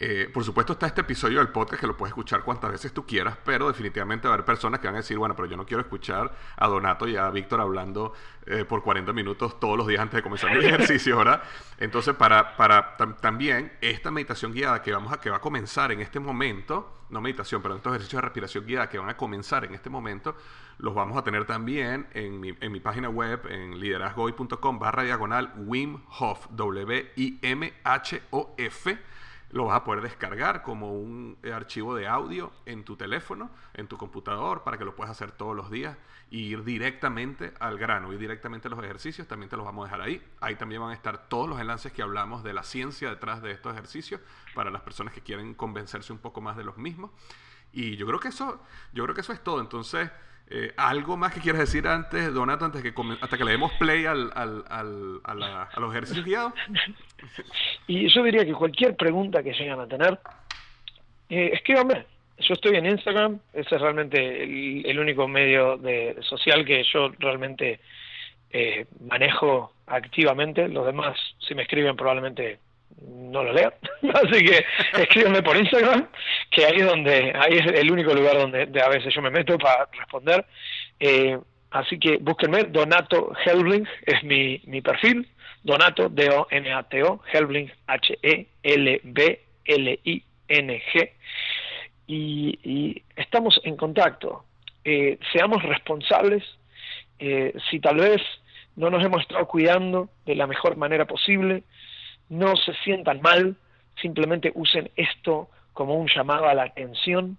Eh, 0.00 0.30
por 0.32 0.44
supuesto 0.44 0.74
está 0.74 0.86
este 0.86 1.00
episodio 1.00 1.38
del 1.38 1.48
podcast 1.48 1.80
que 1.80 1.86
lo 1.88 1.96
puedes 1.96 2.12
escuchar 2.12 2.44
cuantas 2.44 2.70
veces 2.70 2.92
tú 2.92 3.04
quieras, 3.04 3.36
pero 3.44 3.66
definitivamente 3.66 4.28
va 4.28 4.34
a 4.34 4.34
haber 4.34 4.46
personas 4.46 4.78
que 4.78 4.86
van 4.86 4.94
a 4.94 4.98
decir, 4.98 5.18
bueno, 5.18 5.34
pero 5.34 5.48
yo 5.48 5.56
no 5.56 5.66
quiero 5.66 5.80
escuchar 5.80 6.32
a 6.56 6.68
Donato 6.68 7.08
y 7.08 7.16
a 7.16 7.28
Víctor 7.30 7.60
hablando 7.60 8.12
eh, 8.46 8.64
por 8.64 8.84
40 8.84 9.12
minutos 9.12 9.58
todos 9.58 9.76
los 9.76 9.88
días 9.88 10.00
antes 10.00 10.18
de 10.18 10.22
comenzar 10.22 10.52
el 10.52 10.64
ejercicio, 10.64 11.16
¿verdad? 11.18 11.42
Entonces, 11.78 12.14
para, 12.14 12.56
para 12.56 12.96
tam 12.96 13.16
también 13.16 13.72
esta 13.80 14.12
meditación 14.12 14.52
guiada 14.52 14.82
que, 14.82 14.92
vamos 14.92 15.12
a, 15.12 15.18
que 15.18 15.30
va 15.30 15.38
a 15.38 15.40
comenzar 15.40 15.90
en 15.90 16.00
este 16.00 16.20
momento, 16.20 17.02
no 17.10 17.20
meditación, 17.20 17.60
pero 17.60 17.74
estos 17.74 17.90
ejercicios 17.90 18.22
de 18.22 18.26
respiración 18.26 18.66
guiada 18.66 18.88
que 18.88 18.98
van 18.98 19.08
a 19.08 19.16
comenzar 19.16 19.64
en 19.64 19.74
este 19.74 19.90
momento, 19.90 20.36
los 20.78 20.94
vamos 20.94 21.18
a 21.18 21.24
tener 21.24 21.44
también 21.44 22.06
en 22.14 22.38
mi, 22.38 22.56
en 22.60 22.70
mi 22.70 22.78
página 22.78 23.08
web, 23.08 23.44
en 23.50 23.80
liderazgoy.com 23.80 24.78
barra 24.78 25.02
diagonal 25.02 25.54
Wim 25.56 26.04
Hof, 26.20 26.46
W-I-M-H-O-F 26.50 27.78
lo 29.50 29.64
vas 29.64 29.76
a 29.76 29.84
poder 29.84 30.02
descargar 30.02 30.62
como 30.62 30.92
un 30.92 31.38
archivo 31.52 31.94
de 31.94 32.06
audio 32.06 32.52
en 32.66 32.84
tu 32.84 32.96
teléfono, 32.96 33.50
en 33.74 33.86
tu 33.88 33.96
computador, 33.96 34.62
para 34.62 34.76
que 34.76 34.84
lo 34.84 34.94
puedas 34.94 35.10
hacer 35.10 35.32
todos 35.32 35.56
los 35.56 35.70
días 35.70 35.96
y 36.30 36.40
ir 36.40 36.64
directamente 36.64 37.54
al 37.58 37.78
grano, 37.78 38.12
ir 38.12 38.18
directamente 38.18 38.68
a 38.68 38.70
los 38.70 38.82
ejercicios, 38.84 39.26
también 39.26 39.48
te 39.48 39.56
los 39.56 39.64
vamos 39.64 39.84
a 39.84 39.86
dejar 39.86 40.06
ahí. 40.06 40.22
Ahí 40.40 40.56
también 40.56 40.82
van 40.82 40.90
a 40.90 40.94
estar 40.94 41.28
todos 41.28 41.48
los 41.48 41.58
enlaces 41.60 41.92
que 41.92 42.02
hablamos 42.02 42.44
de 42.44 42.52
la 42.52 42.62
ciencia 42.62 43.08
detrás 43.08 43.40
de 43.40 43.52
estos 43.52 43.72
ejercicios, 43.72 44.20
para 44.54 44.70
las 44.70 44.82
personas 44.82 45.14
que 45.14 45.22
quieren 45.22 45.54
convencerse 45.54 46.12
un 46.12 46.18
poco 46.18 46.40
más 46.40 46.56
de 46.56 46.64
los 46.64 46.76
mismos. 46.76 47.10
Y 47.72 47.96
yo 47.96 48.06
creo 48.06 48.20
que 48.20 48.28
eso, 48.28 48.62
yo 48.92 49.04
creo 49.04 49.14
que 49.14 49.22
eso 49.22 49.32
es 49.32 49.42
todo. 49.42 49.60
Entonces, 49.60 50.10
eh, 50.50 50.72
¿algo 50.76 51.16
más 51.16 51.34
que 51.34 51.40
quieras 51.40 51.60
decir 51.60 51.86
antes, 51.86 52.32
Donato, 52.32 52.64
antes 52.64 52.82
que 52.82 52.94
hasta 53.20 53.36
que 53.36 53.44
le 53.44 53.52
demos 53.52 53.72
play 53.72 54.06
al, 54.06 54.30
al, 54.34 54.64
al, 54.68 55.42
a, 55.42 55.68
los 55.78 55.90
ejercicios 55.92 56.24
guiados? 56.24 56.52
Y 57.88 58.08
yo 58.08 58.22
diría 58.22 58.44
que 58.44 58.52
cualquier 58.52 58.94
pregunta 58.94 59.42
que 59.42 59.52
lleguen 59.52 59.80
a 59.80 59.88
tener, 59.88 60.20
eh, 61.28 61.50
escríbanme. 61.54 62.06
Yo 62.38 62.54
estoy 62.54 62.76
en 62.76 62.86
Instagram, 62.86 63.40
ese 63.52 63.74
es 63.74 63.80
realmente 63.80 64.44
el, 64.88 64.98
único 65.00 65.26
medio 65.26 65.76
de, 65.78 66.16
social 66.22 66.64
que 66.64 66.84
yo 66.84 67.10
realmente 67.18 67.80
eh, 68.50 68.86
manejo 69.00 69.72
activamente. 69.86 70.68
Los 70.68 70.86
demás, 70.86 71.18
si 71.40 71.56
me 71.56 71.62
escriben, 71.62 71.96
probablemente 71.96 72.60
no 73.06 73.44
lo 73.44 73.52
leo. 73.52 73.72
Así 74.14 74.44
que 74.44 74.64
escríbeme 75.00 75.42
por 75.42 75.56
Instagram, 75.56 76.08
que 76.50 76.64
ahí 76.64 76.76
es 76.78 76.86
donde, 76.86 77.32
ahí 77.34 77.58
es 77.58 77.66
el 77.66 77.90
único 77.90 78.14
lugar 78.14 78.38
donde 78.38 78.62
a 78.80 78.88
veces 78.88 79.14
yo 79.14 79.22
me 79.22 79.30
meto 79.30 79.58
para 79.58 79.88
responder. 79.92 80.44
Eh, 81.00 81.38
así 81.70 81.98
que 81.98 82.16
búsquenme, 82.18 82.64
Donato 82.64 83.32
Helbling 83.44 83.86
es 84.06 84.24
mi, 84.24 84.60
mi 84.64 84.80
perfil, 84.80 85.28
Donato, 85.62 86.08
D-O-N-A-T-O, 86.08 87.20
Helbling, 87.32 87.70
H-E-L-B-L-I-N-G. 87.86 88.32
Y, 92.06 92.58
y, 92.64 93.02
estamos 93.16 93.60
en 93.64 93.76
contacto. 93.76 94.44
Eh, 94.84 95.18
seamos 95.32 95.62
responsables. 95.62 96.42
Eh, 97.18 97.52
si 97.70 97.80
tal 97.80 97.96
vez 97.96 98.22
no 98.76 98.88
nos 98.90 99.04
hemos 99.04 99.20
estado 99.22 99.46
cuidando 99.46 100.08
de 100.24 100.36
la 100.36 100.46
mejor 100.46 100.76
manera 100.76 101.04
posible, 101.04 101.64
no 102.28 102.56
se 102.56 102.74
sientan 102.84 103.20
mal, 103.22 103.56
simplemente 104.00 104.52
usen 104.54 104.90
esto 104.96 105.48
como 105.72 105.94
un 105.94 106.08
llamado 106.08 106.48
a 106.48 106.54
la 106.54 106.64
atención, 106.64 107.38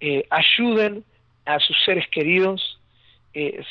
eh, 0.00 0.26
ayuden 0.30 1.04
a 1.44 1.58
sus 1.60 1.76
seres 1.84 2.06
queridos, 2.08 2.80
eh, 3.34 3.62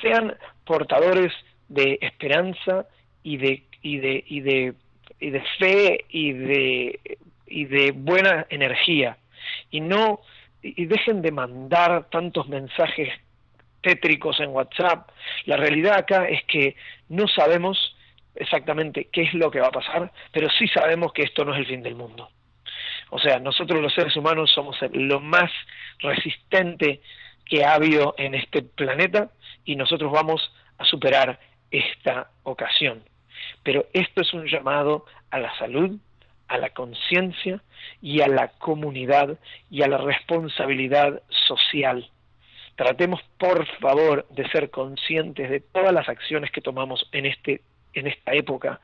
sean 0.00 0.34
portadores 0.64 1.32
de 1.68 1.98
esperanza 2.00 2.86
y 3.22 3.36
de, 3.38 3.62
y 3.82 3.98
de, 3.98 4.24
y 4.26 4.40
de, 4.40 4.74
y 5.20 5.30
de 5.30 5.42
fe 5.58 6.04
y 6.10 6.32
de, 6.32 7.00
y 7.46 7.64
de 7.64 7.92
buena 7.92 8.46
energía 8.50 9.16
y 9.70 9.80
no 9.80 10.20
y 10.62 10.86
dejen 10.86 11.20
de 11.20 11.30
mandar 11.30 12.08
tantos 12.10 12.48
mensajes 12.48 13.10
tétricos 13.82 14.40
en 14.40 14.48
WhatsApp. 14.48 15.10
La 15.44 15.58
realidad 15.58 15.98
acá 15.98 16.26
es 16.26 16.42
que 16.44 16.74
no 17.10 17.28
sabemos 17.28 17.93
exactamente 18.34 19.08
qué 19.12 19.22
es 19.22 19.34
lo 19.34 19.50
que 19.50 19.60
va 19.60 19.68
a 19.68 19.72
pasar, 19.72 20.12
pero 20.32 20.48
sí 20.50 20.68
sabemos 20.68 21.12
que 21.12 21.22
esto 21.22 21.44
no 21.44 21.54
es 21.54 21.60
el 21.60 21.66
fin 21.66 21.82
del 21.82 21.94
mundo. 21.94 22.28
O 23.10 23.18
sea, 23.18 23.38
nosotros 23.38 23.80
los 23.80 23.94
seres 23.94 24.16
humanos 24.16 24.50
somos 24.52 24.76
lo 24.92 25.20
más 25.20 25.50
resistente 26.00 27.00
que 27.44 27.64
ha 27.64 27.74
habido 27.74 28.14
en 28.18 28.34
este 28.34 28.62
planeta 28.62 29.30
y 29.64 29.76
nosotros 29.76 30.10
vamos 30.10 30.52
a 30.78 30.84
superar 30.84 31.38
esta 31.70 32.30
ocasión. 32.42 33.02
Pero 33.62 33.86
esto 33.92 34.22
es 34.22 34.32
un 34.32 34.46
llamado 34.46 35.06
a 35.30 35.38
la 35.38 35.56
salud, 35.58 35.98
a 36.48 36.58
la 36.58 36.70
conciencia 36.70 37.62
y 38.00 38.20
a 38.20 38.28
la 38.28 38.48
comunidad 38.48 39.38
y 39.70 39.82
a 39.82 39.88
la 39.88 39.98
responsabilidad 39.98 41.22
social. 41.46 42.10
Tratemos, 42.76 43.20
por 43.38 43.66
favor, 43.78 44.26
de 44.30 44.48
ser 44.50 44.70
conscientes 44.70 45.48
de 45.50 45.60
todas 45.60 45.92
las 45.92 46.08
acciones 46.08 46.50
que 46.50 46.60
tomamos 46.60 47.08
en 47.12 47.26
este 47.26 47.60
en 47.94 48.06
esta 48.06 48.32
época, 48.32 48.80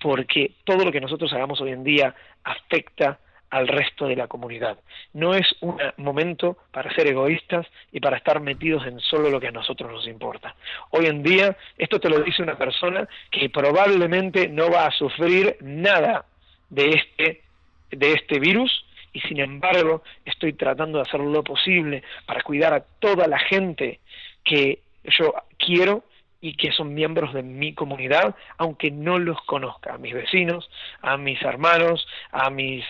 porque 0.00 0.52
todo 0.64 0.84
lo 0.84 0.92
que 0.92 1.00
nosotros 1.00 1.32
hagamos 1.32 1.60
hoy 1.60 1.72
en 1.72 1.84
día 1.84 2.14
afecta 2.44 3.18
al 3.50 3.66
resto 3.66 4.06
de 4.06 4.16
la 4.16 4.26
comunidad. 4.26 4.78
No 5.14 5.34
es 5.34 5.46
un 5.60 5.78
momento 5.96 6.58
para 6.70 6.92
ser 6.94 7.06
egoístas 7.06 7.66
y 7.92 8.00
para 8.00 8.18
estar 8.18 8.40
metidos 8.40 8.86
en 8.86 9.00
solo 9.00 9.30
lo 9.30 9.40
que 9.40 9.48
a 9.48 9.52
nosotros 9.52 9.90
nos 9.90 10.06
importa. 10.06 10.54
Hoy 10.90 11.06
en 11.06 11.22
día, 11.22 11.56
esto 11.78 11.98
te 11.98 12.10
lo 12.10 12.20
dice 12.20 12.42
una 12.42 12.58
persona 12.58 13.08
que 13.30 13.48
probablemente 13.48 14.48
no 14.48 14.70
va 14.70 14.86
a 14.86 14.92
sufrir 14.92 15.56
nada 15.60 16.26
de 16.68 16.90
este, 16.90 17.42
de 17.90 18.12
este 18.12 18.38
virus 18.38 18.84
y 19.12 19.20
sin 19.20 19.40
embargo 19.40 20.02
estoy 20.24 20.52
tratando 20.52 20.98
de 20.98 21.02
hacer 21.02 21.20
lo 21.20 21.42
posible 21.42 22.02
para 22.26 22.42
cuidar 22.42 22.74
a 22.74 22.84
toda 22.98 23.26
la 23.26 23.38
gente 23.38 24.00
que 24.44 24.80
yo 25.04 25.32
quiero 25.56 26.04
y 26.40 26.54
que 26.54 26.70
son 26.72 26.94
miembros 26.94 27.34
de 27.34 27.42
mi 27.42 27.74
comunidad, 27.74 28.34
aunque 28.58 28.90
no 28.90 29.18
los 29.18 29.40
conozca, 29.42 29.94
a 29.94 29.98
mis 29.98 30.14
vecinos, 30.14 30.70
a 31.02 31.16
mis 31.16 31.40
hermanos, 31.42 32.06
a 32.30 32.50
mis 32.50 32.84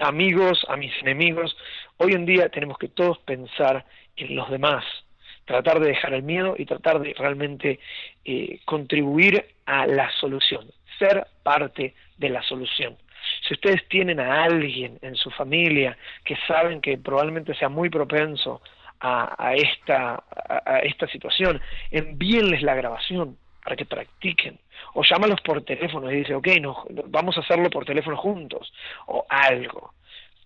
amigos, 0.00 0.64
a 0.68 0.76
mis 0.76 0.92
enemigos. 1.02 1.56
Hoy 1.96 2.12
en 2.12 2.26
día 2.26 2.48
tenemos 2.48 2.78
que 2.78 2.88
todos 2.88 3.18
pensar 3.18 3.84
en 4.16 4.36
los 4.36 4.48
demás, 4.50 4.84
tratar 5.44 5.80
de 5.80 5.88
dejar 5.88 6.14
el 6.14 6.22
miedo 6.22 6.54
y 6.56 6.66
tratar 6.66 7.00
de 7.00 7.14
realmente 7.14 7.80
eh, 8.24 8.60
contribuir 8.64 9.44
a 9.66 9.86
la 9.86 10.10
solución, 10.12 10.70
ser 10.98 11.26
parte 11.42 11.94
de 12.16 12.28
la 12.28 12.42
solución. 12.42 12.96
Si 13.46 13.54
ustedes 13.54 13.86
tienen 13.88 14.20
a 14.20 14.44
alguien 14.44 14.98
en 15.02 15.16
su 15.16 15.30
familia 15.30 15.96
que 16.24 16.36
saben 16.46 16.80
que 16.80 16.96
probablemente 16.98 17.54
sea 17.54 17.68
muy 17.68 17.90
propenso 17.90 18.62
a, 19.00 19.54
esta, 19.54 20.22
a, 20.64 20.78
esta 20.80 21.06
situación, 21.08 21.60
envíenles 21.90 22.62
la 22.62 22.74
grabación 22.74 23.36
para 23.62 23.76
que 23.76 23.84
practiquen. 23.84 24.58
O 24.94 25.02
llámalos 25.02 25.40
por 25.42 25.62
teléfono 25.62 26.10
y 26.10 26.16
dice, 26.16 26.34
ok, 26.34 26.48
no, 26.60 26.84
vamos 27.06 27.36
a 27.36 27.40
hacerlo 27.40 27.68
por 27.70 27.84
teléfono 27.84 28.16
juntos, 28.16 28.72
o 29.06 29.26
algo. 29.28 29.92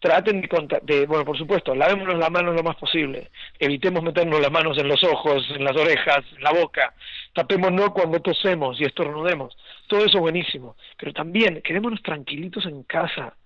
Traten 0.00 0.40
de, 0.40 0.80
de, 0.82 1.07
bueno, 1.07 1.24
por 1.24 1.38
supuesto, 1.38 1.76
lavémonos 1.76 2.18
las 2.18 2.30
manos 2.30 2.57
lo 2.57 2.62
más 2.64 2.74
posible, 2.74 3.30
evitemos 3.61 4.03
meternos 4.03 4.40
las 4.40 4.50
manos 4.50 4.76
en 4.78 4.88
los 4.88 5.03
ojos, 5.05 5.48
en 5.55 5.62
las 5.62 5.76
orejas, 5.76 6.24
en 6.36 6.42
la 6.42 6.53
boca, 6.53 6.92
tapémonos 7.32 7.90
cuando 7.90 8.18
tosemos 8.18 8.80
y 8.80 8.84
estornudemos, 8.84 9.57
todo 9.86 10.05
eso 10.05 10.18
buenísimo, 10.18 10.74
pero 10.98 11.12
también 11.12 11.62
quedémonos 11.62 12.03
tranquilitos 12.03 12.66
en 12.66 12.82
casa, 12.82 13.36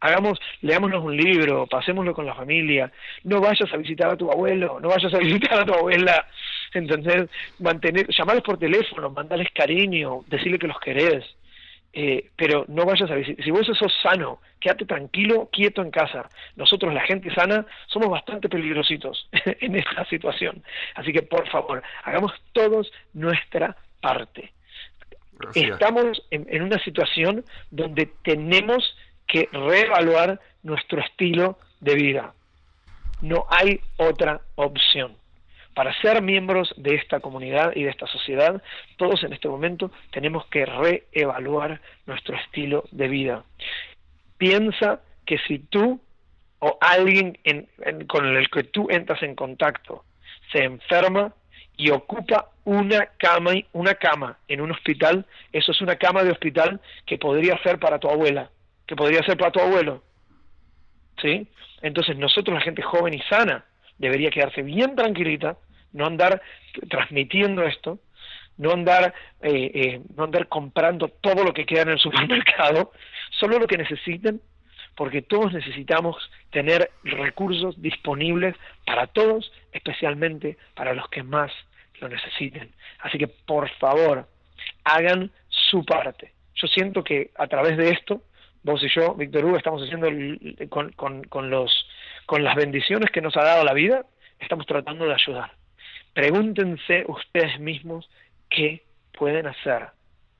hagamos, 0.00 0.38
leámonos 0.62 1.02
un 1.02 1.16
libro, 1.16 1.66
pasémoslo 1.66 2.14
con 2.14 2.26
la 2.26 2.34
familia, 2.34 2.92
no 3.24 3.40
vayas 3.40 3.72
a 3.72 3.76
visitar 3.76 4.10
a 4.10 4.16
tu 4.16 4.30
abuelo, 4.30 4.78
no 4.80 4.88
vayas 4.88 5.12
a 5.14 5.18
visitar 5.20 5.60
a 5.60 5.64
tu 5.64 5.74
abuela, 5.74 6.26
entonces 6.74 7.28
mantener, 7.58 8.06
llamarlos 8.08 8.44
por 8.44 8.58
teléfono, 8.58 9.10
mandarles 9.10 9.48
cariño, 9.52 10.20
decirle 10.28 10.58
que 10.58 10.66
los 10.66 10.78
querés, 10.80 11.24
eh, 11.92 12.30
pero 12.36 12.66
no 12.68 12.84
vayas 12.84 13.10
a 13.10 13.14
visitar, 13.14 13.42
si 13.42 13.50
vos 13.50 13.66
sos 13.66 13.92
sano, 14.02 14.40
quédate 14.60 14.84
tranquilo, 14.84 15.48
quieto 15.50 15.80
en 15.82 15.90
casa. 15.90 16.28
Nosotros, 16.54 16.92
la 16.92 17.00
gente 17.06 17.34
sana, 17.34 17.64
somos 17.86 18.10
bastante 18.10 18.48
peligrositos 18.48 19.28
en 19.60 19.76
esta 19.76 20.04
situación. 20.06 20.62
Así 20.94 21.12
que, 21.12 21.22
por 21.22 21.48
favor, 21.48 21.82
hagamos 22.04 22.32
todos 22.52 22.92
nuestra 23.14 23.76
parte. 24.02 24.52
Estamos 25.54 26.22
en 26.30 26.62
una 26.62 26.78
situación 26.82 27.44
donde 27.70 28.10
tenemos 28.22 28.96
que 29.26 29.48
reevaluar 29.52 30.40
nuestro 30.62 31.00
estilo 31.00 31.58
de 31.80 31.94
vida. 31.94 32.34
No 33.20 33.46
hay 33.48 33.80
otra 33.96 34.40
opción. 34.56 35.16
Para 35.74 35.92
ser 36.00 36.22
miembros 36.22 36.72
de 36.78 36.94
esta 36.94 37.20
comunidad 37.20 37.72
y 37.74 37.82
de 37.82 37.90
esta 37.90 38.06
sociedad, 38.06 38.62
todos 38.96 39.22
en 39.24 39.34
este 39.34 39.48
momento 39.48 39.90
tenemos 40.10 40.46
que 40.46 40.64
reevaluar 40.64 41.80
nuestro 42.06 42.36
estilo 42.36 42.84
de 42.92 43.08
vida. 43.08 43.44
Piensa 44.38 45.00
que 45.26 45.38
si 45.46 45.58
tú 45.58 46.00
o 46.60 46.78
alguien 46.80 47.38
con 48.06 48.24
el 48.24 48.48
que 48.48 48.64
tú 48.64 48.88
entras 48.90 49.22
en 49.22 49.34
contacto 49.34 50.04
se 50.50 50.64
enferma 50.64 51.34
y 51.76 51.90
ocupa 51.90 52.50
una 52.64 53.06
cama, 53.18 53.52
una 53.72 53.94
cama 53.96 54.38
en 54.48 54.62
un 54.62 54.72
hospital, 54.72 55.26
eso 55.52 55.72
es 55.72 55.80
una 55.82 55.96
cama 55.96 56.24
de 56.24 56.30
hospital 56.30 56.80
que 57.04 57.18
podría 57.18 57.58
ser 57.62 57.78
para 57.78 57.98
tu 57.98 58.08
abuela, 58.08 58.50
que 58.86 58.96
podría 58.96 59.22
ser 59.22 59.36
para 59.36 59.50
tu 59.50 59.60
abuelo. 59.60 60.02
¿Sí? 61.20 61.48
Entonces 61.82 62.16
nosotros, 62.16 62.54
la 62.54 62.60
gente 62.60 62.82
joven 62.82 63.14
y 63.14 63.20
sana, 63.22 63.64
debería 63.98 64.30
quedarse 64.30 64.62
bien 64.62 64.94
tranquilita, 64.94 65.56
no 65.92 66.06
andar 66.06 66.42
transmitiendo 66.88 67.62
esto, 67.62 67.98
no 68.58 68.72
andar, 68.72 69.14
eh, 69.42 69.70
eh, 69.74 70.00
no 70.16 70.24
andar 70.24 70.48
comprando 70.48 71.08
todo 71.08 71.44
lo 71.44 71.52
que 71.52 71.66
queda 71.66 71.82
en 71.82 71.90
el 71.90 71.98
supermercado, 71.98 72.92
solo 73.38 73.58
lo 73.58 73.66
que 73.66 73.78
necesiten, 73.78 74.40
porque 74.94 75.22
todos 75.22 75.52
necesitamos 75.52 76.16
tener 76.50 76.90
recursos 77.04 77.80
disponibles 77.80 78.56
para 78.86 79.06
todos, 79.06 79.52
especialmente 79.72 80.56
para 80.74 80.94
los 80.94 81.08
que 81.10 81.22
más 81.22 81.52
lo 82.00 82.08
necesiten. 82.08 82.72
Así 83.00 83.18
que 83.18 83.28
por 83.28 83.68
favor, 83.78 84.26
hagan 84.84 85.30
su 85.48 85.84
parte. 85.84 86.32
Yo 86.54 86.66
siento 86.68 87.04
que 87.04 87.30
a 87.36 87.46
través 87.46 87.76
de 87.76 87.90
esto 87.90 88.22
vos 88.66 88.82
y 88.82 88.88
yo, 88.88 89.14
Víctor 89.14 89.44
Hugo, 89.44 89.56
estamos 89.56 89.82
haciendo 89.82 90.08
con, 90.68 90.92
con, 90.92 91.50
los, 91.50 91.88
con 92.26 92.42
las 92.42 92.56
bendiciones 92.56 93.10
que 93.10 93.20
nos 93.20 93.36
ha 93.36 93.44
dado 93.44 93.64
la 93.64 93.72
vida, 93.72 94.04
estamos 94.40 94.66
tratando 94.66 95.06
de 95.06 95.14
ayudar. 95.14 95.52
Pregúntense 96.12 97.04
ustedes 97.06 97.60
mismos 97.60 98.10
qué 98.50 98.82
pueden 99.16 99.46
hacer 99.46 99.86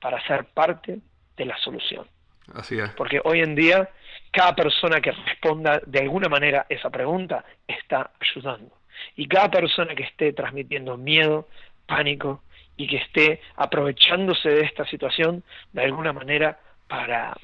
para 0.01 0.21
ser 0.27 0.47
parte 0.47 0.99
de 1.37 1.45
la 1.45 1.57
solución. 1.59 2.07
Así 2.53 2.79
es. 2.79 2.91
Porque 2.91 3.21
hoy 3.25 3.41
en 3.41 3.55
día, 3.55 3.89
cada 4.33 4.57
persona 4.57 5.01
que 5.01 5.13
responda 5.13 5.81
de 5.87 6.01
alguna 6.01 6.29
manera 6.29 6.67
esa 6.69 6.91
pregunta 6.91 7.45
es 7.69 7.77
está 7.87 8.11
ayudando. 8.21 8.73
Y 9.15 9.29
cada 9.29 9.49
persona 9.49 9.95
que 9.95 10.03
esté 10.03 10.33
transmitiendo 10.33 10.97
miedo, 10.97 11.47
pánico 11.87 12.43
y 12.77 12.89
que 12.89 12.97
esté 12.97 13.41
aprovechándose 13.55 14.49
de 14.49 14.65
esta 14.65 14.85
situación 14.87 15.45
de 15.73 15.85
alguna 15.85 16.13
manera 16.13 16.59
para 16.89 17.37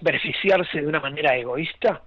beneficiarse 0.00 0.80
de 0.80 0.86
una 0.86 1.00
manera 1.00 1.36
egoísta, 1.36 2.02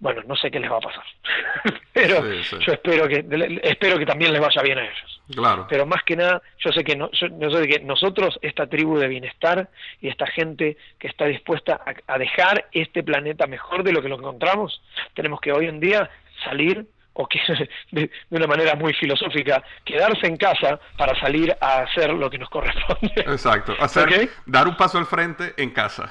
bueno, 0.00 0.22
no 0.26 0.34
sé 0.34 0.50
qué 0.50 0.58
les 0.58 0.70
va 0.70 0.78
a 0.78 0.80
pasar. 0.80 1.04
Pero 1.92 2.24
yo 2.32 2.72
espero 2.72 3.06
que 3.06 3.24
espero 3.62 3.98
que 3.98 4.06
también 4.06 4.32
les 4.32 4.40
vaya 4.40 4.62
bien 4.62 4.78
a 4.78 4.82
ellos. 4.82 5.20
Claro. 5.34 5.66
Pero 5.68 5.84
más 5.86 6.02
que 6.04 6.16
nada, 6.16 6.40
yo 6.58 6.72
sé 6.72 6.82
que 6.82 6.96
no, 6.96 7.10
yo, 7.12 7.50
sé 7.50 7.68
que 7.68 7.80
nosotros, 7.80 8.38
esta 8.40 8.66
tribu 8.66 8.98
de 8.98 9.08
bienestar 9.08 9.68
y 10.00 10.08
esta 10.08 10.26
gente 10.26 10.78
que 10.98 11.08
está 11.08 11.26
dispuesta 11.26 11.82
a 12.06 12.18
dejar 12.18 12.66
este 12.72 13.02
planeta 13.02 13.46
mejor 13.46 13.84
de 13.84 13.92
lo 13.92 14.00
que 14.00 14.08
lo 14.08 14.16
encontramos, 14.16 14.82
tenemos 15.14 15.40
que 15.40 15.52
hoy 15.52 15.66
en 15.66 15.80
día 15.80 16.08
salir 16.44 16.86
o 17.20 17.26
que 17.26 17.40
de, 17.92 18.10
una 18.30 18.46
manera 18.46 18.74
muy 18.74 18.94
filosófica, 18.94 19.62
quedarse 19.84 20.26
en 20.26 20.36
casa 20.36 20.80
para 20.96 21.18
salir 21.20 21.54
a 21.60 21.80
hacer 21.82 22.10
lo 22.12 22.30
que 22.30 22.38
nos 22.38 22.48
corresponde. 22.48 23.12
Exacto, 23.16 23.74
hacer, 23.78 24.30
dar 24.46 24.66
un 24.66 24.76
paso 24.76 24.98
al 24.98 25.06
frente 25.06 25.52
en 25.56 25.70
casa. 25.70 26.10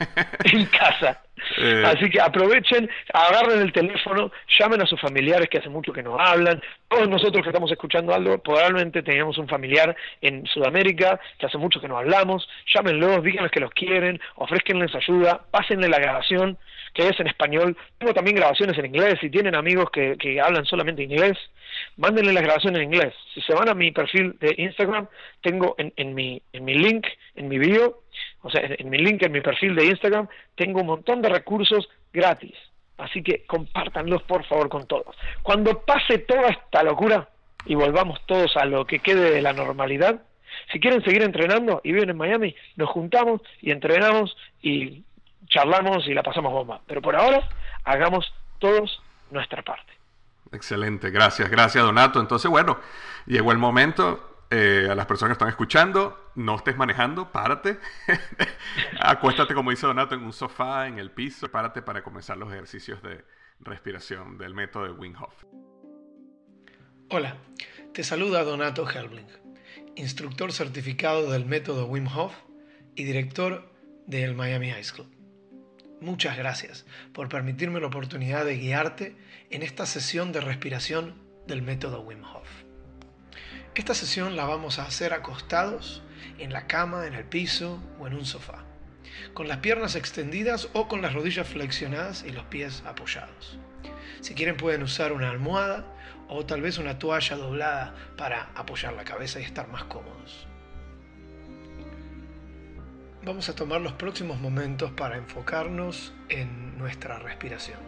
en 0.44 0.66
casa. 0.66 1.22
Eh. 1.56 1.82
Así 1.86 2.10
que 2.10 2.20
aprovechen, 2.20 2.88
agarren 3.14 3.60
el 3.60 3.72
teléfono, 3.72 4.30
llamen 4.58 4.82
a 4.82 4.86
sus 4.86 5.00
familiares 5.00 5.48
que 5.48 5.58
hace 5.58 5.70
mucho 5.70 5.92
que 5.92 6.02
no 6.02 6.20
hablan. 6.20 6.62
Todos 6.88 7.08
nosotros 7.08 7.42
que 7.42 7.48
estamos 7.48 7.72
escuchando 7.72 8.14
algo, 8.14 8.38
probablemente 8.38 9.02
teníamos 9.02 9.38
un 9.38 9.48
familiar 9.48 9.96
en 10.20 10.46
Sudamérica 10.46 11.18
que 11.38 11.46
hace 11.46 11.56
mucho 11.56 11.80
que 11.80 11.88
no 11.88 11.96
hablamos. 11.96 12.46
Llámenlos, 12.74 13.22
díganles 13.22 13.52
que 13.52 13.60
los 13.60 13.70
quieren, 13.70 14.20
ofrezcanles 14.36 14.94
ayuda, 14.94 15.40
pásenle 15.50 15.88
la 15.88 15.98
grabación 15.98 16.58
que 16.94 17.08
es 17.08 17.18
en 17.20 17.26
español. 17.26 17.76
Tengo 17.98 18.14
también 18.14 18.36
grabaciones 18.36 18.76
en 18.78 18.86
inglés. 18.86 19.18
Si 19.20 19.30
tienen 19.30 19.54
amigos 19.54 19.90
que, 19.90 20.16
que 20.18 20.40
hablan 20.50 20.66
solamente 20.66 21.02
inglés, 21.02 21.38
mándenle 21.96 22.32
las 22.32 22.42
grabaciones 22.42 22.82
en 22.82 22.92
inglés. 22.92 23.14
Si 23.34 23.40
se 23.40 23.54
van 23.54 23.68
a 23.68 23.74
mi 23.74 23.90
perfil 23.92 24.36
de 24.40 24.54
Instagram, 24.58 25.06
tengo 25.40 25.74
en, 25.78 25.92
en, 25.96 26.14
mi, 26.14 26.42
en 26.52 26.64
mi 26.64 26.74
link, 26.74 27.06
en 27.36 27.48
mi 27.48 27.58
bio, 27.58 28.02
o 28.42 28.50
sea, 28.50 28.62
en, 28.64 28.90
mi 28.90 28.98
link, 28.98 29.22
en 29.22 29.32
mi 29.32 29.40
perfil 29.40 29.74
de 29.74 29.86
Instagram, 29.86 30.28
tengo 30.56 30.80
un 30.80 30.86
montón 30.86 31.22
de 31.22 31.28
recursos 31.28 31.88
gratis. 32.12 32.54
Así 32.98 33.22
que 33.22 33.44
compártanlos 33.46 34.22
por 34.24 34.44
favor 34.44 34.68
con 34.68 34.86
todos. 34.86 35.16
Cuando 35.42 35.80
pase 35.84 36.18
toda 36.18 36.48
esta 36.48 36.82
locura 36.82 37.28
y 37.64 37.74
volvamos 37.74 38.20
todos 38.26 38.56
a 38.56 38.66
lo 38.66 38.86
que 38.86 38.98
quede 38.98 39.30
de 39.30 39.42
la 39.42 39.52
normalidad, 39.52 40.20
si 40.72 40.80
quieren 40.80 41.02
seguir 41.02 41.22
entrenando 41.22 41.80
y 41.84 41.92
viven 41.92 42.10
en 42.10 42.16
Miami, 42.16 42.54
nos 42.76 42.90
juntamos 42.90 43.40
y 43.60 43.70
entrenamos 43.70 44.36
y 44.62 45.02
charlamos 45.46 46.06
y 46.06 46.14
la 46.14 46.22
pasamos 46.22 46.52
bomba. 46.52 46.80
Pero 46.86 47.00
por 47.00 47.16
ahora, 47.16 47.48
hagamos 47.84 48.32
todos 48.58 49.00
nuestra 49.30 49.62
parte. 49.62 49.99
Excelente, 50.52 51.10
gracias, 51.10 51.50
gracias 51.50 51.84
Donato. 51.84 52.20
Entonces, 52.20 52.50
bueno, 52.50 52.78
llegó 53.26 53.52
el 53.52 53.58
momento. 53.58 54.26
Eh, 54.52 54.88
a 54.90 54.96
las 54.96 55.06
personas 55.06 55.30
que 55.30 55.32
están 55.34 55.48
escuchando, 55.48 56.32
no 56.34 56.56
estés 56.56 56.76
manejando, 56.76 57.30
párate. 57.30 57.78
Acuéstate, 59.00 59.54
como 59.54 59.70
dice 59.70 59.86
Donato, 59.86 60.16
en 60.16 60.24
un 60.24 60.32
sofá, 60.32 60.88
en 60.88 60.98
el 60.98 61.12
piso. 61.12 61.48
Párate 61.48 61.82
para 61.82 62.02
comenzar 62.02 62.36
los 62.36 62.52
ejercicios 62.52 63.00
de 63.00 63.24
respiración 63.60 64.38
del 64.38 64.54
método 64.54 64.86
de 64.86 64.90
Wim 64.90 65.14
Hof. 65.22 65.44
Hola, 67.10 67.36
te 67.92 68.02
saluda 68.02 68.42
Donato 68.42 68.88
Helbling, 68.88 69.28
instructor 69.94 70.52
certificado 70.52 71.30
del 71.30 71.44
método 71.46 71.86
Wim 71.86 72.08
Hof 72.08 72.34
y 72.96 73.04
director 73.04 73.72
del 74.06 74.34
Miami 74.34 74.70
High 74.70 74.84
School. 74.84 75.19
Muchas 76.00 76.38
gracias 76.38 76.86
por 77.12 77.28
permitirme 77.28 77.78
la 77.78 77.88
oportunidad 77.88 78.46
de 78.46 78.56
guiarte 78.56 79.16
en 79.50 79.62
esta 79.62 79.84
sesión 79.84 80.32
de 80.32 80.40
respiración 80.40 81.14
del 81.46 81.60
método 81.60 82.00
Wim 82.00 82.24
Hof. 82.24 82.48
Esta 83.74 83.94
sesión 83.94 84.34
la 84.34 84.46
vamos 84.46 84.78
a 84.78 84.86
hacer 84.86 85.12
acostados 85.12 86.02
en 86.38 86.54
la 86.54 86.66
cama, 86.66 87.06
en 87.06 87.12
el 87.12 87.24
piso 87.24 87.82
o 87.98 88.06
en 88.06 88.14
un 88.14 88.24
sofá, 88.24 88.64
con 89.34 89.46
las 89.46 89.58
piernas 89.58 89.94
extendidas 89.94 90.70
o 90.72 90.88
con 90.88 91.02
las 91.02 91.12
rodillas 91.12 91.46
flexionadas 91.46 92.24
y 92.26 92.30
los 92.30 92.44
pies 92.44 92.82
apoyados. 92.86 93.58
Si 94.22 94.34
quieren 94.34 94.56
pueden 94.56 94.82
usar 94.82 95.12
una 95.12 95.28
almohada 95.28 95.84
o 96.28 96.46
tal 96.46 96.62
vez 96.62 96.78
una 96.78 96.98
toalla 96.98 97.36
doblada 97.36 97.94
para 98.16 98.50
apoyar 98.54 98.94
la 98.94 99.04
cabeza 99.04 99.38
y 99.38 99.44
estar 99.44 99.68
más 99.68 99.84
cómodos 99.84 100.49
vamos 103.24 103.48
a 103.48 103.54
tomar 103.54 103.80
los 103.80 103.92
próximos 103.92 104.40
momentos 104.40 104.90
para 104.92 105.16
enfocarnos 105.16 106.12
en 106.28 106.78
nuestra 106.78 107.18
respiración. 107.18 107.78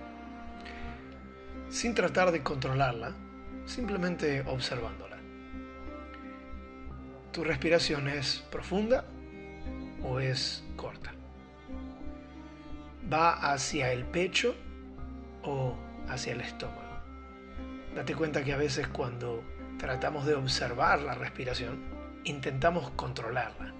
Sin 1.70 1.94
tratar 1.94 2.32
de 2.32 2.42
controlarla, 2.42 3.14
simplemente 3.64 4.42
observándola. 4.42 5.16
¿Tu 7.32 7.44
respiración 7.44 8.08
es 8.08 8.44
profunda 8.50 9.06
o 10.02 10.20
es 10.20 10.64
corta? 10.76 11.12
¿Va 13.10 13.52
hacia 13.52 13.90
el 13.92 14.04
pecho 14.04 14.54
o 15.42 15.74
hacia 16.08 16.34
el 16.34 16.42
estómago? 16.42 16.82
Date 17.94 18.14
cuenta 18.14 18.44
que 18.44 18.52
a 18.52 18.58
veces 18.58 18.86
cuando 18.88 19.42
tratamos 19.78 20.26
de 20.26 20.34
observar 20.34 21.00
la 21.00 21.14
respiración, 21.14 21.80
intentamos 22.24 22.90
controlarla. 22.90 23.72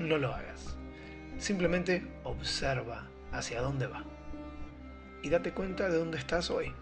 No 0.00 0.18
lo 0.18 0.34
hagas. 0.34 0.76
Simplemente 1.38 2.02
observa 2.24 3.08
hacia 3.32 3.60
dónde 3.60 3.86
va 3.86 4.04
y 5.22 5.28
date 5.28 5.52
cuenta 5.52 5.88
de 5.88 5.98
dónde 5.98 6.18
estás 6.18 6.50
hoy. 6.50 6.72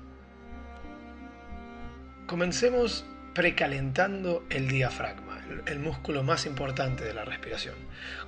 Comencemos 2.26 3.04
precalentando 3.34 4.44
el 4.50 4.68
diafragma, 4.68 5.40
el 5.66 5.78
músculo 5.80 6.22
más 6.22 6.46
importante 6.46 7.04
de 7.04 7.14
la 7.14 7.24
respiración, 7.24 7.74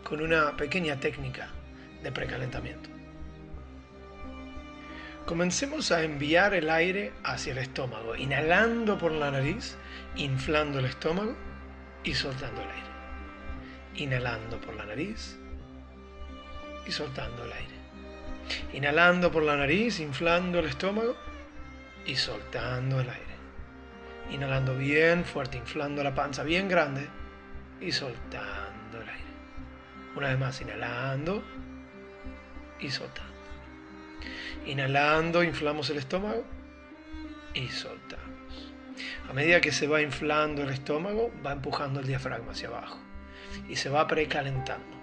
con 0.02 0.20
una 0.20 0.56
pequeña 0.56 0.98
técnica 0.98 1.48
de 2.02 2.12
precalentamiento. 2.12 2.90
Comencemos 5.26 5.90
a 5.92 6.02
enviar 6.02 6.54
el 6.54 6.70
aire 6.70 7.12
hacia 7.24 7.52
el 7.52 7.58
estómago, 7.58 8.16
inhalando 8.16 8.96
por 8.96 9.12
la 9.12 9.30
nariz, 9.30 9.76
inflando 10.16 10.78
el 10.78 10.84
estómago 10.84 11.34
y 12.04 12.14
soltando 12.14 12.62
el 12.62 12.68
aire. 12.68 12.86
Inhalando 13.96 14.60
por 14.60 14.74
la 14.74 14.86
nariz, 14.86 15.36
y 16.86 16.92
soltando 16.92 17.44
el 17.44 17.52
aire. 17.52 17.76
Inhalando 18.72 19.30
por 19.30 19.42
la 19.42 19.56
nariz, 19.56 20.00
inflando 20.00 20.60
el 20.60 20.66
estómago 20.66 21.16
y 22.04 22.16
soltando 22.16 23.00
el 23.00 23.08
aire. 23.08 23.36
Inhalando 24.30 24.76
bien 24.76 25.24
fuerte, 25.24 25.56
inflando 25.58 26.02
la 26.02 26.14
panza 26.14 26.42
bien 26.42 26.68
grande 26.68 27.08
y 27.80 27.92
soltando 27.92 29.00
el 29.00 29.08
aire. 29.08 29.24
Una 30.14 30.28
vez 30.28 30.38
más, 30.38 30.60
inhalando 30.60 31.42
y 32.80 32.90
soltando. 32.90 33.32
Inhalando, 34.66 35.42
inflamos 35.44 35.90
el 35.90 35.98
estómago 35.98 36.44
y 37.54 37.68
soltamos. 37.68 38.24
A 39.28 39.32
medida 39.32 39.60
que 39.60 39.72
se 39.72 39.86
va 39.86 40.02
inflando 40.02 40.62
el 40.62 40.70
estómago, 40.70 41.32
va 41.44 41.52
empujando 41.52 42.00
el 42.00 42.06
diafragma 42.06 42.52
hacia 42.52 42.68
abajo 42.68 42.98
y 43.68 43.76
se 43.76 43.90
va 43.90 44.06
precalentando 44.06 44.95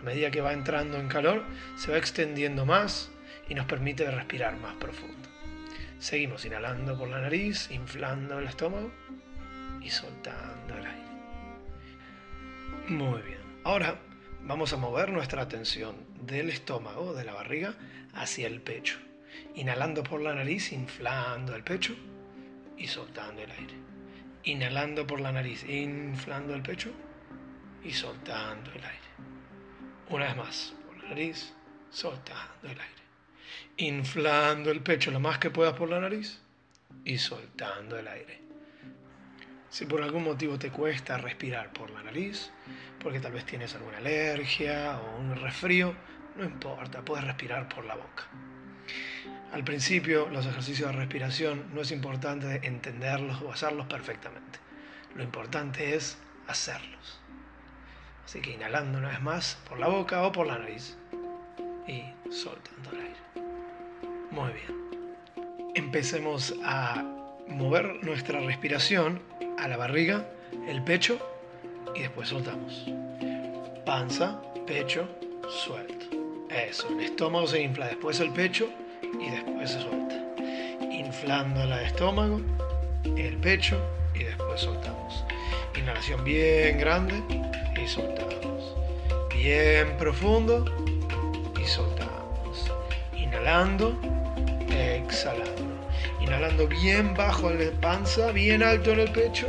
a 0.00 0.02
medida 0.02 0.30
que 0.30 0.40
va 0.40 0.52
entrando 0.52 0.98
en 0.98 1.08
calor, 1.08 1.44
se 1.76 1.90
va 1.90 1.98
extendiendo 1.98 2.64
más 2.64 3.10
y 3.48 3.54
nos 3.54 3.66
permite 3.66 4.10
respirar 4.10 4.56
más 4.56 4.74
profundo. 4.76 5.28
Seguimos 5.98 6.44
inhalando 6.46 6.96
por 6.96 7.08
la 7.08 7.20
nariz, 7.20 7.70
inflando 7.70 8.38
el 8.38 8.46
estómago 8.46 8.90
y 9.82 9.90
soltando 9.90 10.74
el 10.78 10.86
aire. 10.86 11.10
Muy 12.88 13.20
bien. 13.22 13.40
Ahora 13.64 14.00
vamos 14.42 14.72
a 14.72 14.78
mover 14.78 15.10
nuestra 15.10 15.42
atención 15.42 15.96
del 16.22 16.48
estómago, 16.48 17.12
de 17.12 17.24
la 17.24 17.34
barriga, 17.34 17.74
hacia 18.14 18.46
el 18.46 18.62
pecho. 18.62 18.98
Inhalando 19.54 20.02
por 20.02 20.22
la 20.22 20.34
nariz, 20.34 20.72
inflando 20.72 21.54
el 21.54 21.62
pecho 21.62 21.94
y 22.78 22.86
soltando 22.86 23.42
el 23.42 23.50
aire. 23.50 23.74
Inhalando 24.44 25.06
por 25.06 25.20
la 25.20 25.32
nariz, 25.32 25.64
inflando 25.68 26.54
el 26.54 26.62
pecho 26.62 26.90
y 27.84 27.90
soltando 27.90 28.70
el 28.72 28.82
aire. 28.82 28.99
Una 30.10 30.26
vez 30.26 30.36
más, 30.36 30.74
por 30.88 30.96
la 30.96 31.08
nariz, 31.10 31.52
soltando 31.88 32.64
el 32.64 32.80
aire. 32.80 33.02
Inflando 33.76 34.72
el 34.72 34.80
pecho 34.80 35.12
lo 35.12 35.20
más 35.20 35.38
que 35.38 35.50
puedas 35.50 35.74
por 35.74 35.88
la 35.88 36.00
nariz 36.00 36.40
y 37.04 37.16
soltando 37.16 37.96
el 37.96 38.08
aire. 38.08 38.40
Si 39.68 39.86
por 39.86 40.02
algún 40.02 40.24
motivo 40.24 40.58
te 40.58 40.72
cuesta 40.72 41.16
respirar 41.16 41.72
por 41.72 41.90
la 41.90 42.02
nariz, 42.02 42.50
porque 42.98 43.20
tal 43.20 43.30
vez 43.30 43.46
tienes 43.46 43.72
alguna 43.76 43.98
alergia 43.98 44.98
o 44.98 45.20
un 45.20 45.36
resfrío, 45.36 45.94
no 46.36 46.44
importa, 46.44 47.04
puedes 47.04 47.24
respirar 47.24 47.68
por 47.68 47.84
la 47.84 47.94
boca. 47.94 48.24
Al 49.52 49.62
principio, 49.62 50.28
los 50.28 50.44
ejercicios 50.44 50.90
de 50.90 50.96
respiración 50.96 51.72
no 51.72 51.82
es 51.82 51.92
importante 51.92 52.66
entenderlos 52.66 53.40
o 53.42 53.52
hacerlos 53.52 53.86
perfectamente. 53.86 54.58
Lo 55.14 55.22
importante 55.22 55.94
es 55.94 56.18
hacerlos. 56.48 57.20
Así 58.30 58.40
que 58.40 58.52
inhalando 58.52 58.98
una 58.98 59.08
vez 59.08 59.20
más 59.20 59.58
por 59.68 59.80
la 59.80 59.88
boca 59.88 60.22
o 60.24 60.30
por 60.30 60.46
la 60.46 60.56
nariz 60.56 60.96
y 61.88 62.04
soltando 62.30 62.92
el 62.92 63.00
aire. 63.00 63.50
Muy 64.30 64.52
bien. 64.52 65.72
empecemos 65.74 66.54
a 66.62 67.02
mover 67.48 68.04
nuestra 68.04 68.38
respiración 68.38 69.20
a 69.58 69.66
la 69.66 69.76
barriga, 69.76 70.28
el 70.68 70.80
pecho 70.84 71.18
y 71.92 72.02
después 72.02 72.28
soltamos. 72.28 72.86
Panza, 73.84 74.40
pecho, 74.64 75.08
suelto. 75.48 76.06
Eso, 76.50 76.86
el 76.88 77.00
estómago 77.00 77.48
se 77.48 77.60
infla, 77.60 77.88
después 77.88 78.20
el 78.20 78.30
pecho 78.30 78.70
y 79.02 79.28
después 79.28 79.72
se 79.72 79.80
suelta. 79.80 80.24
Inflando 80.88 81.64
el 81.64 81.72
estómago, 81.72 82.40
el 83.16 83.36
pecho 83.38 83.76
y 84.14 84.22
después 84.22 84.60
soltamos. 84.60 85.24
Inhalación 85.76 86.22
bien 86.22 86.78
grande 86.78 87.49
y 87.82 87.88
soltamos. 87.88 88.76
Bien 89.34 89.96
profundo 89.96 90.64
y 91.60 91.64
soltamos. 91.66 92.70
Inhalando, 93.16 93.98
exhalando. 94.68 95.80
Inhalando 96.20 96.66
bien 96.68 97.14
bajo 97.14 97.50
en 97.50 97.64
la 97.64 97.80
panza, 97.80 98.32
bien 98.32 98.62
alto 98.62 98.90
en 98.90 99.00
el 99.00 99.12
pecho 99.12 99.48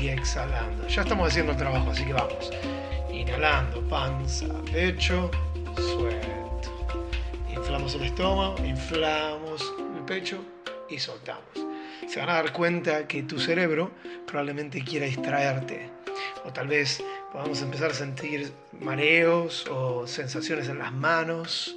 y 0.00 0.08
exhalando. 0.08 0.86
Ya 0.88 1.02
estamos 1.02 1.28
haciendo 1.28 1.52
el 1.52 1.58
trabajo, 1.58 1.90
así 1.90 2.04
que 2.04 2.12
vamos. 2.12 2.50
Inhalando, 3.12 3.86
panza, 3.88 4.46
pecho, 4.72 5.30
suelto. 5.76 6.28
Inflamos 7.54 7.94
el 7.94 8.04
estómago, 8.04 8.56
inflamos 8.64 9.74
el 9.96 10.04
pecho 10.04 10.42
y 10.88 10.98
soltamos. 10.98 11.42
Se 12.08 12.20
van 12.20 12.30
a 12.30 12.34
dar 12.34 12.52
cuenta 12.52 13.06
que 13.06 13.22
tu 13.24 13.38
cerebro 13.38 13.90
probablemente 14.26 14.82
quiera 14.82 15.06
distraerte. 15.06 15.90
O 16.44 16.52
tal 16.52 16.68
vez 16.68 17.02
podamos 17.32 17.62
empezar 17.62 17.90
a 17.90 17.94
sentir 17.94 18.52
mareos 18.80 19.66
o 19.68 20.06
sensaciones 20.06 20.68
en 20.68 20.78
las 20.78 20.92
manos, 20.92 21.76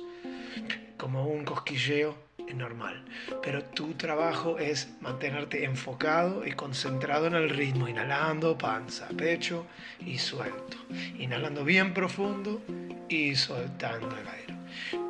como 0.97 1.27
un 1.27 1.45
cosquilleo 1.45 2.15
normal. 2.53 3.03
Pero 3.41 3.63
tu 3.63 3.93
trabajo 3.93 4.57
es 4.59 4.89
mantenerte 5.01 5.63
enfocado 5.63 6.45
y 6.45 6.51
concentrado 6.51 7.27
en 7.27 7.35
el 7.35 7.49
ritmo, 7.49 7.87
inhalando 7.87 8.57
panza, 8.57 9.07
pecho 9.09 9.65
y 9.99 10.17
suelto. 10.17 10.77
Inhalando 11.17 11.63
bien 11.63 11.93
profundo 11.93 12.61
y 13.09 13.35
soltando 13.35 14.15
el 14.17 14.27
aire. 14.27 14.55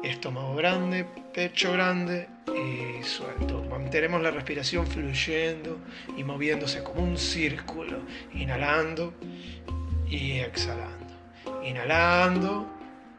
Estómago 0.03 0.55
grande, 0.55 1.05
pecho 1.33 1.71
grande 1.73 2.27
y 2.47 3.03
suelto. 3.03 3.63
Mantenemos 3.63 4.21
la 4.21 4.31
respiración 4.31 4.87
fluyendo 4.87 5.79
y 6.17 6.23
moviéndose 6.23 6.83
como 6.83 7.03
un 7.03 7.17
círculo. 7.17 7.99
Inhalando 8.33 9.13
y 10.11 10.39
exhalando. 10.41 11.15
Inhalando 11.63 12.69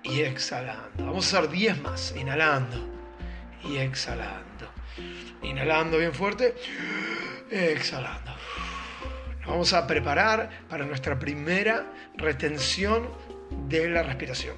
y 0.02 0.20
exhalando. 0.20 1.06
Vamos 1.06 1.32
a 1.32 1.38
hacer 1.38 1.50
10 1.50 1.80
más. 1.80 2.14
Inhalando 2.16 2.76
y 3.64 3.78
exhalando. 3.78 4.68
Inhalando 5.42 5.98
bien 5.98 6.12
fuerte, 6.12 6.54
exhalando. 7.50 8.32
Nos 9.40 9.48
vamos 9.48 9.72
a 9.72 9.86
preparar 9.86 10.50
para 10.68 10.84
nuestra 10.84 11.18
primera 11.18 11.86
retención 12.16 13.08
de 13.68 13.88
la 13.88 14.02
respiración. 14.02 14.54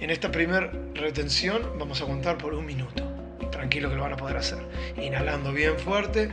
En 0.00 0.10
esta 0.10 0.30
primera 0.30 0.70
retención 0.94 1.78
vamos 1.78 2.00
a 2.00 2.06
contar 2.06 2.38
por 2.38 2.54
un 2.54 2.64
minuto. 2.64 3.04
Tranquilo 3.50 3.90
que 3.90 3.96
lo 3.96 4.02
van 4.02 4.14
a 4.14 4.16
poder 4.16 4.38
hacer. 4.38 4.58
Inhalando 4.96 5.52
bien 5.52 5.78
fuerte 5.78 6.30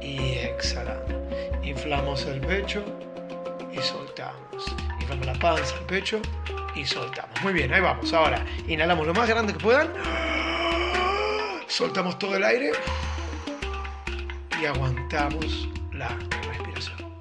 y 0.00 0.34
exhalando. 0.38 1.28
Inflamos 1.62 2.24
el 2.26 2.40
pecho 2.40 3.05
y 3.76 3.82
soltamos. 3.82 4.76
Inflamos 5.00 5.26
la 5.26 5.34
panza, 5.34 5.74
el 5.76 5.86
pecho 5.86 6.20
y 6.74 6.84
soltamos. 6.84 7.40
Muy 7.42 7.52
bien, 7.52 7.72
ahí 7.72 7.80
vamos. 7.80 8.12
Ahora, 8.12 8.44
inhalamos 8.66 9.06
lo 9.06 9.14
más 9.14 9.28
grande 9.28 9.52
que 9.52 9.58
puedan. 9.58 9.92
Soltamos 11.66 12.18
todo 12.18 12.36
el 12.36 12.44
aire 12.44 12.72
y 14.60 14.64
aguantamos 14.64 15.68
la 15.92 16.08
respiración. 16.48 17.18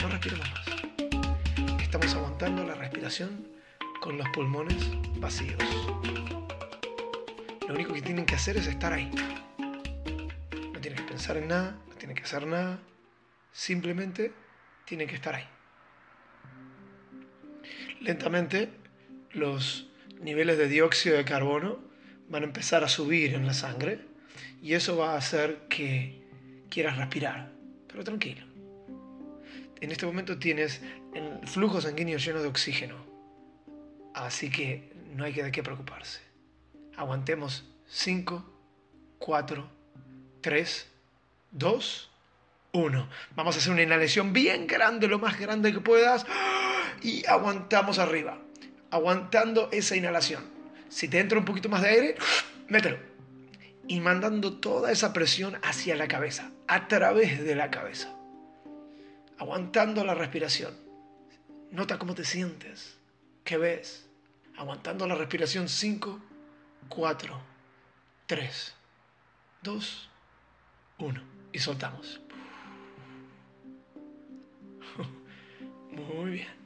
No 0.00 0.08
respiramos 0.08 0.48
más. 0.50 1.80
Estamos 1.80 2.14
aguantando 2.14 2.64
la 2.64 2.74
respiración 2.74 3.48
con 4.00 4.18
los 4.18 4.28
pulmones 4.30 4.76
vacíos. 5.16 5.58
Lo 7.66 7.74
único 7.74 7.92
que 7.92 8.02
tienen 8.02 8.26
que 8.26 8.34
hacer 8.34 8.56
es 8.56 8.66
estar 8.66 8.92
ahí. 8.92 9.10
No 10.72 10.80
tienen 10.80 10.96
que 10.96 11.08
pensar 11.08 11.36
en 11.36 11.48
nada, 11.48 11.78
no 11.88 11.94
tienen 11.94 12.16
que 12.16 12.22
hacer 12.22 12.46
nada. 12.46 12.78
Simplemente 13.52 14.32
tienen 14.84 15.08
que 15.08 15.14
estar 15.14 15.34
ahí. 15.34 15.48
Lentamente 18.00 18.68
los 19.32 19.88
niveles 20.20 20.58
de 20.58 20.68
dióxido 20.68 21.16
de 21.16 21.24
carbono 21.24 21.80
van 22.28 22.42
a 22.42 22.46
empezar 22.46 22.84
a 22.84 22.88
subir 22.88 23.34
en 23.34 23.46
la 23.46 23.54
sangre 23.54 24.00
y 24.62 24.74
eso 24.74 24.96
va 24.96 25.14
a 25.14 25.18
hacer 25.18 25.66
que 25.68 26.22
quieras 26.70 26.96
respirar, 26.96 27.50
pero 27.86 28.04
tranquilo. 28.04 28.46
En 29.80 29.92
este 29.92 30.06
momento 30.06 30.38
tienes 30.38 30.80
el 31.14 31.46
flujo 31.46 31.80
sanguíneo 31.80 32.18
lleno 32.18 32.42
de 32.42 32.48
oxígeno, 32.48 32.96
así 34.14 34.50
que 34.50 34.92
no 35.14 35.24
hay 35.24 35.32
de 35.32 35.52
qué 35.52 35.62
preocuparse. 35.62 36.20
Aguantemos 36.96 37.64
5, 37.86 38.44
4, 39.18 39.70
3, 40.40 40.88
2, 41.52 42.10
1. 42.72 43.08
Vamos 43.36 43.54
a 43.54 43.58
hacer 43.58 43.72
una 43.72 43.82
inhalación 43.82 44.32
bien 44.32 44.66
grande, 44.66 45.06
lo 45.06 45.18
más 45.18 45.38
grande 45.38 45.72
que 45.72 45.80
puedas, 45.80 46.26
y 47.02 47.26
aguantamos 47.26 47.98
arriba, 47.98 48.38
aguantando 48.90 49.68
esa 49.72 49.96
inhalación. 49.96 50.44
Si 50.88 51.08
te 51.08 51.20
entra 51.20 51.38
un 51.38 51.44
poquito 51.44 51.68
más 51.68 51.82
de 51.82 51.88
aire, 51.88 52.14
mételo. 52.68 52.98
Y 53.86 54.00
mandando 54.00 54.58
toda 54.58 54.92
esa 54.92 55.12
presión 55.12 55.58
hacia 55.62 55.96
la 55.96 56.08
cabeza, 56.08 56.50
a 56.66 56.88
través 56.88 57.42
de 57.42 57.54
la 57.54 57.70
cabeza. 57.70 58.14
Aguantando 59.38 60.04
la 60.04 60.14
respiración. 60.14 60.74
Nota 61.70 61.98
cómo 61.98 62.14
te 62.14 62.24
sientes. 62.24 62.98
¿Qué 63.44 63.56
ves? 63.56 64.06
Aguantando 64.56 65.06
la 65.06 65.14
respiración 65.14 65.68
5, 65.68 66.20
4, 66.88 67.40
3, 68.26 68.74
2, 69.62 70.10
1. 70.98 71.22
Y 71.52 71.58
soltamos. 71.58 72.20
Muy 75.90 76.30
bien. 76.32 76.57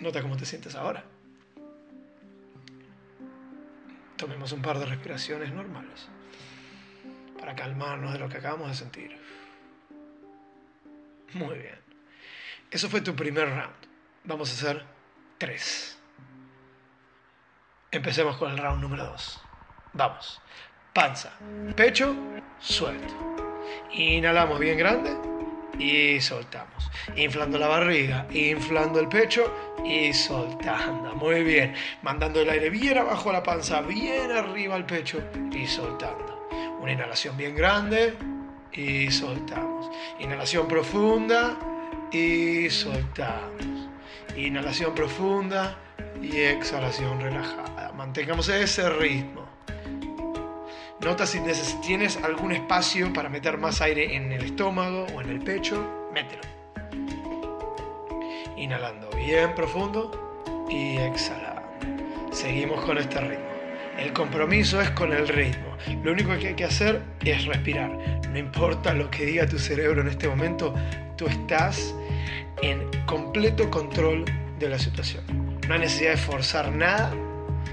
Nota 0.00 0.22
cómo 0.22 0.36
te 0.36 0.44
sientes 0.44 0.74
ahora. 0.74 1.04
Tomemos 4.16 4.52
un 4.52 4.62
par 4.62 4.78
de 4.78 4.86
respiraciones 4.86 5.52
normales 5.52 6.08
para 7.38 7.54
calmarnos 7.54 8.12
de 8.12 8.18
lo 8.18 8.28
que 8.28 8.38
acabamos 8.38 8.68
de 8.68 8.74
sentir. 8.74 9.18
Muy 11.34 11.58
bien. 11.58 11.78
Eso 12.70 12.88
fue 12.88 13.00
tu 13.00 13.14
primer 13.14 13.48
round. 13.48 13.74
Vamos 14.24 14.50
a 14.50 14.54
hacer 14.54 14.84
tres. 15.38 15.98
Empecemos 17.90 18.36
con 18.36 18.50
el 18.50 18.58
round 18.58 18.82
número 18.82 19.04
dos. 19.04 19.40
Vamos. 19.92 20.40
Panza, 20.92 21.32
pecho, 21.76 22.14
suelto. 22.58 23.14
Inhalamos 23.92 24.58
bien 24.58 24.78
grande 24.78 25.35
y 25.78 26.20
soltamos. 26.20 26.90
Inflando 27.16 27.58
la 27.58 27.68
barriga, 27.68 28.26
inflando 28.32 29.00
el 29.00 29.08
pecho 29.08 29.52
y 29.84 30.12
soltando. 30.12 31.14
Muy 31.14 31.42
bien. 31.42 31.74
Mandando 32.02 32.40
el 32.40 32.50
aire 32.50 32.70
bien 32.70 32.98
abajo 32.98 33.30
a 33.30 33.34
la 33.34 33.42
panza, 33.42 33.80
bien 33.82 34.30
arriba 34.30 34.74
al 34.74 34.86
pecho 34.86 35.22
y 35.52 35.66
soltando. 35.66 36.48
Una 36.80 36.92
inhalación 36.92 37.36
bien 37.36 37.54
grande 37.54 38.14
y 38.72 39.10
soltamos. 39.10 39.90
Inhalación 40.18 40.68
profunda 40.68 41.56
y 42.12 42.68
soltamos. 42.70 43.88
Inhalación 44.36 44.94
profunda 44.94 45.78
y 46.22 46.40
exhalación 46.40 47.20
relajada. 47.20 47.92
Mantengamos 47.92 48.48
ese 48.48 48.88
ritmo. 48.90 49.45
Nota 51.00 51.26
si 51.26 51.40
tienes 51.82 52.16
algún 52.16 52.52
espacio 52.52 53.12
para 53.12 53.28
meter 53.28 53.58
más 53.58 53.80
aire 53.80 54.16
en 54.16 54.32
el 54.32 54.44
estómago 54.44 55.06
o 55.14 55.20
en 55.20 55.28
el 55.28 55.40
pecho, 55.40 56.08
mételo. 56.12 56.42
Inhalando 58.56 59.10
bien 59.10 59.54
profundo 59.54 60.10
y 60.70 60.96
exhalando. 60.96 61.62
Seguimos 62.32 62.84
con 62.84 62.98
este 62.98 63.20
ritmo. 63.20 63.44
El 63.98 64.12
compromiso 64.12 64.80
es 64.80 64.90
con 64.90 65.12
el 65.12 65.28
ritmo. 65.28 65.76
Lo 66.02 66.12
único 66.12 66.36
que 66.38 66.48
hay 66.48 66.54
que 66.54 66.64
hacer 66.64 67.02
es 67.24 67.44
respirar. 67.44 67.90
No 68.30 68.38
importa 68.38 68.94
lo 68.94 69.10
que 69.10 69.26
diga 69.26 69.46
tu 69.46 69.58
cerebro 69.58 70.00
en 70.00 70.08
este 70.08 70.28
momento, 70.28 70.74
tú 71.16 71.26
estás 71.26 71.94
en 72.62 72.90
completo 73.06 73.70
control 73.70 74.24
de 74.58 74.68
la 74.68 74.78
situación. 74.78 75.24
No 75.68 75.74
hay 75.74 75.80
necesidad 75.80 76.12
de 76.12 76.16
forzar 76.16 76.72
nada, 76.72 77.14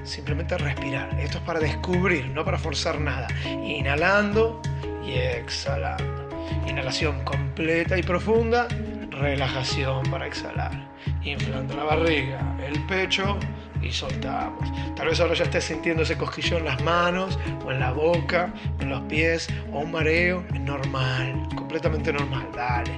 simplemente 0.04 0.58
respirar. 0.58 1.20
Esto 1.20 1.38
es 1.38 1.44
para 1.44 1.60
descubrir, 1.60 2.28
no 2.28 2.44
para 2.44 2.58
forzar 2.58 3.00
nada. 3.00 3.28
Inhalando 3.46 4.62
y 5.06 5.14
exhalando. 5.14 6.30
Inhalación 6.68 7.24
completa 7.24 7.98
y 7.98 8.04
profunda 8.04 8.68
relajación 9.12 10.04
para 10.10 10.28
exhalar, 10.28 10.72
inflando 11.24 11.76
la 11.76 11.84
barriga, 11.84 12.58
el 12.66 12.80
pecho 12.86 13.38
y 13.82 13.92
soltamos. 13.92 14.72
Tal 14.96 15.08
vez 15.08 15.20
ahora 15.20 15.34
ya 15.34 15.44
estés 15.44 15.66
sintiendo 15.66 16.04
ese 16.04 16.18
cosquillón 16.18 16.60
en 16.60 16.66
las 16.66 16.84
manos, 16.84 17.38
o 17.66 17.72
en 17.72 17.80
la 17.80 17.92
boca, 17.92 18.54
en 18.80 18.90
los 18.90 19.02
pies, 19.02 19.48
o 19.72 19.80
un 19.80 19.92
mareo. 19.92 20.44
Es 20.54 20.60
normal, 20.60 21.48
completamente 21.56 22.14
normal. 22.14 22.48
Dale. 22.56 22.92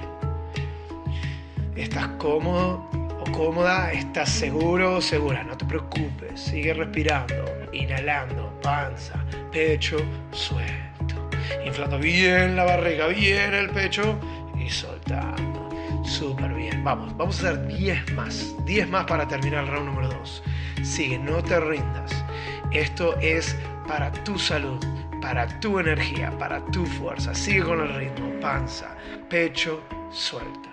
¿Estás 1.74 2.08
cómodo 2.18 2.88
cómoda? 3.32 3.92
¿Estás 3.92 4.30
seguro 4.30 4.96
o 4.96 5.00
segura? 5.00 5.42
No 5.44 5.56
te 5.56 5.64
preocupes. 5.64 6.40
Sigue 6.40 6.74
respirando, 6.74 7.44
inhalando, 7.72 8.58
panza, 8.62 9.24
pecho, 9.50 9.98
suelto. 10.32 11.28
Inflando 11.64 11.98
bien 11.98 12.56
la 12.56 12.64
barriga, 12.64 13.08
bien 13.08 13.54
el 13.54 13.70
pecho 13.70 14.18
y 14.58 14.68
soltando. 14.70 15.68
Súper 16.04 16.54
bien. 16.54 16.82
Vamos, 16.84 17.16
vamos 17.16 17.42
a 17.44 17.50
hacer 17.50 17.66
10 17.66 18.12
más. 18.12 18.54
10 18.64 18.88
más 18.88 19.04
para 19.06 19.26
terminar 19.26 19.64
el 19.64 19.70
round 19.70 19.86
número 19.86 20.08
2. 20.08 20.42
Sigue, 20.82 21.18
no 21.18 21.42
te 21.42 21.58
rindas. 21.58 22.24
Esto 22.72 23.16
es 23.20 23.56
para 23.86 24.12
tu 24.24 24.38
salud, 24.38 24.78
para 25.20 25.46
tu 25.60 25.78
energía, 25.78 26.30
para 26.38 26.64
tu 26.66 26.86
fuerza. 26.86 27.34
Sigue 27.34 27.62
con 27.62 27.80
el 27.80 27.94
ritmo. 27.94 28.38
Panza, 28.40 28.96
pecho, 29.28 29.82
suelta. 30.10 30.70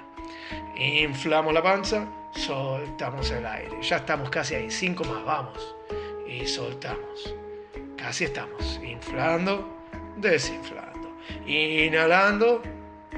Inflamos 0.76 1.54
la 1.54 1.64
panza, 1.64 2.08
soltamos 2.36 3.32
el 3.32 3.46
aire. 3.46 3.82
Ya 3.82 3.98
estamos 3.98 4.30
casi 4.30 4.56
ahí. 4.56 4.72
5 4.72 5.04
más, 5.06 5.24
vamos. 5.24 5.76
Y 6.28 6.46
soltamos. 6.48 7.36
Casi 7.98 8.26
estamos. 8.26 8.80
Inflando, 8.84 9.68
desinflando. 10.18 11.18
Inhalando, 11.46 12.62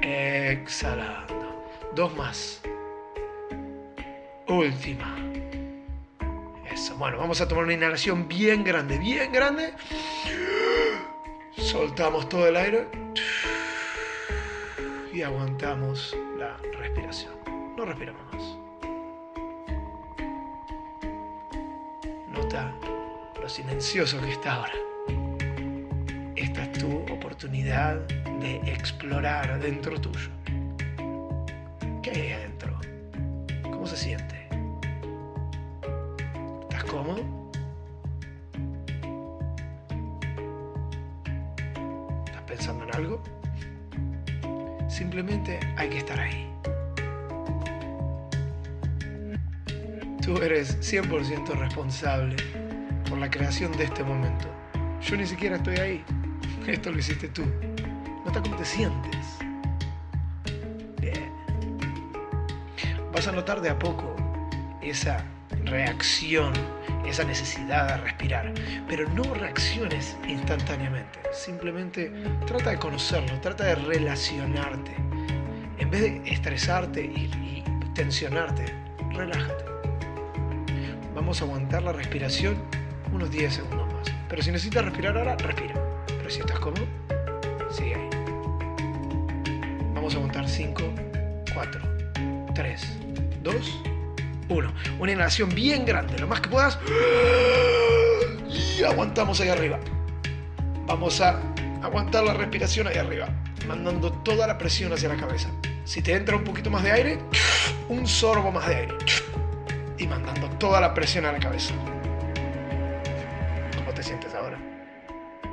exhalando. 0.02 1.66
Dos 1.94 2.16
más. 2.16 2.62
Última. 4.48 5.16
Eso. 6.72 6.96
Bueno, 6.98 7.18
vamos 7.18 7.42
a 7.42 7.48
tomar 7.48 7.64
una 7.64 7.74
inhalación 7.74 8.28
bien 8.28 8.64
grande, 8.64 8.98
bien 8.98 9.32
grande. 9.32 9.74
Soltamos 11.58 12.28
todo 12.30 12.48
el 12.48 12.56
aire. 12.58 12.88
Y 15.14 15.22
aguantamos 15.22 16.16
la 16.38 16.58
respiración. 16.78 17.34
No 17.78 17.86
respiramos 17.86 18.22
más. 18.34 18.65
Lo 23.42 23.50
silencioso 23.50 24.22
que 24.22 24.32
está 24.32 24.54
ahora. 24.54 24.74
Esta 26.38 26.64
es 26.64 26.72
tu 26.74 27.00
oportunidad 27.14 28.00
de 28.40 28.56
explorar 28.66 29.60
dentro 29.60 30.00
tuyo. 30.00 30.30
¿Qué 32.02 32.12
hay 32.12 32.32
adentro? 32.32 32.80
¿Cómo 33.64 33.86
se 33.86 33.98
siente? 33.98 34.48
¿Estás 36.62 36.86
cómodo? 36.86 37.24
¿Estás 42.26 42.44
pensando 42.48 42.86
en 42.86 42.96
algo? 42.96 43.22
Simplemente 44.88 45.60
hay 45.76 45.90
que 45.90 45.98
estar 45.98 46.20
ahí. 46.20 46.50
Tú 50.26 50.42
eres 50.42 50.80
100% 50.82 51.56
responsable 51.56 52.36
por 53.08 53.20
la 53.20 53.30
creación 53.30 53.72
de 53.74 53.84
este 53.84 54.04
momento. 54.04 54.48
Yo 55.00 55.16
ni 55.16 55.28
siquiera 55.28 55.58
estoy 55.58 55.78
ahí. 55.78 56.04
Esto 56.66 56.92
lo 56.92 56.98
hiciste 56.98 57.28
tú. 57.28 57.44
Nota 58.26 58.42
cómo 58.42 58.56
te 58.56 58.66
sientes. 58.66 59.16
vas 63.14 63.28
a 63.28 63.32
notar 63.32 63.62
de 63.62 63.70
a 63.70 63.80
poco 63.80 64.14
esa 64.82 65.24
reacción, 65.64 66.52
esa 67.06 67.24
necesidad 67.24 67.88
de 67.88 67.98
respirar. 67.98 68.52
Pero 68.90 69.08
no 69.10 69.32
reacciones 69.36 70.18
instantáneamente. 70.28 71.20
Simplemente 71.32 72.12
trata 72.48 72.72
de 72.72 72.80
conocerlo, 72.80 73.40
trata 73.42 73.64
de 73.64 73.76
relacionarte. 73.76 74.92
En 75.78 75.92
vez 75.92 76.02
de 76.02 76.22
estresarte 76.26 77.04
y 77.04 77.64
tensionarte, 77.94 78.66
relájate. 79.14 79.65
Vamos 81.26 81.42
a 81.42 81.46
aguantar 81.46 81.82
la 81.82 81.92
respiración 81.92 82.56
unos 83.12 83.32
10 83.32 83.56
segundos 83.56 83.92
más. 83.92 84.14
Pero 84.30 84.44
si 84.44 84.52
necesitas 84.52 84.86
respirar 84.86 85.18
ahora, 85.18 85.36
respira. 85.36 85.74
Pero 86.06 86.30
si 86.30 86.42
estás 86.42 86.60
cómodo, 86.60 86.86
sigue 87.72 87.96
ahí. 87.96 88.10
Vamos 89.96 90.14
a 90.14 90.18
aguantar 90.18 90.48
5, 90.48 90.84
4, 91.52 91.82
3, 92.54 92.82
2, 93.42 93.56
1. 94.50 94.74
Una 95.00 95.12
inhalación 95.12 95.50
bien 95.50 95.84
grande, 95.84 96.16
lo 96.20 96.28
más 96.28 96.42
que 96.42 96.50
puedas. 96.50 96.78
Y 98.48 98.84
aguantamos 98.84 99.42
ahí 99.42 99.50
arriba. 99.50 99.80
Vamos 100.86 101.22
a 101.22 101.42
aguantar 101.82 102.24
la 102.24 102.36
respiración 102.36 102.86
ahí 102.86 102.98
arriba, 102.98 103.30
mandando 103.68 104.12
toda 104.12 104.46
la 104.46 104.60
presión 104.60 104.94
hacia 104.94 105.10
la 105.10 105.16
cabeza. 105.16 105.50
Si 105.86 106.04
te 106.04 106.14
entra 106.14 106.36
un 106.36 106.44
poquito 106.44 106.70
más 106.70 106.84
de 106.84 106.92
aire, 106.92 107.20
un 107.90 108.06
sorbo 108.06 108.52
más 108.52 108.68
de 108.68 108.76
aire. 108.76 108.94
Y 110.06 110.08
mandando 110.08 110.48
toda 110.60 110.80
la 110.80 110.94
presión 110.94 111.26
a 111.26 111.32
la 111.32 111.40
cabeza. 111.40 111.74
¿Cómo 113.76 113.92
te 113.92 114.04
sientes 114.04 114.36
ahora? 114.36 114.60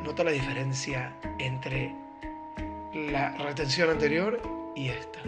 Nota 0.04 0.24
la 0.24 0.30
diferencia 0.30 1.16
entre 1.38 1.94
la 2.92 3.34
retención 3.38 3.88
anterior 3.88 4.42
y 4.76 4.88
esta. 4.88 5.20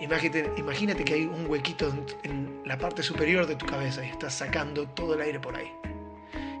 Imagínate, 0.00 0.50
imagínate, 0.56 1.04
que 1.04 1.14
hay 1.14 1.26
un 1.26 1.48
huequito 1.48 1.94
en, 2.24 2.60
la 2.64 2.76
parte 2.76 3.04
superior 3.04 3.46
de 3.46 3.54
tu 3.54 3.66
cabeza 3.66 4.04
y 4.04 4.08
estás 4.08 4.34
sacando 4.34 4.88
todo 4.88 5.14
el 5.14 5.20
aire 5.20 5.38
por 5.38 5.54
ahí. 5.54 5.72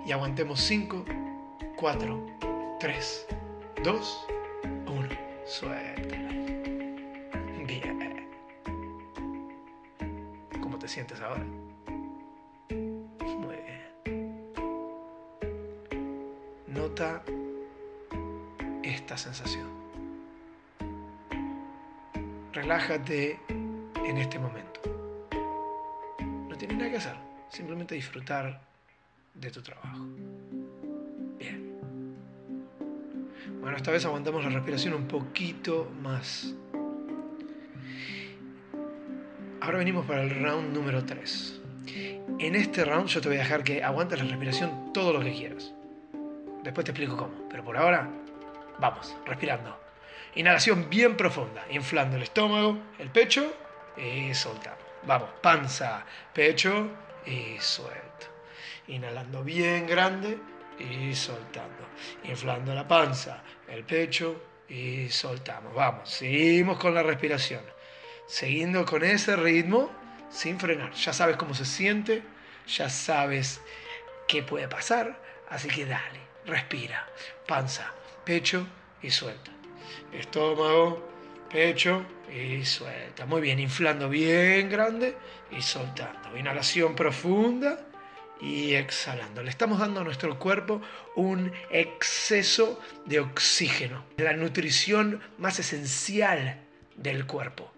Y 0.06 0.12
aguantemos 0.12 0.60
5, 0.60 1.04
4, 1.74 2.26
3, 2.78 3.26
2, 3.82 4.26
1. 4.86 5.08
Suéltala. 5.44 6.28
Bien. 7.66 8.28
¿Cómo 10.62 10.78
te 10.78 10.86
sientes 10.86 11.20
ahora? 11.20 11.44
Nota 16.74 17.22
esta 18.82 19.16
sensación 19.16 19.84
relájate 22.54 23.40
en 23.48 24.16
este 24.16 24.38
momento. 24.38 24.80
No 26.48 26.56
tienes 26.56 26.78
nada 26.78 26.90
que 26.90 26.96
hacer, 26.96 27.16
simplemente 27.50 27.94
disfrutar 27.94 28.60
de 29.34 29.50
tu 29.50 29.60
trabajo. 29.60 30.06
Bien. 31.38 31.74
Bueno, 33.60 33.76
esta 33.76 33.90
vez 33.90 34.04
aguantamos 34.04 34.44
la 34.44 34.50
respiración 34.50 34.94
un 34.94 35.08
poquito 35.08 35.90
más. 36.00 36.54
Ahora 39.60 39.78
venimos 39.78 40.06
para 40.06 40.22
el 40.22 40.30
round 40.42 40.72
número 40.72 41.04
3. 41.04 41.60
En 42.38 42.54
este 42.54 42.84
round 42.84 43.08
yo 43.08 43.20
te 43.20 43.28
voy 43.28 43.36
a 43.36 43.40
dejar 43.40 43.64
que 43.64 43.82
aguantes 43.82 44.22
la 44.22 44.26
respiración 44.26 44.92
todo 44.92 45.12
lo 45.12 45.20
que 45.20 45.32
quieras. 45.32 45.74
Después 46.64 46.86
te 46.86 46.92
explico 46.92 47.14
cómo, 47.14 47.46
pero 47.50 47.62
por 47.62 47.76
ahora, 47.76 48.08
vamos, 48.78 49.14
respirando. 49.26 49.78
Inhalación 50.34 50.88
bien 50.88 51.14
profunda, 51.14 51.62
inflando 51.68 52.16
el 52.16 52.22
estómago, 52.22 52.78
el 52.98 53.10
pecho 53.10 53.54
y 53.98 54.32
soltando. 54.32 54.82
Vamos, 55.02 55.28
panza, 55.42 56.06
pecho 56.32 56.88
y 57.26 57.58
suelto. 57.60 58.26
Inhalando 58.88 59.44
bien 59.44 59.86
grande 59.86 60.38
y 60.78 61.14
soltando. 61.14 61.84
Inflando 62.24 62.74
la 62.74 62.88
panza, 62.88 63.42
el 63.68 63.84
pecho 63.84 64.42
y 64.66 65.10
soltamos. 65.10 65.74
Vamos, 65.74 66.08
seguimos 66.08 66.78
con 66.78 66.94
la 66.94 67.02
respiración. 67.02 67.62
Siguiendo 68.26 68.86
con 68.86 69.04
ese 69.04 69.36
ritmo 69.36 69.90
sin 70.30 70.58
frenar. 70.58 70.94
Ya 70.94 71.12
sabes 71.12 71.36
cómo 71.36 71.52
se 71.52 71.66
siente, 71.66 72.22
ya 72.66 72.88
sabes 72.88 73.60
qué 74.26 74.42
puede 74.42 74.66
pasar, 74.66 75.20
así 75.50 75.68
que 75.68 75.84
dale, 75.84 76.23
respira. 76.46 77.06
Panza, 77.46 77.92
pecho 78.24 78.66
y 79.02 79.10
suelta 79.10 79.54
estómago, 80.18 81.08
pecho 81.50 82.04
y 82.32 82.64
suelta. 82.64 83.26
Muy 83.26 83.40
bien, 83.40 83.58
inflando 83.58 84.08
bien 84.08 84.68
grande 84.70 85.16
y 85.50 85.62
soltando. 85.62 86.36
Inhalación 86.36 86.94
profunda 86.94 87.78
y 88.40 88.74
exhalando. 88.74 89.42
Le 89.42 89.50
estamos 89.50 89.78
dando 89.78 90.00
a 90.00 90.04
nuestro 90.04 90.38
cuerpo 90.38 90.80
un 91.16 91.52
exceso 91.70 92.80
de 93.06 93.20
oxígeno, 93.20 94.04
la 94.16 94.34
nutrición 94.34 95.20
más 95.38 95.58
esencial 95.58 96.60
del 96.96 97.26
cuerpo. 97.26 97.70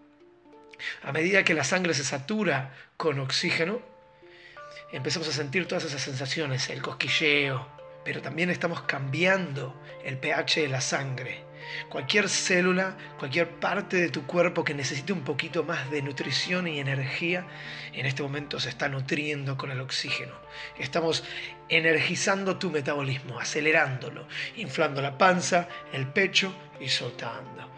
A 1.02 1.12
medida 1.12 1.44
que 1.44 1.54
la 1.54 1.64
sangre 1.64 1.94
se 1.94 2.04
satura 2.04 2.74
con 2.96 3.18
oxígeno, 3.18 3.80
empezamos 4.92 5.28
a 5.28 5.32
sentir 5.32 5.66
todas 5.66 5.84
esas 5.84 6.02
sensaciones, 6.02 6.68
el 6.68 6.82
cosquilleo, 6.82 7.75
pero 8.06 8.22
también 8.22 8.48
estamos 8.48 8.80
cambiando 8.82 9.74
el 10.02 10.16
pH 10.16 10.62
de 10.62 10.68
la 10.68 10.80
sangre 10.80 11.46
Cualquier 11.88 12.28
célula, 12.28 12.96
cualquier 13.18 13.48
parte 13.48 13.96
de 13.96 14.08
tu 14.08 14.26
cuerpo 14.26 14.64
que 14.64 14.74
necesite 14.74 15.12
un 15.12 15.22
poquito 15.22 15.64
más 15.64 15.90
de 15.90 16.02
nutrición 16.02 16.66
y 16.68 16.78
energía, 16.78 17.46
en 17.92 18.06
este 18.06 18.22
momento 18.22 18.60
se 18.60 18.68
está 18.68 18.88
nutriendo 18.88 19.56
con 19.56 19.70
el 19.70 19.80
oxígeno. 19.80 20.34
Estamos 20.78 21.24
energizando 21.68 22.56
tu 22.56 22.70
metabolismo, 22.70 23.38
acelerándolo, 23.38 24.26
inflando 24.56 25.00
la 25.00 25.16
panza, 25.16 25.68
el 25.92 26.06
pecho 26.06 26.54
y 26.80 26.88
soltando. 26.88 27.70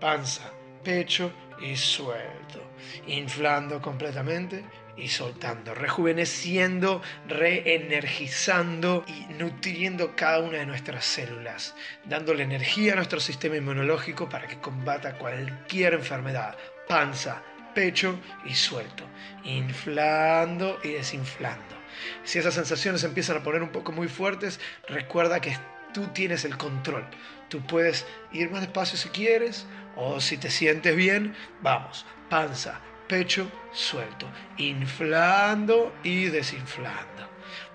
Panza, 0.00 0.50
pecho 0.82 1.32
y 1.60 1.76
suelto. 1.76 2.62
Inflando 3.06 3.80
completamente 3.80 4.64
y 4.96 5.08
soltando, 5.08 5.74
rejuveneciendo, 5.74 7.02
reenergizando 7.28 9.04
y 9.06 9.32
nutriendo 9.34 10.16
cada 10.16 10.40
una 10.40 10.58
de 10.58 10.66
nuestras 10.66 11.04
células, 11.04 11.74
dándole 12.04 12.44
energía 12.44 12.94
a 12.94 12.96
nuestro 12.96 13.20
sistema 13.20 13.56
inmunológico 13.56 14.28
para 14.28 14.46
que 14.46 14.58
combata 14.58 15.18
cualquier 15.18 15.94
enfermedad, 15.94 16.56
panza, 16.88 17.42
pecho 17.74 18.18
y 18.44 18.54
suelto, 18.54 19.04
inflando 19.44 20.78
y 20.82 20.92
desinflando. 20.92 21.76
Si 22.24 22.38
esas 22.38 22.54
sensaciones 22.54 23.04
empiezan 23.04 23.38
a 23.38 23.42
poner 23.42 23.62
un 23.62 23.70
poco 23.70 23.92
muy 23.92 24.08
fuertes, 24.08 24.60
recuerda 24.88 25.40
que 25.40 25.56
tú 25.92 26.06
tienes 26.08 26.44
el 26.44 26.56
control. 26.56 27.06
Tú 27.48 27.60
puedes 27.66 28.06
ir 28.32 28.50
más 28.50 28.62
despacio 28.62 28.98
si 28.98 29.08
quieres 29.10 29.66
o 29.94 30.20
si 30.20 30.36
te 30.36 30.50
sientes 30.50 30.94
bien, 30.96 31.34
vamos, 31.62 32.04
panza, 32.28 32.80
pecho 33.08 33.50
suelto, 33.72 34.28
inflando 34.58 35.94
y 36.02 36.26
desinflando. 36.26 37.28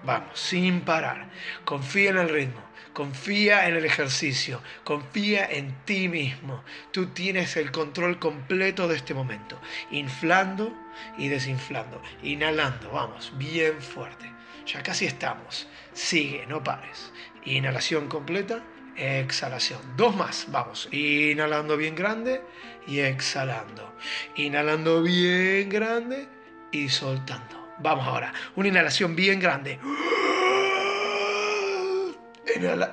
Vamos, 0.03 0.39
sin 0.39 0.82
parar. 0.82 1.29
Confía 1.63 2.09
en 2.11 2.17
el 2.17 2.29
ritmo, 2.29 2.61
confía 2.93 3.67
en 3.67 3.75
el 3.75 3.86
ejercicio, 3.86 4.61
confía 4.84 5.45
en 5.45 5.75
ti 5.86 6.07
mismo. 6.07 6.63
Tú 6.91 7.07
tienes 7.07 7.55
el 7.57 7.71
control 7.71 8.19
completo 8.19 8.88
de 8.88 8.95
este 8.95 9.13
momento. 9.13 9.59
Inflando 9.91 10.73
y 11.17 11.27
desinflando, 11.27 12.01
inhalando, 12.23 12.91
vamos, 12.91 13.34
bien 13.38 13.82
fuerte. 13.82 14.32
Ya 14.65 14.84
casi 14.84 15.05
estamos. 15.05 15.67
Sigue, 15.93 16.45
no 16.47 16.63
pares. 16.63 17.11
Inhalación 17.45 18.07
completa, 18.07 18.63
exhalación. 18.95 19.79
Dos 19.95 20.15
más, 20.15 20.47
vamos. 20.49 20.87
Inhalando 20.91 21.77
bien 21.77 21.95
grande 21.95 22.41
y 22.87 22.99
exhalando. 22.99 23.93
Inhalando 24.35 25.01
bien 25.01 25.69
grande 25.69 26.27
y 26.71 26.89
soltando. 26.89 27.61
Vamos 27.79 28.07
ahora, 28.07 28.33
una 28.55 28.67
inhalación 28.67 29.15
bien 29.15 29.39
grande. 29.39 29.79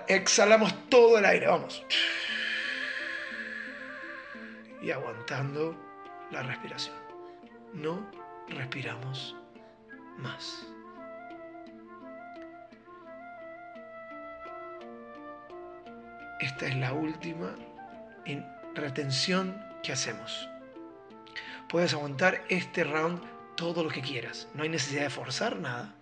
exhalamos 0.09 0.89
todo 0.89 1.19
el 1.19 1.25
aire, 1.25 1.47
vamos. 1.47 1.85
Y 4.81 4.91
aguantando 4.91 5.77
la 6.31 6.43
respiración. 6.43 6.97
No 7.75 8.11
respiramos 8.49 9.37
más. 10.17 10.67
Esta 16.41 16.67
es 16.67 16.77
la 16.77 16.93
última 16.93 17.55
retención 18.75 19.61
que 19.83 19.93
hacemos. 19.93 20.49
Puedes 21.69 21.93
aguantar 21.95 22.45
este 22.49 22.85
round 22.85 23.21
todo 23.57 23.83
lo 23.83 23.91
que 23.91 24.01
quieras. 24.01 24.49
No 24.55 24.63
hay 24.63 24.69
necesidad 24.69 25.03
de 25.03 25.11
forzar 25.11 25.57
nada. 25.57 25.95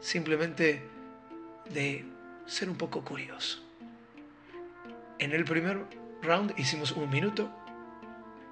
Simplemente 0.00 0.82
de 1.70 2.04
ser 2.46 2.70
un 2.70 2.76
poco 2.76 3.04
curioso. 3.04 3.62
En 5.18 5.32
el 5.32 5.44
primer 5.44 5.84
round 6.22 6.58
hicimos 6.58 6.92
un 6.92 7.10
minuto. 7.10 7.50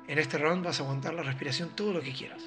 En 0.07 0.19
este 0.19 0.39
round 0.39 0.65
vas 0.65 0.81
a 0.81 0.83
aguantar 0.83 1.15
la 1.15 1.23
respiración 1.23 1.71
todo 1.75 1.95
lo 1.95 2.03
que 2.03 2.13
quieras. 2.13 2.43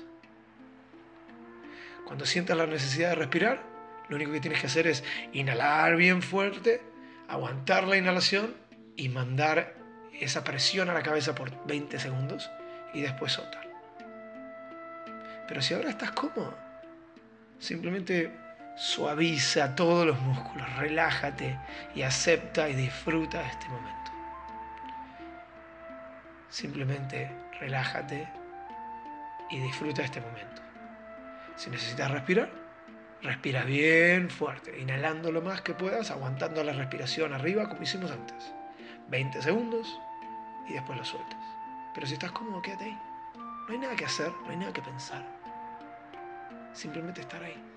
Cuando 2.06 2.26
sientas 2.26 2.56
la 2.56 2.68
necesidad 2.68 3.10
de 3.10 3.16
respirar, 3.16 3.64
lo 4.10 4.16
único 4.16 4.32
que 4.32 4.42
tienes 4.42 4.62
que 4.62 4.68
hacer 4.68 4.86
es 4.88 5.04
inhalar 5.32 5.96
bien 5.96 6.22
fuerte, 6.22 6.93
aguantar 7.28 7.88
la 7.88 7.98
inhalación 7.98 8.54
y 8.96 9.10
mandar 9.10 9.76
esa 10.20 10.44
presión 10.44 10.90
a 10.90 10.94
la 10.94 11.04
cabeza 11.04 11.36
por 11.36 11.66
20 11.66 12.00
segundos 12.00 12.50
y 12.94 13.02
después 13.02 13.34
soltar. 13.34 13.68
Pero 15.48 15.62
si 15.62 15.74
ahora 15.74 15.90
estás 15.90 16.12
cómodo, 16.12 16.56
simplemente 17.60 18.32
suaviza 18.76 19.76
todos 19.76 20.08
los 20.08 20.20
músculos, 20.20 20.76
relájate 20.78 21.60
y 21.96 22.04
acepta 22.04 22.70
y 22.70 22.74
disfruta 22.74 23.42
este 23.42 23.68
momento. 23.68 24.12
Simplemente 26.50 27.32
relájate 27.60 28.28
y 29.50 29.60
disfruta 29.60 30.04
este 30.04 30.22
momento. 30.22 30.62
Si 31.56 31.70
necesitas 31.70 32.10
respirar, 32.10 32.63
respira 33.24 33.64
bien 33.64 34.30
fuerte, 34.30 34.80
inhalando 34.80 35.32
lo 35.32 35.42
más 35.42 35.62
que 35.62 35.74
puedas, 35.74 36.12
aguantando 36.12 36.64
la 36.64 36.74
respiración 36.74 37.34
arriba 37.34 37.70
como 37.70 37.82
hicimos 37.82 38.12
antes. 38.12 38.54
20 39.10 39.42
segundos 39.42 40.00
y 40.68 40.74
después 40.74 40.98
lo 40.98 41.06
sueltas. 41.06 41.40
Pero 41.94 42.06
si 42.06 42.14
estás 42.14 42.32
cómodo, 42.32 42.62
quédate 42.62 42.86
ahí. 42.86 43.00
No 43.36 43.74
hay 43.74 43.78
nada 43.78 43.96
que 43.96 44.06
hacer, 44.06 44.32
no 44.44 44.50
hay 44.50 44.58
nada 44.58 44.74
que 44.74 44.82
pensar. 44.82 45.24
Simplemente 46.74 47.22
estar 47.22 47.42
ahí. 47.42 47.73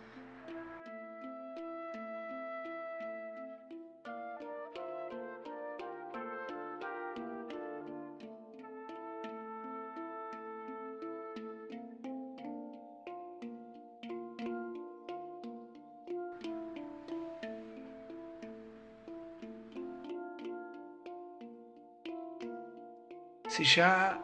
Si 23.57 23.65
ya 23.65 24.21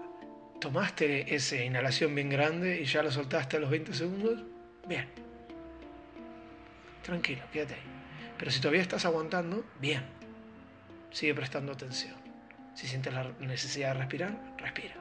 tomaste 0.61 1.35
esa 1.35 1.57
inhalación 1.57 2.15
bien 2.15 2.29
grande 2.29 2.83
y 2.83 2.85
ya 2.85 3.03
lo 3.03 3.11
soltaste 3.11 3.57
a 3.57 3.61
los 3.61 3.71
20 3.71 3.95
segundos, 3.95 4.45
bien. 4.87 5.09
Tranquilo, 7.03 7.43
quédate 7.51 7.77
ahí. 7.77 7.81
Pero 8.37 8.51
si 8.51 8.61
todavía 8.61 8.83
estás 8.83 9.07
aguantando, 9.07 9.65
bien. 9.81 10.03
Sigue 11.13 11.35
prestando 11.35 11.73
atención. 11.73 12.15
Si 12.75 12.87
sientes 12.87 13.15
la 13.15 13.33
necesidad 13.41 13.95
de 13.95 14.01
respirar, 14.01 14.39
respira. 14.59 14.97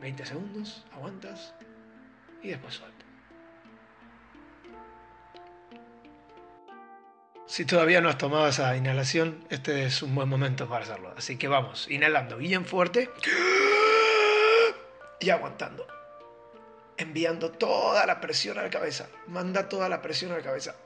20 0.00 0.26
segundos, 0.26 0.84
aguantas 0.92 1.54
y 2.42 2.48
después 2.48 2.74
suelta. 2.74 3.01
Si 7.46 7.64
todavía 7.66 8.00
no 8.00 8.08
has 8.08 8.18
tomado 8.18 8.46
esa 8.46 8.76
inhalación, 8.76 9.44
este 9.50 9.84
es 9.84 10.02
un 10.02 10.14
buen 10.14 10.28
momento 10.28 10.68
para 10.68 10.84
hacerlo. 10.84 11.12
Así 11.16 11.36
que 11.36 11.48
vamos, 11.48 11.90
inhalando 11.90 12.36
bien 12.36 12.64
fuerte 12.64 13.10
y 15.20 15.30
aguantando. 15.30 15.86
Enviando 16.96 17.50
toda 17.50 18.06
la 18.06 18.20
presión 18.20 18.58
a 18.58 18.62
la 18.62 18.70
cabeza. 18.70 19.08
Manda 19.26 19.68
toda 19.68 19.88
la 19.88 20.00
presión 20.00 20.32
a 20.32 20.36
la 20.36 20.42
cabeza. 20.42 20.76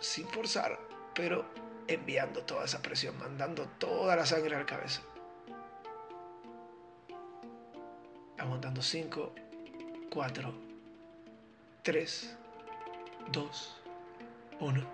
Sin 0.00 0.26
forzar, 0.28 0.78
pero 1.14 1.46
enviando 1.86 2.42
toda 2.42 2.64
esa 2.64 2.82
presión, 2.82 3.16
mandando 3.18 3.66
toda 3.78 4.16
la 4.16 4.26
sangre 4.26 4.56
a 4.56 4.58
la 4.58 4.66
cabeza. 4.66 5.02
Aguantando 8.38 8.82
5, 8.82 9.34
4, 10.10 10.54
3, 11.82 12.36
2, 13.30 13.82
1. 14.60 14.86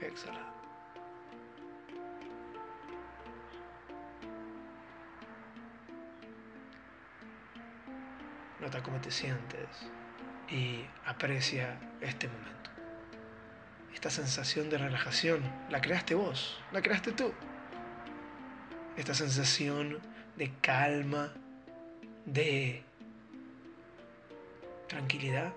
Exhala. 0.00 0.54
Nota 8.60 8.82
cómo 8.82 9.00
te 9.00 9.10
sientes 9.10 9.68
y 10.48 10.84
aprecia 11.04 11.78
este 12.00 12.28
momento. 12.28 12.70
Esta 13.94 14.10
sensación 14.10 14.70
de 14.70 14.78
relajación 14.78 15.42
la 15.70 15.80
creaste 15.80 16.14
vos, 16.14 16.60
la 16.72 16.82
creaste 16.82 17.12
tú. 17.12 17.32
Esta 18.96 19.14
sensación 19.14 20.00
de 20.36 20.52
calma, 20.60 21.32
de 22.26 22.84
tranquilidad, 24.86 25.54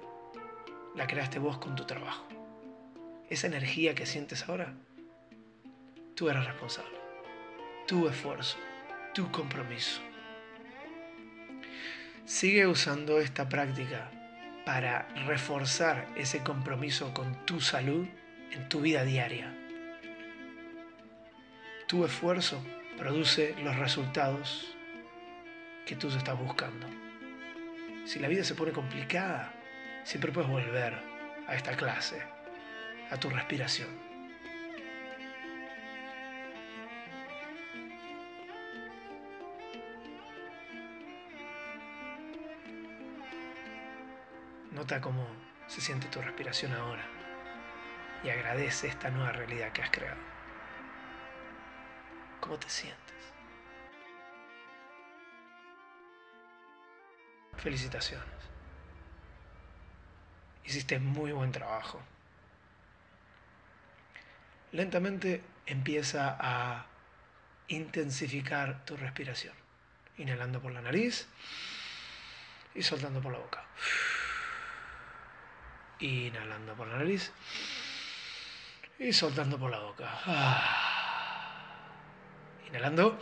la 0.95 1.07
creaste 1.07 1.39
vos 1.39 1.57
con 1.57 1.75
tu 1.75 1.85
trabajo. 1.85 2.27
Esa 3.29 3.47
energía 3.47 3.93
que 3.95 4.05
sientes 4.05 4.47
ahora, 4.47 4.73
tú 6.15 6.29
eres 6.29 6.45
responsable. 6.45 6.97
Tu 7.87 8.07
esfuerzo, 8.07 8.57
tu 9.13 9.31
compromiso. 9.31 10.01
Sigue 12.25 12.67
usando 12.67 13.19
esta 13.19 13.47
práctica 13.47 14.11
para 14.65 15.07
reforzar 15.25 16.07
ese 16.15 16.43
compromiso 16.43 17.13
con 17.13 17.45
tu 17.45 17.61
salud 17.61 18.07
en 18.51 18.67
tu 18.67 18.81
vida 18.81 19.03
diaria. 19.03 19.53
Tu 21.87 22.03
esfuerzo 22.03 22.61
produce 22.97 23.55
los 23.63 23.77
resultados 23.77 24.75
que 25.85 25.95
tú 25.95 26.09
estás 26.09 26.37
buscando. 26.37 27.06
Si 28.07 28.19
la 28.19 28.29
vida 28.29 28.45
se 28.45 28.55
pone 28.55 28.71
complicada, 28.71 29.51
siempre 30.05 30.31
puedes 30.31 30.49
volver 30.49 30.93
a 31.45 31.55
esta 31.55 31.75
clase, 31.75 32.23
a 33.11 33.17
tu 33.17 33.29
respiración. 33.29 33.89
Nota 44.71 45.01
cómo 45.01 45.27
se 45.67 45.81
siente 45.81 46.07
tu 46.07 46.21
respiración 46.21 46.71
ahora 46.71 47.03
y 48.23 48.29
agradece 48.29 48.87
esta 48.87 49.09
nueva 49.09 49.33
realidad 49.33 49.73
que 49.73 49.81
has 49.81 49.91
creado. 49.91 50.21
¿Cómo 52.39 52.57
te 52.57 52.69
sientes? 52.69 53.36
Felicitaciones. 57.57 58.25
Hiciste 60.65 60.99
muy 60.99 61.31
buen 61.31 61.51
trabajo. 61.51 62.01
Lentamente 64.71 65.41
empieza 65.65 66.37
a 66.39 66.85
intensificar 67.67 68.85
tu 68.85 68.97
respiración. 68.97 69.53
Inhalando 70.17 70.61
por 70.61 70.71
la 70.71 70.81
nariz 70.81 71.27
y 72.75 72.83
soltando 72.83 73.21
por 73.21 73.31
la 73.31 73.39
boca. 73.39 73.63
Inhalando 75.99 76.75
por 76.75 76.87
la 76.87 76.97
nariz 76.97 77.31
y 78.99 79.13
soltando 79.13 79.57
por 79.57 79.71
la 79.71 79.79
boca. 79.79 80.09
Inhalando. 82.67 83.19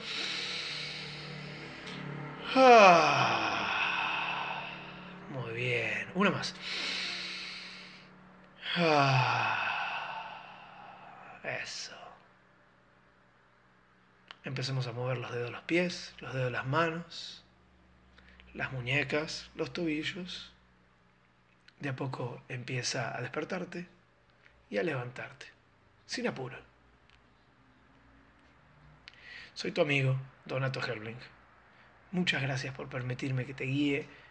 Bien. 5.56 6.06
Una 6.16 6.32
más. 6.32 6.54
Eso. 11.44 11.96
Empecemos 14.44 14.86
a 14.88 14.92
mover 14.92 15.18
los 15.18 15.32
dedos 15.32 15.46
de 15.46 15.52
los 15.52 15.64
pies, 15.64 16.14
los 16.20 16.34
dedos 16.34 16.48
de 16.48 16.52
las 16.52 16.66
manos, 16.66 17.46
las 18.54 18.74
muñecas, 18.74 19.50
los 19.56 19.72
tobillos 19.72 20.52
de 21.80 21.90
a 21.90 21.96
poco 21.96 22.44
empieza 22.50 23.18
a 23.18 23.22
despertarte 23.22 23.88
y 24.70 24.78
a 24.78 24.84
levantarte, 24.84 25.46
sin 26.06 26.28
apuro. 26.28 26.58
Soy 29.54 29.72
tu 29.72 29.82
amigo, 29.82 30.20
Donato 30.44 30.82
Herbling. 30.86 31.18
Muchas 32.12 32.42
gracias 32.42 32.76
por 32.76 32.90
permitirme 32.90 33.46
que 33.46 33.54
te 33.54 33.64
guíe 33.64 34.25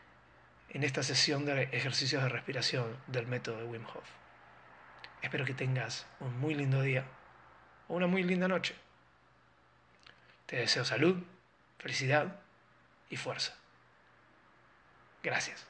en 0.74 0.82
esta 0.82 1.02
sesión 1.02 1.46
de 1.46 1.68
ejercicios 1.72 2.22
de 2.22 2.28
respiración 2.28 2.96
del 3.06 3.26
método 3.26 3.58
de 3.58 3.64
Wim 3.64 3.84
Hof. 3.86 4.04
Espero 5.22 5.44
que 5.44 5.54
tengas 5.54 6.04
un 6.20 6.38
muy 6.38 6.54
lindo 6.54 6.82
día 6.82 7.06
o 7.88 7.94
una 7.94 8.08
muy 8.08 8.24
linda 8.24 8.48
noche. 8.48 8.74
Te 10.46 10.56
deseo 10.56 10.84
salud, 10.84 11.16
felicidad 11.78 12.40
y 13.08 13.16
fuerza. 13.16 13.54
Gracias. 15.22 15.64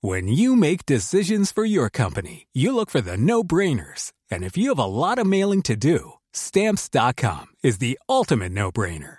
When 0.00 0.28
you 0.28 0.54
make 0.54 0.86
decisions 0.86 1.50
for 1.50 1.64
your 1.64 1.90
company, 1.90 2.46
you 2.52 2.72
look 2.72 2.88
for 2.88 3.00
the 3.00 3.16
no-brainers. 3.16 4.12
And 4.30 4.44
if 4.44 4.56
you 4.56 4.68
have 4.68 4.78
a 4.78 4.84
lot 4.84 5.18
of 5.18 5.26
mailing 5.26 5.62
to 5.62 5.74
do, 5.74 6.12
stamps.com 6.32 7.46
is 7.64 7.78
the 7.78 7.98
ultimate 8.08 8.52
no-brainer. 8.52 9.18